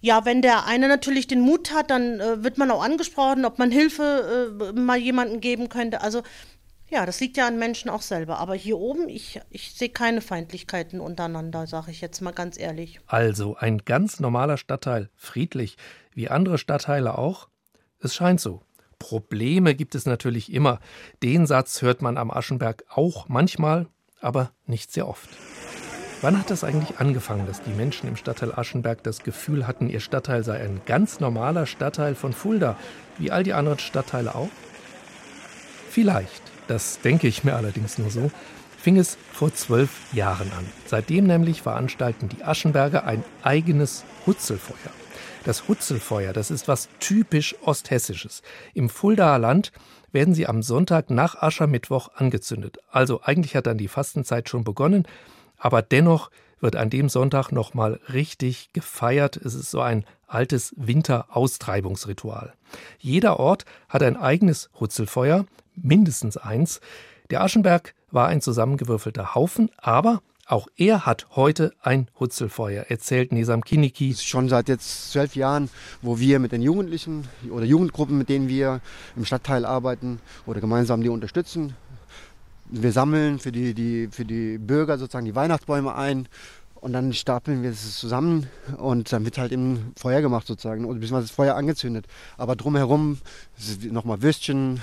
ja, 0.01 0.25
wenn 0.25 0.43
der 0.43 0.67
eine 0.67 0.89
natürlich 0.89 1.27
den 1.27 1.41
Mut 1.41 1.73
hat, 1.73 1.91
dann 1.91 2.21
äh, 2.21 2.45
wird 2.45 2.59
man 2.59 2.71
auch 2.71 2.83
angesprochen, 2.83 3.45
ob 3.45 3.59
man 3.59 3.71
Hilfe 3.71 4.53
äh, 4.61 4.79
mal 4.79 4.99
jemandem 4.99 5.41
geben 5.41 5.69
könnte. 5.69 6.01
Also 6.01 6.23
ja, 6.89 7.05
das 7.05 7.21
liegt 7.21 7.37
ja 7.37 7.47
an 7.47 7.59
Menschen 7.59 7.91
auch 7.91 8.03
selber. 8.03 8.39
Aber 8.39 8.55
hier 8.55 8.79
oben, 8.79 9.09
ich, 9.09 9.41
ich 9.51 9.73
sehe 9.73 9.89
keine 9.89 10.21
Feindlichkeiten 10.21 11.01
untereinander, 11.01 11.67
sage 11.67 11.91
ich 11.91 12.01
jetzt 12.01 12.21
mal 12.21 12.33
ganz 12.33 12.59
ehrlich. 12.59 13.01
Also 13.07 13.57
ein 13.57 13.79
ganz 13.79 14.21
normaler 14.21 14.57
Stadtteil, 14.57 15.11
friedlich, 15.17 15.77
wie 16.15 16.29
andere 16.29 16.59
Stadtteile 16.59 17.19
auch? 17.19 17.49
Es 18.01 18.15
scheint 18.15 18.41
so. 18.41 18.63
Probleme 18.99 19.75
gibt 19.75 19.95
es 19.95 20.07
natürlich 20.07 20.53
immer. 20.53 20.81
Den 21.23 21.47
Satz 21.47 21.83
hört 21.83 22.03
man 22.03 22.17
am 22.17 22.31
Aschenberg 22.31 22.85
auch 22.89 23.29
manchmal, 23.29 23.89
aber 24.21 24.53
nicht 24.67 24.93
sehr 24.93 25.09
oft. 25.09 25.29
Wann 26.23 26.39
hat 26.39 26.51
das 26.51 26.65
eigentlich 26.65 26.99
angefangen, 26.99 27.47
dass 27.47 27.63
die 27.63 27.75
Menschen 27.75 28.09
im 28.09 28.17
Stadtteil 28.17 28.53
Aschenberg 28.55 29.03
das 29.03 29.23
Gefühl 29.23 29.67
hatten, 29.67 29.91
ihr 29.91 30.01
Stadtteil 30.01 30.45
sei 30.45 30.61
ein 30.61 30.81
ganz 30.87 31.21
normaler 31.21 31.67
Stadtteil 31.67 32.15
von 32.15 32.33
Fulda, 32.33 32.77
wie 33.19 33.31
all 33.31 33.43
die 33.43 33.53
anderen 33.53 33.79
Stadtteile 33.79 34.35
auch? 34.35 34.49
Vielleicht 35.91 36.56
das 36.69 37.01
denke 37.01 37.29
ich 37.29 37.45
mir 37.45 37.55
allerdings 37.55 37.99
nur 37.99 38.11
so, 38.11 38.31
fing 38.77 38.97
es 38.99 39.19
vor 39.33 39.53
zwölf 39.55 39.91
Jahren 40.13 40.51
an. 40.53 40.67
Seitdem 40.87 41.27
nämlich 41.27 41.63
veranstalten 41.63 42.29
die 42.29 42.45
Aschenberger 42.45 43.05
ein 43.05 43.25
eigenes 43.43 44.05
Hutzelfeuer. 44.27 44.93
Das 45.45 45.69
Hutzelfeuer, 45.69 46.33
das 46.33 46.51
ist 46.51 46.69
was 46.69 46.89
typisch 46.99 47.55
Osthessisches. 47.63 48.43
Im 48.75 48.89
Fuldaer 48.89 49.39
Land 49.39 49.73
werden 50.13 50.35
sie 50.35 50.47
am 50.47 50.63
Sonntag 50.63 51.11
nach 51.11 51.41
Aschermittwoch 51.41 52.11
angezündet. 52.15 52.79
Also 52.91 53.23
eigentlich 53.23 53.55
hat 53.55 53.67
dann 53.67 53.79
die 53.79 53.89
Fastenzeit 53.89 54.49
schon 54.49 54.65
begonnen, 54.65 55.07
aber 55.59 55.83
dennoch 55.83 56.31
wird 56.61 56.77
an 56.77 56.91
dem 56.91 57.09
Sonntag 57.09 57.53
nochmal 57.53 58.01
richtig 58.13 58.73
gefeiert. 58.73 59.37
Es 59.37 59.55
ist 59.55 59.71
so 59.71 59.81
ein 59.81 60.05
altes 60.27 60.75
Winteraustreibungsritual. 60.77 62.55
Jeder 62.99 63.39
Ort 63.39 63.65
hat 63.89 64.03
ein 64.03 64.17
eigenes 64.17 64.71
Hutzelfeuer, 64.81 65.45
mindestens 65.77 66.37
eins. 66.37 66.81
Der 67.31 67.43
Aschenberg 67.43 67.95
war 68.11 68.29
ein 68.29 68.41
zusammengewürfelter 68.41 69.35
Haufen, 69.35 69.71
aber 69.77 70.23
auch 70.49 70.69
er 70.77 71.07
hat 71.07 71.27
heute 71.35 71.73
ein 71.83 72.07
Hutzelfeuer, 72.21 72.85
erzählt 72.89 73.33
Nesam 73.33 73.65
Kiniki. 73.65 74.15
Schon 74.15 74.49
seit 74.49 74.69
jetzt 74.69 75.11
zwölf 75.11 75.35
Jahren, 75.35 75.69
wo 76.03 76.21
wir 76.21 76.39
mit 76.39 76.53
den 76.53 76.63
Jugendlichen 76.63 77.27
oder 77.51 77.65
Jugendgruppen, 77.65 78.17
mit 78.17 78.29
denen 78.29 78.47
wir 78.47 78.81
im 79.17 79.25
Stadtteil 79.25 79.65
arbeiten 79.65 80.21
oder 80.47 80.61
gemeinsam 80.61 81.03
die 81.03 81.09
unterstützen. 81.09 81.75
Wir 82.67 82.93
sammeln 82.93 83.41
für 83.41 83.51
die, 83.51 83.75
die, 83.75 84.09
für 84.11 84.25
die 84.25 84.59
Bürger 84.59 84.99
sozusagen 84.99 85.27
die 85.27 85.35
Weihnachtsbäume 85.35 85.97
ein 85.97 86.29
und 86.77 86.93
dann 86.93 87.13
stapeln 87.13 87.65
wir 87.65 87.71
es 87.71 87.99
zusammen 87.99 88.47
und 88.77 89.13
dann 89.13 89.25
wird 89.25 89.39
halt 89.39 89.51
eben 89.51 89.93
Feuer 89.97 90.21
gemacht 90.21 90.47
sozusagen 90.47 90.85
oder 90.85 91.01
beziehungsweise 91.01 91.27
das 91.27 91.35
Feuer 91.35 91.57
angezündet. 91.57 92.07
Aber 92.37 92.55
drumherum 92.55 93.19
nochmal 93.91 94.23
Würstchen 94.23 94.81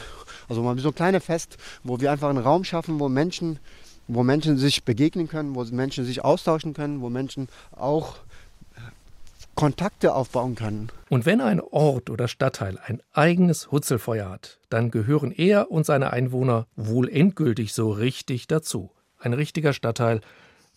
also 0.49 0.61
mal 0.61 0.77
so 0.79 0.89
ein 0.89 0.95
kleines 0.95 1.23
Fest, 1.23 1.57
wo 1.83 1.99
wir 1.99 2.11
einfach 2.11 2.29
einen 2.29 2.39
Raum 2.39 2.63
schaffen, 2.63 2.99
wo 2.99 3.09
Menschen, 3.09 3.59
wo 4.07 4.23
Menschen 4.23 4.57
sich 4.57 4.83
begegnen 4.83 5.27
können, 5.27 5.55
wo 5.55 5.63
Menschen 5.65 6.05
sich 6.05 6.23
austauschen 6.23 6.73
können, 6.73 7.01
wo 7.01 7.09
Menschen 7.09 7.47
auch 7.71 8.17
Kontakte 9.55 10.15
aufbauen 10.15 10.55
können. 10.55 10.89
Und 11.09 11.25
wenn 11.25 11.39
ein 11.39 11.61
Ort 11.61 12.09
oder 12.09 12.27
Stadtteil 12.27 12.79
ein 12.85 13.01
eigenes 13.13 13.71
Hutzelfeuer 13.71 14.29
hat, 14.29 14.59
dann 14.69 14.89
gehören 14.89 15.31
er 15.31 15.69
und 15.69 15.85
seine 15.85 16.11
Einwohner 16.11 16.65
wohl 16.75 17.07
endgültig 17.07 17.73
so 17.73 17.91
richtig 17.91 18.47
dazu. 18.47 18.89
Ein 19.19 19.33
richtiger 19.33 19.73
Stadtteil 19.73 20.21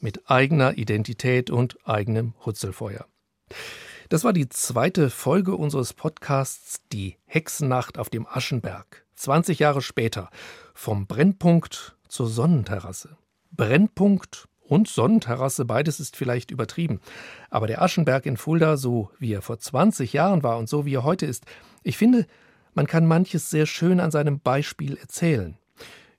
mit 0.00 0.30
eigener 0.30 0.76
Identität 0.76 1.50
und 1.50 1.78
eigenem 1.86 2.34
Hutzelfeuer. 2.44 3.06
Das 4.10 4.24
war 4.24 4.32
die 4.32 4.48
zweite 4.48 5.10
Folge 5.10 5.56
unseres 5.56 5.94
Podcasts 5.94 6.80
Die 6.92 7.16
Hexennacht 7.24 7.98
auf 7.98 8.10
dem 8.10 8.26
Aschenberg. 8.26 9.05
20 9.16 9.58
Jahre 9.58 9.82
später, 9.82 10.30
vom 10.74 11.06
Brennpunkt 11.06 11.96
zur 12.08 12.28
Sonnenterrasse. 12.28 13.16
Brennpunkt 13.50 14.48
und 14.60 14.88
Sonnenterrasse, 14.88 15.64
beides 15.64 16.00
ist 16.00 16.16
vielleicht 16.16 16.50
übertrieben. 16.50 17.00
Aber 17.50 17.66
der 17.66 17.82
Aschenberg 17.82 18.26
in 18.26 18.36
Fulda, 18.36 18.76
so 18.76 19.10
wie 19.18 19.32
er 19.32 19.42
vor 19.42 19.58
20 19.58 20.12
Jahren 20.12 20.42
war 20.42 20.58
und 20.58 20.68
so 20.68 20.84
wie 20.84 20.94
er 20.94 21.04
heute 21.04 21.26
ist, 21.26 21.44
ich 21.82 21.96
finde, 21.96 22.26
man 22.74 22.86
kann 22.86 23.06
manches 23.06 23.48
sehr 23.48 23.66
schön 23.66 24.00
an 24.00 24.10
seinem 24.10 24.40
Beispiel 24.40 24.96
erzählen. 24.96 25.56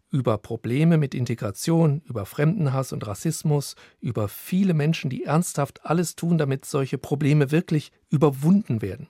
Über 0.10 0.38
Probleme 0.38 0.98
mit 0.98 1.14
Integration, 1.14 2.02
über 2.06 2.26
Fremdenhass 2.26 2.94
und 2.94 3.06
Rassismus, 3.06 3.76
über 4.00 4.30
viele 4.30 4.74
Menschen, 4.74 5.10
die 5.10 5.26
ernsthaft 5.26 5.86
alles 5.86 6.16
tun, 6.16 6.38
damit 6.38 6.66
solche 6.66 6.98
Probleme 6.98 7.52
wirklich 7.52 7.92
überwunden 8.10 8.82
werden 8.82 9.10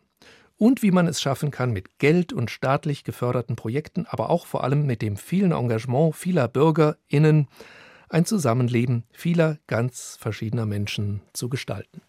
und 0.58 0.82
wie 0.82 0.92
man 0.92 1.08
es 1.08 1.22
schaffen 1.22 1.52
kann 1.52 1.72
mit 1.72 2.00
Geld 2.00 2.34
und 2.34 2.52
staatlich 2.52 3.04
geförderten 3.04 3.56
Projekten, 3.56 4.06
aber 4.08 4.30
auch 4.30 4.46
vor 4.46 4.64
allem 4.64 4.86
mit 4.86 5.02
dem 5.02 5.18
vielen 5.18 5.52
Engagement 5.52 6.16
vieler 6.16 6.48
Bürgerinnen 6.48 7.48
ein 8.10 8.26
Zusammenleben 8.26 9.04
vieler 9.12 9.58
ganz 9.68 10.18
verschiedener 10.20 10.66
Menschen 10.66 11.22
zu 11.34 11.50
gestalten. 11.50 12.02